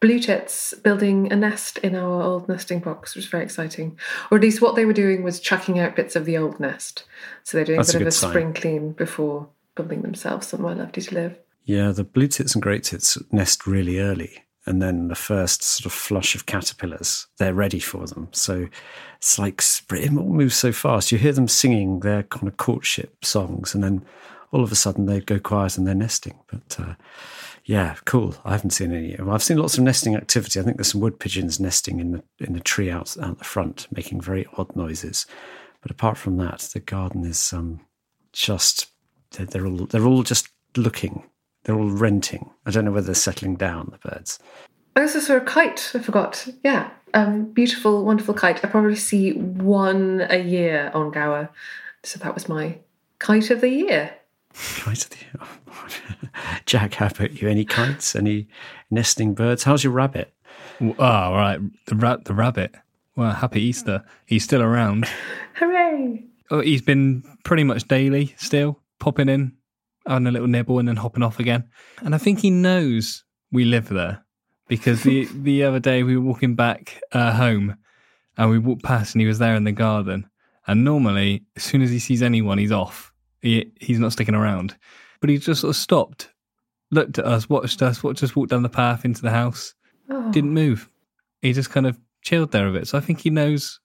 blue 0.00 0.20
tits 0.20 0.74
building 0.84 1.32
a 1.32 1.36
nest 1.36 1.78
in 1.78 1.96
our 1.96 2.22
old 2.22 2.48
nesting 2.48 2.78
box, 2.78 3.14
which 3.16 3.24
was 3.24 3.30
very 3.30 3.42
exciting. 3.42 3.98
Or 4.30 4.36
at 4.38 4.42
least 4.42 4.60
what 4.60 4.76
they 4.76 4.84
were 4.84 4.92
doing 4.92 5.22
was 5.24 5.40
chucking 5.40 5.78
out 5.80 5.96
bits 5.96 6.14
of 6.14 6.24
the 6.24 6.36
old 6.38 6.60
nest. 6.60 7.02
So 7.42 7.56
they're 7.58 7.64
doing 7.64 7.78
That's 7.78 7.94
a 7.94 7.96
a 7.96 8.00
bit 8.00 8.02
of 8.06 8.08
a 8.08 8.12
sign. 8.12 8.30
spring 8.30 8.52
clean 8.52 8.92
before 8.92 9.48
building 9.74 10.02
themselves 10.02 10.46
somewhere 10.46 10.76
lovely 10.76 11.02
to 11.02 11.14
live. 11.14 11.38
Yeah, 11.64 11.90
the 11.90 12.04
blue 12.04 12.28
tits 12.28 12.54
and 12.54 12.62
great 12.62 12.84
tits 12.84 13.18
nest 13.32 13.66
really 13.66 13.98
early. 13.98 14.44
And 14.68 14.82
then 14.82 15.08
the 15.08 15.14
first 15.14 15.62
sort 15.62 15.86
of 15.86 15.92
flush 15.92 16.34
of 16.34 16.44
caterpillars, 16.44 17.26
they're 17.38 17.54
ready 17.54 17.78
for 17.78 18.06
them. 18.06 18.28
So 18.32 18.68
it's 19.16 19.38
like 19.38 19.62
it 19.92 20.12
all 20.14 20.24
moves 20.24 20.56
so 20.56 20.72
fast. 20.72 21.10
You 21.10 21.16
hear 21.16 21.32
them 21.32 21.48
singing 21.48 22.00
their 22.00 22.24
kind 22.24 22.46
of 22.46 22.58
courtship 22.58 23.24
songs, 23.24 23.74
and 23.74 23.82
then 23.82 24.04
all 24.52 24.62
of 24.62 24.70
a 24.70 24.76
sudden 24.76 25.06
they 25.06 25.20
go 25.20 25.38
quiet 25.38 25.78
and 25.78 25.86
they're 25.86 25.94
nesting. 25.94 26.38
But 26.52 26.76
uh, 26.78 26.94
yeah, 27.64 27.96
cool. 28.04 28.34
I 28.44 28.52
haven't 28.52 28.70
seen 28.70 28.92
any. 28.92 29.16
Well, 29.18 29.34
I've 29.34 29.42
seen 29.42 29.56
lots 29.56 29.78
of 29.78 29.84
nesting 29.84 30.14
activity. 30.14 30.60
I 30.60 30.62
think 30.64 30.76
there's 30.76 30.92
some 30.92 31.00
wood 31.00 31.18
pigeons 31.18 31.58
nesting 31.58 31.98
in 31.98 32.12
the 32.12 32.22
in 32.38 32.52
the 32.52 32.60
tree 32.60 32.90
out 32.90 33.16
out 33.22 33.38
the 33.38 33.44
front, 33.44 33.86
making 33.90 34.20
very 34.20 34.46
odd 34.58 34.76
noises. 34.76 35.24
But 35.80 35.90
apart 35.90 36.18
from 36.18 36.36
that, 36.36 36.60
the 36.74 36.80
garden 36.80 37.24
is 37.24 37.54
um, 37.54 37.80
just 38.34 38.88
they're, 39.30 39.46
they're 39.46 39.66
all 39.66 39.86
they're 39.86 40.06
all 40.06 40.24
just 40.24 40.48
looking. 40.76 41.24
They're 41.68 41.76
all 41.76 41.90
renting. 41.90 42.48
I 42.64 42.70
don't 42.70 42.86
know 42.86 42.92
whether 42.92 43.04
they're 43.04 43.14
settling 43.14 43.56
down. 43.56 43.90
The 43.92 44.08
birds. 44.08 44.38
I 44.96 45.02
also 45.02 45.20
saw 45.20 45.36
a 45.36 45.40
kite, 45.42 45.92
I 45.94 45.98
forgot. 45.98 46.48
Yeah, 46.64 46.88
um, 47.12 47.52
beautiful, 47.52 48.06
wonderful 48.06 48.32
kite. 48.32 48.64
I 48.64 48.68
probably 48.68 48.96
see 48.96 49.32
one 49.34 50.26
a 50.30 50.38
year 50.38 50.90
on 50.94 51.10
Gower. 51.10 51.50
So 52.04 52.18
that 52.20 52.32
was 52.32 52.48
my 52.48 52.78
kite 53.18 53.50
of 53.50 53.60
the 53.60 53.68
year. 53.68 54.14
Kite 54.78 55.04
of 55.04 55.10
the 55.10 55.16
year. 55.18 56.32
Jack, 56.64 56.94
how 56.94 57.08
about 57.08 57.42
you? 57.42 57.50
Any 57.50 57.66
kites? 57.66 58.16
Any 58.16 58.48
nesting 58.90 59.34
birds? 59.34 59.64
How's 59.64 59.84
your 59.84 59.92
rabbit? 59.92 60.32
Oh, 60.80 60.94
right. 60.98 61.60
The 61.84 61.96
rat, 61.96 62.24
the 62.24 62.32
rabbit. 62.32 62.76
Well, 63.14 63.32
happy 63.32 63.60
Easter. 63.60 64.02
He's 64.24 64.42
still 64.42 64.62
around. 64.62 65.06
Hooray! 65.56 66.24
Oh, 66.50 66.60
he's 66.60 66.80
been 66.80 67.24
pretty 67.44 67.64
much 67.64 67.86
daily 67.88 68.34
still, 68.38 68.80
popping 69.00 69.28
in, 69.28 69.52
having 70.08 70.26
a 70.26 70.30
little 70.32 70.48
nibble, 70.48 70.78
and 70.78 70.88
then 70.88 70.96
hopping 70.96 71.22
off 71.22 71.38
again. 71.38 71.64
And 72.02 72.14
I 72.14 72.18
think 72.18 72.40
he 72.40 72.50
knows 72.50 73.24
we 73.52 73.64
live 73.64 73.88
there 73.88 74.24
because 74.68 75.02
the 75.02 75.28
the 75.34 75.64
other 75.64 75.80
day 75.80 76.02
we 76.02 76.16
were 76.16 76.22
walking 76.24 76.54
back 76.54 77.00
uh, 77.12 77.32
home, 77.32 77.76
and 78.36 78.50
we 78.50 78.58
walked 78.58 78.82
past, 78.82 79.14
and 79.14 79.20
he 79.20 79.26
was 79.26 79.38
there 79.38 79.54
in 79.54 79.64
the 79.64 79.72
garden. 79.72 80.28
And 80.66 80.84
normally, 80.84 81.44
as 81.56 81.62
soon 81.62 81.80
as 81.82 81.90
he 81.90 81.98
sees 81.98 82.22
anyone, 82.22 82.58
he's 82.58 82.72
off. 82.72 83.12
he, 83.40 83.72
he's 83.80 83.98
not 83.98 84.12
sticking 84.12 84.34
around. 84.34 84.76
But 85.20 85.30
he 85.30 85.38
just 85.38 85.62
sort 85.62 85.70
of 85.70 85.76
stopped, 85.76 86.28
looked 86.90 87.18
at 87.18 87.24
us, 87.24 87.48
watched 87.48 87.80
us, 87.80 88.02
watched 88.04 88.22
us 88.22 88.36
walk 88.36 88.48
down 88.48 88.62
the 88.62 88.68
path 88.68 89.04
into 89.06 89.22
the 89.22 89.30
house, 89.30 89.74
Oh. 90.10 90.30
didn't 90.30 90.50
move. 90.52 90.90
He 91.42 91.52
just 91.54 91.70
kind 91.70 91.86
of 91.86 91.98
chilled 92.22 92.52
there 92.52 92.66
a 92.68 92.72
bit. 92.72 92.86
So 92.86 92.98
I 92.98 93.00
think 93.00 93.20
he 93.20 93.30
knows 93.30 93.80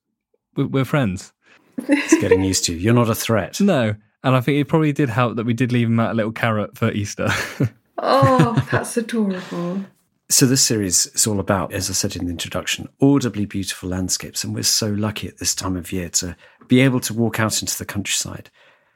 we're, 0.56 0.66
we're 0.66 0.84
friends. 0.84 1.32
It's 1.78 2.20
getting 2.20 2.44
used 2.44 2.64
to 2.64 2.72
you. 2.74 2.78
You're 2.78 2.94
not 2.94 3.08
a 3.10 3.14
threat. 3.14 3.60
No. 3.60 3.94
And 4.24 4.34
I 4.34 4.40
think 4.40 4.58
it 4.58 4.68
probably 4.68 4.92
did 4.92 5.10
help 5.10 5.36
that 5.36 5.44
we 5.44 5.52
did 5.52 5.70
leave 5.70 5.86
him 5.86 6.00
out 6.00 6.12
a 6.12 6.14
little 6.14 6.32
carrot 6.32 6.76
for 6.76 6.90
Easter. 6.90 7.28
Oh, 8.06 8.66
that's 8.70 8.96
adorable. 8.98 9.82
So 10.28 10.44
this 10.44 10.60
series 10.60 11.06
is 11.06 11.26
all 11.26 11.40
about, 11.40 11.72
as 11.72 11.88
I 11.88 11.94
said 11.94 12.16
in 12.16 12.26
the 12.26 12.32
introduction, 12.32 12.88
audibly 13.00 13.46
beautiful 13.46 13.88
landscapes, 13.88 14.44
and 14.44 14.54
we're 14.54 14.64
so 14.64 14.88
lucky 14.88 15.28
at 15.28 15.38
this 15.38 15.54
time 15.54 15.74
of 15.76 15.90
year 15.90 16.10
to 16.10 16.36
be 16.66 16.80
able 16.80 17.00
to 17.00 17.14
walk 17.14 17.40
out 17.40 17.62
into 17.62 17.78
the 17.78 17.86
countryside, 17.86 18.50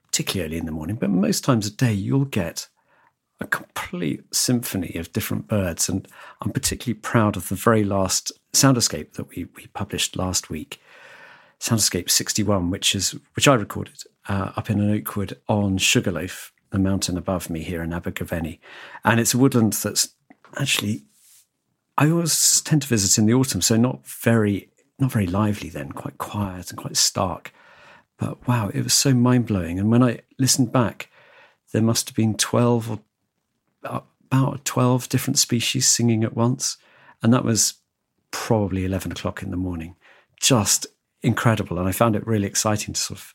particularly 0.07 0.47
early 0.47 0.59
in 0.59 0.67
the 0.67 0.73
morning. 0.73 0.97
But 0.97 1.09
most 1.11 1.43
times 1.43 1.67
a 1.67 1.71
day, 1.71 1.93
you'll 1.93 2.27
get 2.27 2.69
a 3.41 3.47
complete 3.47 4.25
symphony 4.35 4.95
of 4.97 5.13
different 5.13 5.47
birds, 5.47 5.89
and 5.89 6.07
I'm 6.43 6.51
particularly 6.51 7.01
proud 7.01 7.37
of 7.37 7.49
the 7.49 7.55
very 7.55 7.85
last 7.85 8.33
soundscape 8.53 9.13
that 9.13 9.29
we 9.31 9.47
we 9.57 9.69
published 9.69 10.17
last 10.17 10.51
week, 10.51 10.83
Soundscape 11.61 12.11
61, 12.11 12.71
which 12.71 12.95
is 12.95 13.15
which 13.35 13.49
I 13.49 13.55
recorded 13.55 14.03
uh, 14.29 14.53
up 14.57 14.71
in 14.71 14.81
an 14.81 14.95
oak 14.95 15.17
wood 15.17 15.41
on 15.49 15.79
Sugarloaf, 15.79 16.53
the 16.71 16.79
mountain 16.79 17.17
above 17.17 17.51
me 17.51 17.63
here 17.63 17.83
in 17.83 17.93
Abergavenny, 17.93 18.61
and 19.05 19.19
it's 19.19 19.35
a 19.35 19.39
woodland 19.39 19.73
that's 19.73 20.11
actually 20.57 21.05
I 21.99 22.11
always 22.11 22.61
tend 22.61 22.83
to 22.83 22.89
visit 22.89 23.19
in 23.19 23.27
the 23.27 23.35
autumn, 23.35 23.61
so 23.61 23.77
not 23.77 24.07
very 24.07 24.71
not 25.01 25.11
very 25.11 25.27
lively 25.27 25.69
then, 25.69 25.91
quite 25.91 26.19
quiet 26.19 26.71
and 26.71 26.79
quite 26.79 26.97
stark. 26.97 27.53
But 28.19 28.47
wow, 28.47 28.71
it 28.73 28.83
was 28.83 28.95
so 28.95 29.13
mind 29.15 29.47
blowing. 29.47 29.79
And 29.79 29.91
when 29.91 30.03
I 30.03 30.21
listened 30.39 30.73
back, 30.73 31.11
there 31.73 31.83
must 31.83 32.09
have 32.09 32.17
been 32.17 32.37
twelve 32.37 32.91
or 32.91 33.01
about 33.83 34.65
twelve 34.65 35.09
different 35.09 35.39
species 35.39 35.89
singing 35.89 36.23
at 36.23 36.37
once, 36.37 36.77
and 37.21 37.33
that 37.33 37.45
was 37.45 37.75
probably 38.31 38.85
eleven 38.85 39.11
o'clock 39.11 39.43
in 39.43 39.51
the 39.51 39.57
morning. 39.57 39.97
Just 40.41 40.87
incredible, 41.23 41.81
and 41.81 41.89
I 41.89 41.93
found 41.93 42.15
it 42.15 42.27
really 42.27 42.47
exciting 42.47 42.95
to 42.95 43.01
sort 43.01 43.19
of 43.19 43.35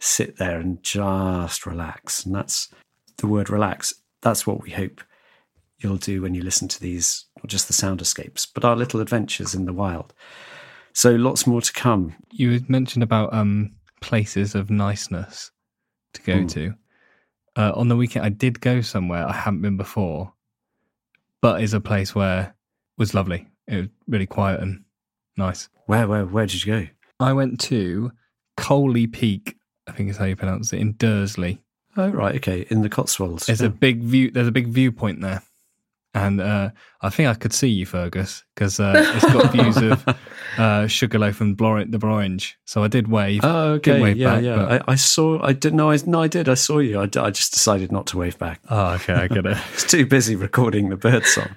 sit 0.00 0.36
there 0.38 0.58
and 0.58 0.82
just 0.82 1.66
relax. 1.66 2.24
And 2.26 2.34
that's 2.34 2.68
the 3.18 3.26
word 3.28 3.48
relax. 3.50 3.94
That's 4.22 4.46
what 4.46 4.62
we 4.62 4.70
hope 4.70 5.00
you'll 5.78 5.96
do 5.96 6.20
when 6.22 6.34
you 6.34 6.42
listen 6.42 6.68
to 6.68 6.80
these, 6.80 7.26
not 7.38 7.46
just 7.46 7.66
the 7.66 7.72
sound 7.72 8.00
escapes, 8.02 8.44
but 8.46 8.64
our 8.64 8.76
little 8.76 9.00
adventures 9.00 9.54
in 9.54 9.64
the 9.64 9.72
wild. 9.72 10.12
So 10.92 11.12
lots 11.12 11.46
more 11.46 11.60
to 11.62 11.72
come. 11.72 12.14
you 12.32 12.52
had 12.52 12.68
mentioned 12.68 13.02
about 13.02 13.32
um, 13.32 13.72
places 14.00 14.54
of 14.54 14.70
niceness 14.70 15.50
to 16.14 16.22
go 16.22 16.40
Hmm. 16.40 16.46
to. 16.48 16.74
Uh, 17.56 17.72
on 17.74 17.88
the 17.88 17.96
weekend, 17.96 18.24
I 18.24 18.28
did 18.30 18.60
go 18.60 18.80
somewhere 18.80 19.26
I 19.26 19.32
hadn't 19.32 19.62
been 19.62 19.76
before, 19.76 20.32
but 21.40 21.62
is 21.62 21.74
a 21.74 21.80
place 21.80 22.14
where 22.14 22.40
it 22.42 22.52
was 22.98 23.14
lovely. 23.14 23.46
It 23.66 23.76
was 23.76 23.88
really 24.08 24.26
quiet 24.26 24.60
and 24.60 24.84
nice. 25.36 25.68
Where, 25.86 26.06
where, 26.08 26.26
where 26.26 26.46
did 26.46 26.64
you 26.64 26.72
go? 26.72 26.86
I 27.18 27.32
went 27.32 27.60
to 27.62 28.12
Coaley 28.56 29.06
Peak, 29.06 29.56
I 29.90 29.96
think 29.96 30.10
is 30.10 30.16
how 30.16 30.24
you 30.24 30.36
pronounce 30.36 30.72
it, 30.72 30.80
in 30.80 30.94
Dursley. 30.96 31.60
Oh, 31.96 32.08
right, 32.08 32.36
okay, 32.36 32.66
in 32.70 32.82
the 32.82 32.88
Cotswolds. 32.88 33.46
There's 33.46 33.60
yeah. 33.60 33.66
a 33.66 33.70
big 33.70 34.02
view. 34.02 34.30
There's 34.30 34.48
a 34.48 34.52
big 34.52 34.68
viewpoint 34.68 35.20
there, 35.20 35.42
and 36.14 36.40
uh, 36.40 36.70
I 37.00 37.10
think 37.10 37.28
I 37.28 37.34
could 37.34 37.52
see 37.52 37.68
you, 37.68 37.84
Fergus, 37.84 38.44
because 38.54 38.78
uh, 38.78 38.92
it's 39.14 39.32
got 39.32 39.52
views 39.52 39.76
of 39.76 40.16
uh, 40.58 40.86
Sugarloaf 40.86 41.40
and 41.40 41.56
Blor- 41.56 41.90
the 41.90 41.98
Blorenge. 41.98 42.54
So 42.64 42.84
I 42.84 42.88
did 42.88 43.08
wave. 43.08 43.40
Oh, 43.42 43.72
okay, 43.72 44.00
wave 44.00 44.16
yeah, 44.16 44.34
back, 44.34 44.44
yeah. 44.44 44.56
but- 44.56 44.88
I, 44.88 44.92
I 44.92 44.94
saw. 44.94 45.42
I 45.42 45.52
didn't 45.52 45.76
know. 45.76 45.90
I 45.90 45.98
no, 46.06 46.22
I 46.22 46.28
did. 46.28 46.48
I 46.48 46.54
saw 46.54 46.78
you. 46.78 47.00
I, 47.00 47.02
I 47.02 47.30
just 47.30 47.52
decided 47.52 47.90
not 47.90 48.06
to 48.08 48.18
wave 48.18 48.38
back. 48.38 48.60
oh, 48.70 48.90
okay, 48.94 49.14
I 49.14 49.26
get 49.26 49.44
it. 49.44 49.58
it's 49.72 49.84
too 49.84 50.06
busy 50.06 50.36
recording 50.36 50.90
the 50.90 50.96
bird 50.96 51.26
song. 51.26 51.48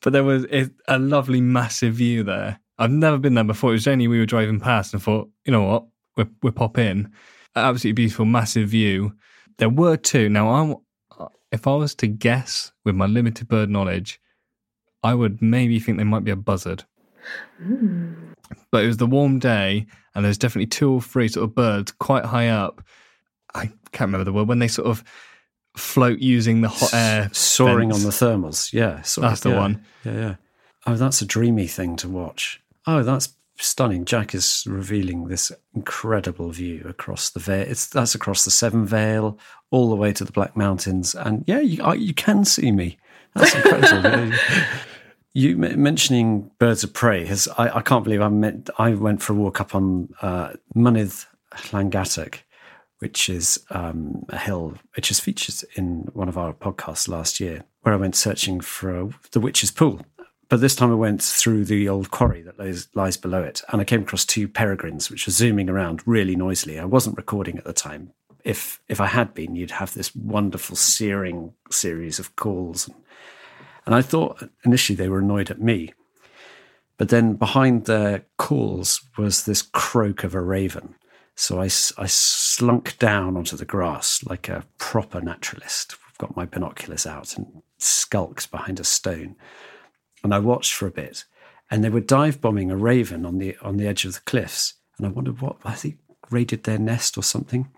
But 0.00 0.12
there 0.12 0.24
was 0.24 0.46
a 0.86 0.98
lovely, 0.98 1.40
massive 1.40 1.94
view 1.94 2.22
there. 2.22 2.60
I've 2.78 2.92
never 2.92 3.18
been 3.18 3.34
there 3.34 3.44
before. 3.44 3.70
It 3.70 3.74
was 3.74 3.88
only 3.88 4.06
we 4.06 4.18
were 4.18 4.26
driving 4.26 4.60
past 4.60 4.94
and 4.94 5.02
thought, 5.02 5.28
you 5.44 5.52
know 5.52 5.64
what, 5.64 5.86
we'll, 6.18 6.28
we'll 6.42 6.52
pop 6.52 6.76
in. 6.76 7.10
Absolutely 7.56 7.92
beautiful, 7.92 8.26
massive 8.26 8.68
view. 8.68 9.14
There 9.56 9.70
were 9.70 9.96
two. 9.96 10.28
Now, 10.28 10.50
I'm, 10.50 10.76
if 11.50 11.66
I 11.66 11.74
was 11.74 11.94
to 11.96 12.06
guess 12.06 12.72
with 12.84 12.94
my 12.94 13.06
limited 13.06 13.48
bird 13.48 13.70
knowledge, 13.70 14.20
I 15.02 15.14
would 15.14 15.40
maybe 15.40 15.80
think 15.80 15.96
they 15.96 16.04
might 16.04 16.24
be 16.24 16.30
a 16.30 16.36
buzzard. 16.36 16.84
Hmm. 17.58 18.32
But 18.70 18.84
it 18.84 18.86
was 18.86 18.98
the 18.98 19.06
warm 19.06 19.38
day, 19.38 19.86
and 20.14 20.24
there's 20.24 20.38
definitely 20.38 20.66
two 20.66 20.92
or 20.92 21.00
three 21.00 21.28
sort 21.28 21.44
of 21.44 21.54
birds 21.54 21.92
quite 21.92 22.24
high 22.24 22.48
up. 22.48 22.82
I 23.54 23.66
can't 23.92 24.08
remember 24.08 24.24
the 24.24 24.32
word 24.32 24.48
when 24.48 24.58
they 24.58 24.68
sort 24.68 24.88
of 24.88 25.02
float 25.76 26.18
using 26.18 26.60
the 26.60 26.68
hot 26.68 26.94
air, 26.94 27.30
soaring 27.32 27.90
vents. 27.90 28.04
on 28.04 28.10
the 28.10 28.48
thermals. 28.48 28.72
Yeah, 28.72 29.02
soaring, 29.02 29.30
That's 29.30 29.40
the 29.40 29.50
yeah, 29.50 29.58
one. 29.58 29.84
Yeah, 30.04 30.12
yeah. 30.12 30.34
Oh, 30.86 30.94
that's 30.94 31.22
a 31.22 31.26
dreamy 31.26 31.66
thing 31.66 31.96
to 31.96 32.08
watch. 32.08 32.60
Oh, 32.86 33.02
that's 33.02 33.28
stunning. 33.58 34.04
Jack 34.04 34.34
is 34.34 34.64
revealing 34.66 35.28
this 35.28 35.52
incredible 35.74 36.50
view 36.50 36.84
across 36.88 37.30
the 37.30 37.40
Vale. 37.40 37.66
It's 37.68 37.86
that's 37.86 38.14
across 38.14 38.44
the 38.44 38.50
Severn 38.50 38.86
Vale, 38.86 39.38
all 39.70 39.90
the 39.90 39.96
way 39.96 40.12
to 40.12 40.24
the 40.24 40.32
Black 40.32 40.56
Mountains, 40.56 41.14
and 41.14 41.44
yeah, 41.46 41.60
you 41.60 41.82
I, 41.82 41.94
you 41.94 42.14
can 42.14 42.44
see 42.44 42.72
me. 42.72 42.98
That's 43.34 43.54
incredible. 43.54 44.36
You 45.34 45.56
mentioning 45.56 46.50
birds 46.58 46.82
of 46.82 46.92
prey 46.94 47.24
has 47.26 47.46
I, 47.58 47.76
I 47.76 47.80
can't 47.82 48.02
believe 48.02 48.22
I 48.22 48.28
met 48.28 48.70
I 48.76 48.94
went 48.94 49.22
for 49.22 49.34
a 49.34 49.36
walk 49.36 49.60
up 49.60 49.72
on 49.72 50.08
uh, 50.20 50.54
Mynydd 50.74 51.26
Llangattock, 51.54 52.38
which 52.98 53.28
is 53.28 53.64
um, 53.70 54.24
a 54.30 54.38
hill 54.38 54.74
which 54.96 55.10
is 55.10 55.20
featured 55.20 55.54
in 55.76 56.08
one 56.12 56.28
of 56.28 56.38
our 56.38 56.52
podcasts 56.52 57.08
last 57.08 57.38
year, 57.40 57.62
where 57.82 57.94
I 57.94 57.98
went 57.98 58.16
searching 58.16 58.60
for 58.60 58.98
a, 58.98 59.10
the 59.30 59.38
witch's 59.38 59.70
pool. 59.70 60.00
But 60.48 60.60
this 60.60 60.74
time 60.74 60.90
I 60.90 60.94
went 60.94 61.22
through 61.22 61.66
the 61.66 61.88
old 61.88 62.10
quarry 62.10 62.40
that 62.42 62.58
lies, 62.58 62.88
lies 62.94 63.16
below 63.18 63.42
it, 63.42 63.62
and 63.68 63.80
I 63.80 63.84
came 63.84 64.02
across 64.02 64.24
two 64.24 64.48
peregrines 64.48 65.10
which 65.10 65.26
were 65.26 65.32
zooming 65.32 65.68
around 65.68 66.02
really 66.06 66.36
noisily. 66.36 66.78
I 66.78 66.86
wasn't 66.86 67.18
recording 67.18 67.58
at 67.58 67.64
the 67.64 67.72
time. 67.74 68.12
If 68.44 68.80
if 68.88 69.00
I 69.00 69.06
had 69.06 69.34
been, 69.34 69.56
you'd 69.56 69.72
have 69.72 69.92
this 69.92 70.14
wonderful 70.14 70.76
searing 70.76 71.52
series 71.70 72.18
of 72.18 72.34
calls. 72.36 72.88
And 73.84 73.94
I 73.94 74.00
thought 74.00 74.48
initially 74.64 74.96
they 74.96 75.08
were 75.08 75.18
annoyed 75.18 75.50
at 75.50 75.60
me. 75.60 75.92
But 76.96 77.10
then 77.10 77.34
behind 77.34 77.84
their 77.84 78.24
calls 78.38 79.02
was 79.16 79.44
this 79.44 79.62
croak 79.62 80.24
of 80.24 80.34
a 80.34 80.40
raven. 80.40 80.94
So 81.34 81.60
I, 81.60 81.66
I 81.66 82.06
slunk 82.06 82.98
down 82.98 83.36
onto 83.36 83.56
the 83.56 83.64
grass 83.64 84.24
like 84.24 84.48
a 84.48 84.64
proper 84.78 85.20
naturalist. 85.20 85.96
I've 86.08 86.18
got 86.18 86.36
my 86.36 86.44
binoculars 86.44 87.06
out 87.06 87.36
and 87.36 87.62
skulked 87.78 88.50
behind 88.50 88.80
a 88.80 88.84
stone. 88.84 89.36
And 90.22 90.34
I 90.34 90.38
watched 90.38 90.74
for 90.74 90.86
a 90.86 90.90
bit. 90.90 91.24
And 91.70 91.84
they 91.84 91.90
were 91.90 92.00
dive 92.00 92.40
bombing 92.40 92.70
a 92.70 92.76
raven 92.76 93.26
on 93.26 93.38
the 93.38 93.56
on 93.60 93.76
the 93.76 93.86
edge 93.86 94.04
of 94.04 94.14
the 94.14 94.20
cliffs. 94.20 94.74
And 94.96 95.06
I 95.06 95.10
wondered 95.10 95.40
what 95.40 95.56
I 95.64 95.74
think 95.74 95.98
raided 96.30 96.64
their 96.64 96.78
nest 96.78 97.16
or 97.16 97.22
something. 97.22 97.68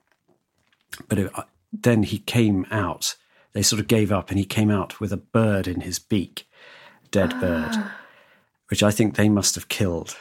But 1.08 1.18
it, 1.18 1.30
uh, 1.34 1.44
then 1.72 2.04
he 2.04 2.18
came 2.18 2.66
out. 2.70 3.16
They 3.52 3.62
sort 3.62 3.80
of 3.80 3.88
gave 3.88 4.12
up, 4.12 4.30
and 4.30 4.38
he 4.38 4.44
came 4.44 4.70
out 4.70 5.00
with 5.00 5.12
a 5.12 5.16
bird 5.16 5.66
in 5.66 5.80
his 5.80 5.98
beak, 5.98 6.48
dead 7.10 7.38
bird, 7.40 7.74
which 8.68 8.82
I 8.82 8.90
think 8.90 9.14
they 9.14 9.28
must 9.28 9.54
have 9.56 9.68
killed, 9.68 10.16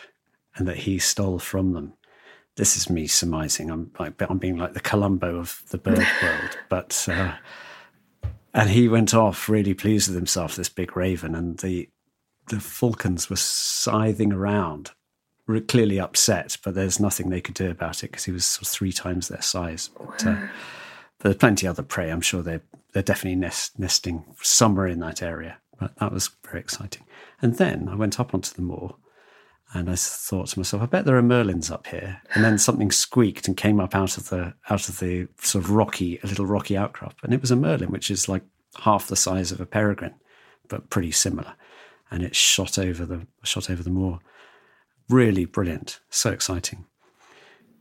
and 0.55 0.67
that 0.67 0.77
he 0.77 0.97
stole 0.99 1.39
from 1.39 1.73
them. 1.73 1.93
This 2.55 2.75
is 2.75 2.89
me 2.89 3.07
surmising. 3.07 3.69
I'm 3.69 3.91
like 3.99 4.21
I'm 4.21 4.39
being 4.39 4.57
like 4.57 4.73
the 4.73 4.79
Columbo 4.79 5.37
of 5.37 5.61
the 5.69 5.77
bird 5.77 5.99
world, 6.23 6.57
but 6.69 7.07
uh, 7.09 7.35
and 8.53 8.69
he 8.69 8.87
went 8.87 9.13
off 9.13 9.47
really 9.47 9.73
pleased 9.73 10.07
with 10.07 10.15
himself. 10.15 10.55
This 10.55 10.69
big 10.69 10.97
raven, 10.97 11.35
and 11.35 11.57
the 11.59 11.89
the 12.49 12.59
falcons 12.59 13.29
were 13.29 13.35
scything 13.35 14.33
around, 14.33 14.91
were 15.47 15.59
clearly 15.59 15.99
upset, 15.99 16.57
but 16.63 16.75
there's 16.75 16.99
nothing 16.99 17.29
they 17.29 17.41
could 17.41 17.55
do 17.55 17.69
about 17.69 18.03
it 18.03 18.11
because 18.11 18.25
he 18.25 18.31
was 18.31 18.45
sort 18.45 18.63
of 18.63 18.67
three 18.67 18.91
times 18.91 19.27
their 19.27 19.41
size. 19.41 19.89
But, 19.97 20.25
uh, 20.25 20.47
there's 21.19 21.35
plenty 21.35 21.67
other 21.67 21.83
prey. 21.83 22.09
I'm 22.09 22.21
sure 22.21 22.41
they're 22.41 22.61
they're 22.93 23.03
definitely 23.03 23.35
nest, 23.35 23.77
nesting 23.77 24.25
somewhere 24.41 24.87
in 24.87 24.99
that 24.99 25.21
area. 25.21 25.57
But 25.79 25.95
that 25.97 26.11
was 26.11 26.31
very 26.43 26.59
exciting. 26.59 27.03
And 27.41 27.57
then 27.57 27.87
I 27.87 27.95
went 27.95 28.19
up 28.19 28.33
onto 28.33 28.53
the 28.53 28.61
moor, 28.61 28.95
and 29.73 29.89
I 29.89 29.95
thought 29.95 30.47
to 30.47 30.59
myself, 30.59 30.81
I 30.81 30.87
bet 30.87 31.05
there 31.05 31.17
are 31.17 31.21
merlins 31.21 31.71
up 31.71 31.87
here. 31.87 32.21
And 32.33 32.43
then 32.43 32.57
something 32.57 32.91
squeaked 32.91 33.47
and 33.47 33.55
came 33.55 33.79
up 33.79 33.95
out 33.95 34.17
of 34.17 34.29
the 34.29 34.53
out 34.69 34.89
of 34.89 34.99
the 34.99 35.27
sort 35.39 35.63
of 35.63 35.71
rocky, 35.71 36.19
a 36.23 36.27
little 36.27 36.45
rocky 36.45 36.75
outcrop, 36.75 37.15
and 37.23 37.33
it 37.33 37.41
was 37.41 37.51
a 37.51 37.55
merlin, 37.55 37.91
which 37.91 38.09
is 38.09 38.27
like 38.27 38.43
half 38.81 39.07
the 39.07 39.15
size 39.15 39.51
of 39.51 39.61
a 39.61 39.65
peregrine, 39.65 40.15
but 40.67 40.89
pretty 40.89 41.11
similar. 41.11 41.53
And 42.11 42.23
it 42.23 42.35
shot 42.35 42.79
over 42.79 43.05
the 43.05 43.27
shot 43.43 43.69
over 43.69 43.83
the 43.83 43.89
moor. 43.89 44.19
Really 45.09 45.45
brilliant, 45.45 45.99
so 46.09 46.31
exciting. 46.31 46.85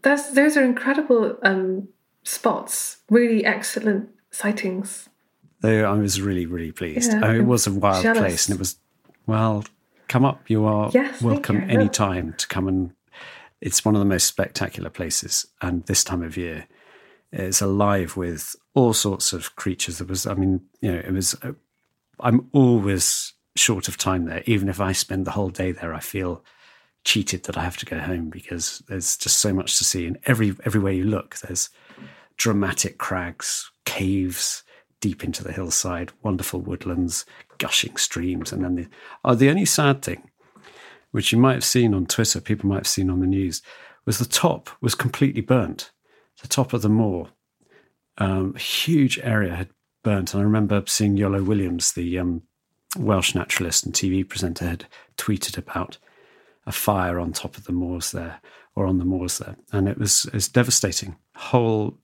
That's 0.03 0.31
those 0.33 0.57
are 0.57 0.65
incredible 0.65 1.37
um, 1.43 1.89
spots. 2.25 2.99
Really 3.11 3.45
excellent 3.45 4.11
sightings. 4.31 5.09
They, 5.61 5.83
I 5.83 5.93
was 5.95 6.21
really, 6.21 6.47
really 6.47 6.73
pleased. 6.73 7.13
Yeah, 7.13 7.33
it 7.33 7.47
was 7.47 7.67
a 7.67 7.73
wild 7.73 8.03
jealous. 8.03 8.19
place, 8.19 8.47
and 8.49 8.57
it 8.57 8.59
was 8.59 8.77
well. 9.27 9.65
Come 10.09 10.25
up, 10.25 10.49
you 10.49 10.65
are 10.65 10.91
Yes, 10.95 11.21
welcome 11.21 11.57
you, 11.57 11.67
any 11.69 11.89
time 11.89 12.35
to 12.39 12.47
come 12.47 12.69
and. 12.69 12.93
It's 13.61 13.85
one 13.85 13.97
of 13.97 13.99
the 13.99 14.05
most 14.05 14.27
spectacular 14.27 14.89
places, 14.89 15.47
and 15.61 15.85
this 15.87 16.05
time 16.05 16.23
of 16.23 16.37
year, 16.37 16.69
It's 17.33 17.61
alive 17.61 18.17
with 18.17 18.55
all 18.75 18.93
sorts 18.93 19.33
of 19.33 19.57
creatures. 19.57 19.99
There 19.99 20.07
was, 20.07 20.27
I 20.27 20.35
mean, 20.35 20.63
you 20.81 20.93
know, 20.93 20.99
it 20.99 21.13
was. 21.13 21.35
Uh, 21.43 21.53
I'm 22.21 22.49
always 22.53 23.35
short 23.59 23.89
of 23.89 23.97
time 23.97 24.25
there. 24.25 24.43
Even 24.47 24.69
if 24.69 24.81
I 24.81 24.93
spend 24.93 25.27
the 25.27 25.33
whole 25.33 25.51
day 25.51 25.73
there, 25.73 25.95
I 25.95 26.01
feel 26.01 26.45
cheated 27.05 27.45
that 27.45 27.57
I 27.57 27.65
have 27.65 27.77
to 27.79 27.87
go 27.87 27.99
home 27.99 28.29
because 28.29 28.83
there's 28.89 29.17
just 29.17 29.39
so 29.39 29.53
much 29.53 29.79
to 29.79 29.85
see. 29.85 30.07
And 30.07 30.19
every 30.27 30.55
everywhere 30.65 30.93
you 30.93 31.05
look, 31.05 31.37
there's 31.37 31.71
dramatic 32.37 32.99
crags, 32.99 33.71
caves 33.85 34.63
deep 35.01 35.23
into 35.23 35.45
the 35.45 35.53
hillside, 35.53 36.13
wonderful 36.23 36.61
woodlands, 36.61 37.25
gushing 37.59 37.97
streams, 37.97 38.53
and 38.53 38.65
then 38.65 38.75
the 38.75 38.89
oh, 39.25 39.35
the 39.35 39.51
only 39.51 39.65
sad 39.65 40.03
thing, 40.03 40.31
which 41.11 41.33
you 41.33 41.39
might 41.39 41.55
have 41.55 41.65
seen 41.65 41.95
on 41.95 42.07
Twitter, 42.07 42.41
people 42.41 42.69
might 42.69 42.79
have 42.79 42.87
seen 42.87 43.11
on 43.11 43.21
the 43.21 43.27
news, 43.27 43.63
was 44.05 44.19
the 44.19 44.25
top 44.25 44.71
was 44.81 44.95
completely 44.95 45.43
burnt. 45.43 45.93
The 46.43 46.49
top 46.49 46.73
of 46.73 46.83
the 46.83 46.89
moor, 46.89 47.29
um, 48.19 48.55
a 48.55 48.59
huge 48.59 49.19
area 49.19 49.55
had 49.55 49.71
burnt, 50.05 50.33
and 50.33 50.41
I 50.41 50.45
remember 50.45 50.83
seeing 50.87 51.17
Iolo 51.17 51.45
Williams, 51.45 51.93
the 51.93 52.19
um, 52.19 52.43
Welsh 52.97 53.35
naturalist 53.35 53.85
and 53.85 53.95
TV 53.95 54.27
presenter, 54.27 54.67
had 54.67 54.87
tweeted 55.17 55.59
about 55.59 55.99
a 56.67 56.73
fire 56.73 57.19
on 57.19 57.33
top 57.33 57.57
of 57.57 57.65
the 57.65 57.73
moors 57.73 58.13
there 58.13 58.41
or 58.75 58.87
on 58.87 58.99
the 58.99 59.05
moors 59.05 59.39
there, 59.39 59.57
and 59.73 59.89
it 59.89 59.99
was 59.99 60.29
it's 60.33 60.49
devastating. 60.49 61.17
Whole 61.35 61.99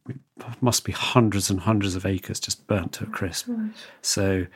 must 0.61 0.85
be 0.85 0.93
hundreds 0.93 1.51
and 1.51 1.61
hundreds 1.61 1.95
of 1.95 2.05
acres 2.05 2.41
just 2.41 2.66
burnt 2.66 2.93
to 2.95 3.05
a 3.05 3.07
crisp. 3.07 3.47
Oh, 3.49 3.55
right. 3.55 3.70
So 4.03 4.47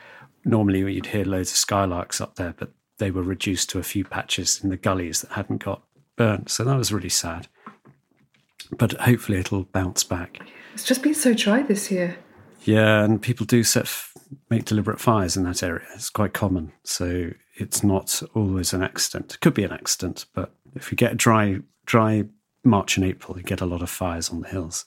normally 0.43 0.79
you'd 0.93 1.07
hear 1.07 1.25
loads 1.25 1.51
of 1.51 1.57
skylarks 1.57 2.19
up 2.19 2.35
there, 2.35 2.53
but 2.57 2.71
they 2.97 3.11
were 3.11 3.23
reduced 3.23 3.69
to 3.69 3.79
a 3.79 3.83
few 3.83 4.03
patches 4.03 4.61
in 4.63 4.69
the 4.69 4.77
gullies 4.77 5.21
that 5.21 5.31
hadn't 5.31 5.63
got 5.63 5.83
burnt. 6.15 6.49
So 6.49 6.63
that 6.63 6.77
was 6.77 6.91
really 6.91 7.09
sad. 7.09 7.47
But 8.71 8.93
hopefully 8.93 9.39
it'll 9.39 9.63
bounce 9.63 10.03
back. 10.03 10.39
It's 10.73 10.83
just 10.83 11.01
been 11.01 11.15
so 11.15 11.33
dry 11.33 11.63
this 11.63 11.89
year. 11.89 12.17
Yeah, 12.63 13.03
and 13.03 13.21
people 13.21 13.45
do 13.45 13.63
set 13.63 13.89
make 14.49 14.65
deliberate 14.65 14.99
fires 14.99 15.37
in 15.37 15.43
that 15.43 15.63
area. 15.63 15.85
It's 15.95 16.09
quite 16.09 16.33
common, 16.33 16.71
so 16.83 17.31
it's 17.55 17.83
not 17.83 18.21
always 18.35 18.73
an 18.73 18.83
accident. 18.83 19.33
It 19.33 19.39
could 19.39 19.53
be 19.53 19.63
an 19.63 19.71
accident, 19.71 20.25
but 20.33 20.53
if 20.75 20.91
you 20.91 20.97
get 20.97 21.17
dry 21.17 21.59
dry 21.85 22.25
March 22.63 22.97
and 22.97 23.05
April, 23.05 23.37
you 23.37 23.43
get 23.43 23.61
a 23.61 23.65
lot 23.65 23.81
of 23.81 23.89
fires 23.89 24.29
on 24.29 24.41
the 24.41 24.47
hills. 24.47 24.85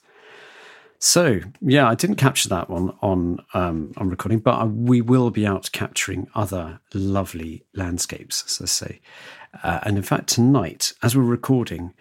So 0.98 1.40
yeah, 1.60 1.88
I 1.88 1.96
didn't 1.96 2.16
capture 2.16 2.48
that 2.50 2.70
one 2.70 2.96
on 3.02 3.44
um, 3.54 3.92
on 3.96 4.08
recording, 4.08 4.38
but 4.38 4.70
we 4.70 5.00
will 5.00 5.30
be 5.30 5.46
out 5.46 5.72
capturing 5.72 6.28
other 6.34 6.78
lovely 6.94 7.64
landscapes, 7.74 8.44
as 8.46 8.62
I 8.62 8.66
say. 8.66 9.00
Uh, 9.64 9.80
and 9.82 9.96
in 9.96 10.02
fact, 10.02 10.28
tonight, 10.28 10.92
as 11.02 11.16
we're 11.16 11.24
recording, 11.24 11.92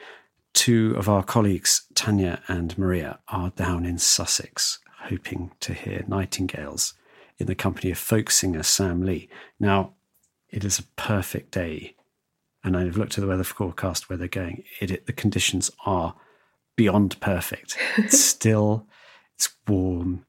two 0.53 0.93
of 0.97 1.09
our 1.09 1.23
colleagues, 1.23 1.83
Tanya 1.95 2.41
and 2.47 2.77
Maria, 2.77 3.19
are 3.29 3.49
down 3.51 3.85
in 3.85 3.97
Sussex, 3.97 4.79
hoping 5.09 5.51
to 5.59 5.73
hear 5.73 6.03
nightingales 6.07 6.93
in 7.37 7.47
the 7.47 7.55
company 7.55 7.91
of 7.91 7.97
folk 7.97 8.29
singer 8.29 8.63
Sam 8.63 9.01
Lee. 9.01 9.29
Now, 9.59 9.93
it 10.49 10.63
is 10.63 10.79
a 10.79 10.83
perfect 10.95 11.51
day, 11.51 11.95
and 12.63 12.77
I've 12.77 12.97
looked 12.97 13.17
at 13.17 13.21
the 13.21 13.27
weather 13.27 13.43
forecast 13.43 14.09
where 14.09 14.17
they're 14.17 14.27
going. 14.27 14.63
It, 14.79 14.91
it 14.91 15.05
the 15.07 15.13
conditions 15.13 15.71
are 15.85 16.15
beyond 16.75 17.19
perfect. 17.19 17.77
It's 17.97 18.19
still, 18.19 18.87
it's 19.35 19.49
warm. 19.67 20.25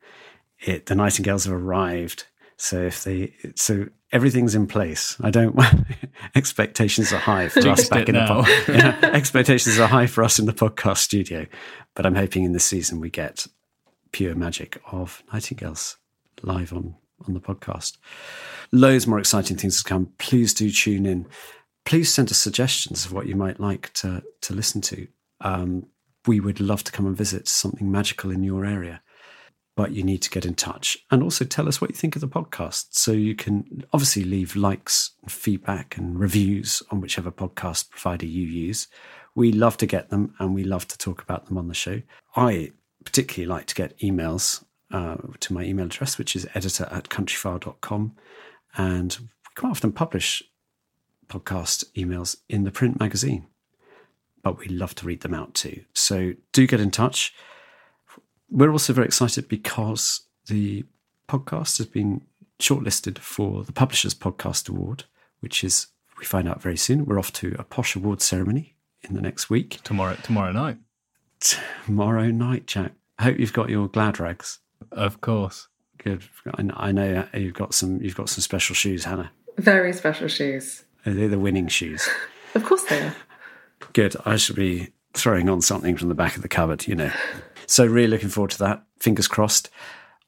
It 0.60 0.86
the 0.86 0.94
nightingales 0.94 1.44
have 1.44 1.54
arrived. 1.54 2.26
So 2.56 2.80
if 2.82 3.02
they, 3.02 3.34
so 3.56 3.88
everything's 4.12 4.54
in 4.54 4.68
place. 4.68 5.16
I 5.20 5.30
don't. 5.30 5.58
expectations 6.34 7.12
are 7.12 7.18
high 7.18 7.48
for 7.48 7.66
us 7.68 7.88
back 7.88 8.08
in 8.08 8.14
now. 8.14 8.42
the 8.42 8.64
yeah, 8.68 9.10
expectations 9.12 9.78
are 9.80 9.88
high 9.88 10.06
for 10.06 10.22
us 10.22 10.38
in 10.38 10.46
the 10.46 10.52
podcast 10.52 10.98
studio, 10.98 11.46
but 11.94 12.06
I'm 12.06 12.14
hoping 12.14 12.44
in 12.44 12.52
this 12.52 12.64
season 12.64 13.00
we 13.00 13.10
get 13.10 13.46
pure 14.12 14.34
magic 14.34 14.80
of 14.90 15.22
nightingales 15.32 15.96
live 16.42 16.72
on 16.72 16.96
on 17.26 17.34
the 17.34 17.40
podcast. 17.40 17.98
Loads 18.72 19.06
more 19.06 19.18
exciting 19.18 19.56
things 19.56 19.82
to 19.82 19.88
come. 19.88 20.12
Please 20.18 20.52
do 20.52 20.70
tune 20.70 21.06
in. 21.06 21.26
Please 21.84 22.12
send 22.12 22.30
us 22.30 22.38
suggestions 22.38 23.04
of 23.04 23.12
what 23.12 23.26
you 23.26 23.36
might 23.36 23.60
like 23.60 23.92
to 23.94 24.22
to 24.42 24.54
listen 24.54 24.80
to. 24.82 25.06
Um, 25.40 25.86
we 26.26 26.40
would 26.40 26.60
love 26.60 26.84
to 26.84 26.92
come 26.92 27.06
and 27.06 27.16
visit 27.16 27.48
something 27.48 27.90
magical 27.90 28.30
in 28.30 28.44
your 28.44 28.64
area 28.64 29.02
but 29.74 29.92
you 29.92 30.02
need 30.02 30.20
to 30.22 30.30
get 30.30 30.44
in 30.44 30.54
touch 30.54 30.98
and 31.10 31.22
also 31.22 31.44
tell 31.44 31.66
us 31.66 31.80
what 31.80 31.90
you 31.90 31.96
think 31.96 32.14
of 32.14 32.20
the 32.20 32.28
podcast. 32.28 32.88
So 32.90 33.12
you 33.12 33.34
can 33.34 33.84
obviously 33.92 34.24
leave 34.24 34.54
likes, 34.54 35.12
feedback, 35.28 35.96
and 35.96 36.18
reviews 36.18 36.82
on 36.90 37.00
whichever 37.00 37.30
podcast 37.30 37.90
provider 37.90 38.26
you 38.26 38.46
use. 38.46 38.88
We 39.34 39.50
love 39.50 39.78
to 39.78 39.86
get 39.86 40.10
them 40.10 40.34
and 40.38 40.54
we 40.54 40.64
love 40.64 40.86
to 40.88 40.98
talk 40.98 41.22
about 41.22 41.46
them 41.46 41.56
on 41.56 41.68
the 41.68 41.74
show. 41.74 42.02
I 42.36 42.72
particularly 43.04 43.46
like 43.46 43.66
to 43.66 43.74
get 43.74 43.98
emails 43.98 44.64
uh, 44.90 45.16
to 45.40 45.52
my 45.52 45.62
email 45.62 45.86
address, 45.86 46.18
which 46.18 46.36
is 46.36 46.46
editor 46.54 46.88
at 46.90 47.08
countryfile.com. 47.08 48.14
And 48.76 49.16
we 49.20 49.28
quite 49.54 49.70
often 49.70 49.92
publish 49.92 50.42
podcast 51.28 51.84
emails 51.96 52.36
in 52.48 52.64
the 52.64 52.70
print 52.70 53.00
magazine, 53.00 53.46
but 54.42 54.58
we 54.58 54.66
love 54.66 54.94
to 54.96 55.06
read 55.06 55.22
them 55.22 55.34
out 55.34 55.54
too. 55.54 55.84
So 55.94 56.34
do 56.52 56.66
get 56.66 56.80
in 56.80 56.90
touch. 56.90 57.34
We're 58.50 58.72
also 58.72 58.92
very 58.92 59.06
excited 59.06 59.48
because 59.48 60.22
the 60.46 60.84
podcast 61.28 61.78
has 61.78 61.86
been 61.86 62.22
shortlisted 62.58 63.18
for 63.18 63.64
the 63.64 63.72
Publishers 63.72 64.14
Podcast 64.14 64.68
Award, 64.68 65.04
which 65.40 65.64
is 65.64 65.88
we 66.18 66.24
find 66.24 66.48
out 66.48 66.62
very 66.62 66.76
soon. 66.76 67.06
We're 67.06 67.18
off 67.18 67.32
to 67.34 67.56
a 67.58 67.64
posh 67.64 67.96
award 67.96 68.20
ceremony 68.20 68.76
in 69.02 69.14
the 69.14 69.22
next 69.22 69.50
week. 69.50 69.80
Tomorrow 69.82 70.16
tomorrow 70.22 70.52
night. 70.52 70.76
Tomorrow 71.42 72.30
night, 72.30 72.66
Jack. 72.66 72.92
I 73.18 73.24
hope 73.24 73.38
you've 73.38 73.52
got 73.52 73.68
your 73.68 73.88
glad 73.88 74.20
rags. 74.20 74.60
Of 74.92 75.20
course. 75.20 75.68
Good. 75.98 76.22
I 76.56 76.92
know 76.92 77.26
you've 77.34 77.54
got 77.54 77.74
some. 77.74 78.00
You've 78.00 78.16
got 78.16 78.28
some 78.28 78.42
special 78.42 78.74
shoes, 78.74 79.04
Hannah. 79.04 79.30
Very 79.58 79.92
special 79.92 80.28
shoes. 80.28 80.84
They're 81.04 81.14
they 81.14 81.26
the 81.26 81.38
winning 81.38 81.68
shoes? 81.68 82.08
of 82.54 82.64
course 82.64 82.84
they 82.84 83.00
are. 83.00 83.16
Good. 83.92 84.16
I 84.24 84.36
should 84.36 84.56
be 84.56 84.92
throwing 85.14 85.48
on 85.48 85.60
something 85.60 85.96
from 85.96 86.08
the 86.08 86.14
back 86.14 86.36
of 86.36 86.42
the 86.42 86.48
cupboard. 86.48 86.86
You 86.86 86.94
know. 86.94 87.12
So, 87.66 87.86
really 87.86 88.08
looking 88.08 88.28
forward 88.28 88.50
to 88.52 88.58
that. 88.58 88.84
Fingers 88.98 89.28
crossed. 89.28 89.70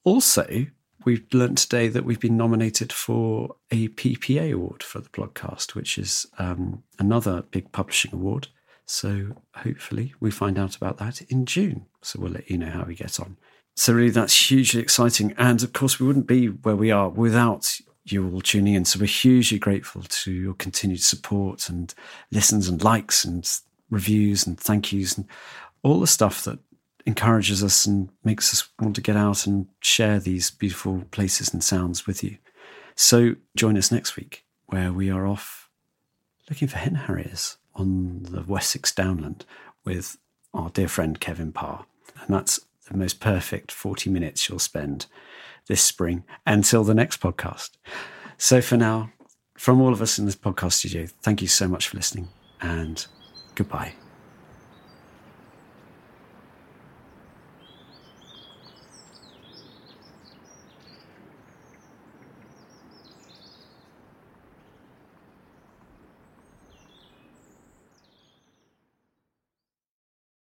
Also, 0.05 0.67
we've 1.05 1.27
learnt 1.33 1.59
today 1.59 1.89
that 1.89 2.05
we've 2.05 2.21
been 2.21 2.37
nominated 2.37 2.93
for 2.93 3.57
a 3.71 3.89
PPA 3.89 4.53
award 4.53 4.83
for 4.83 5.01
the 5.01 5.09
podcast, 5.09 5.75
which 5.75 5.99
is 5.99 6.27
um, 6.39 6.83
another 6.99 7.43
big 7.51 7.71
publishing 7.73 8.12
award. 8.12 8.49
So, 8.87 9.43
hopefully, 9.55 10.14
we 10.20 10.30
find 10.30 10.59
out 10.59 10.76
about 10.76 10.99
that 10.99 11.22
in 11.22 11.47
June. 11.47 11.87
So, 12.03 12.20
we'll 12.20 12.32
let 12.32 12.51
you 12.51 12.59
know 12.59 12.70
how 12.70 12.85
we 12.85 12.95
get 12.95 13.18
on. 13.18 13.37
So, 13.76 13.93
really, 13.95 14.11
that's 14.11 14.51
hugely 14.51 14.80
exciting. 14.80 15.35
And 15.39 15.62
of 15.62 15.72
course, 15.72 15.99
we 15.99 16.07
wouldn't 16.07 16.26
be 16.26 16.49
where 16.49 16.76
we 16.76 16.91
are 16.91 17.09
without 17.09 17.78
you 18.05 18.30
all 18.30 18.41
tuning 18.43 18.74
in. 18.74 18.85
So, 18.85 19.01
we're 19.01 19.07
hugely 19.07 19.59
grateful 19.59 20.03
to 20.03 20.32
your 20.32 20.55
continued 20.55 21.03
support 21.03 21.68
and 21.68 21.95
listens 22.30 22.68
and 22.68 22.82
likes 22.82 23.24
and 23.24 23.49
reviews 23.91 24.47
and 24.47 24.59
thank 24.61 24.93
yous 24.93 25.16
and 25.16 25.26
all 25.82 26.01
the 26.01 26.07
stuff 26.07 26.45
that 26.45 26.59
encourages 27.07 27.62
us 27.62 27.87
and 27.87 28.09
makes 28.24 28.53
us 28.53 28.68
want 28.80 28.97
to 28.97 29.03
get 29.03 29.16
out 29.16 29.47
and 29.47 29.66
share 29.80 30.18
these 30.18 30.51
beautiful 30.51 31.05
places 31.11 31.53
and 31.53 31.62
sounds 31.62 32.07
with 32.07 32.24
you. 32.24 32.39
So 32.97 33.37
join 33.57 33.76
us 33.76 33.93
next 33.93 34.16
week 34.16 34.45
where 34.66 34.93
we 34.93 35.11
are 35.11 35.26
off 35.26 35.68
looking 36.49 36.68
for 36.68 36.78
hen 36.78 36.95
harriers 36.95 37.59
on 37.75 38.22
the 38.25 38.43
Wessex 38.43 38.93
Downland 38.93 39.45
with 39.85 40.16
our 40.53 40.70
dear 40.70 40.89
friend 40.89 41.18
Kevin 41.20 41.53
Parr. 41.53 41.87
And 42.20 42.35
that's 42.35 42.61
the 42.89 42.97
most 42.97 43.20
perfect 43.20 43.72
40 43.72 44.11
minutes 44.11 44.49
you'll 44.49 44.59
spend 44.59 45.07
this 45.66 45.83
spring 45.83 46.25
until 46.47 46.85
the 46.85 46.95
next 46.95 47.20
podcast. 47.20 47.70
So 48.37 48.61
for 48.61 48.77
now, 48.77 49.11
from 49.57 49.81
all 49.81 49.93
of 49.93 50.03
us 50.03 50.18
in 50.18 50.27
this 50.27 50.37
podcast 50.37 50.75
studio, 50.75 51.07
thank 51.22 51.41
you 51.41 51.49
so 51.49 51.68
much 51.68 51.89
for 51.89 51.97
listening 51.97 52.29
and 52.61 53.07
goodbye. 53.55 54.04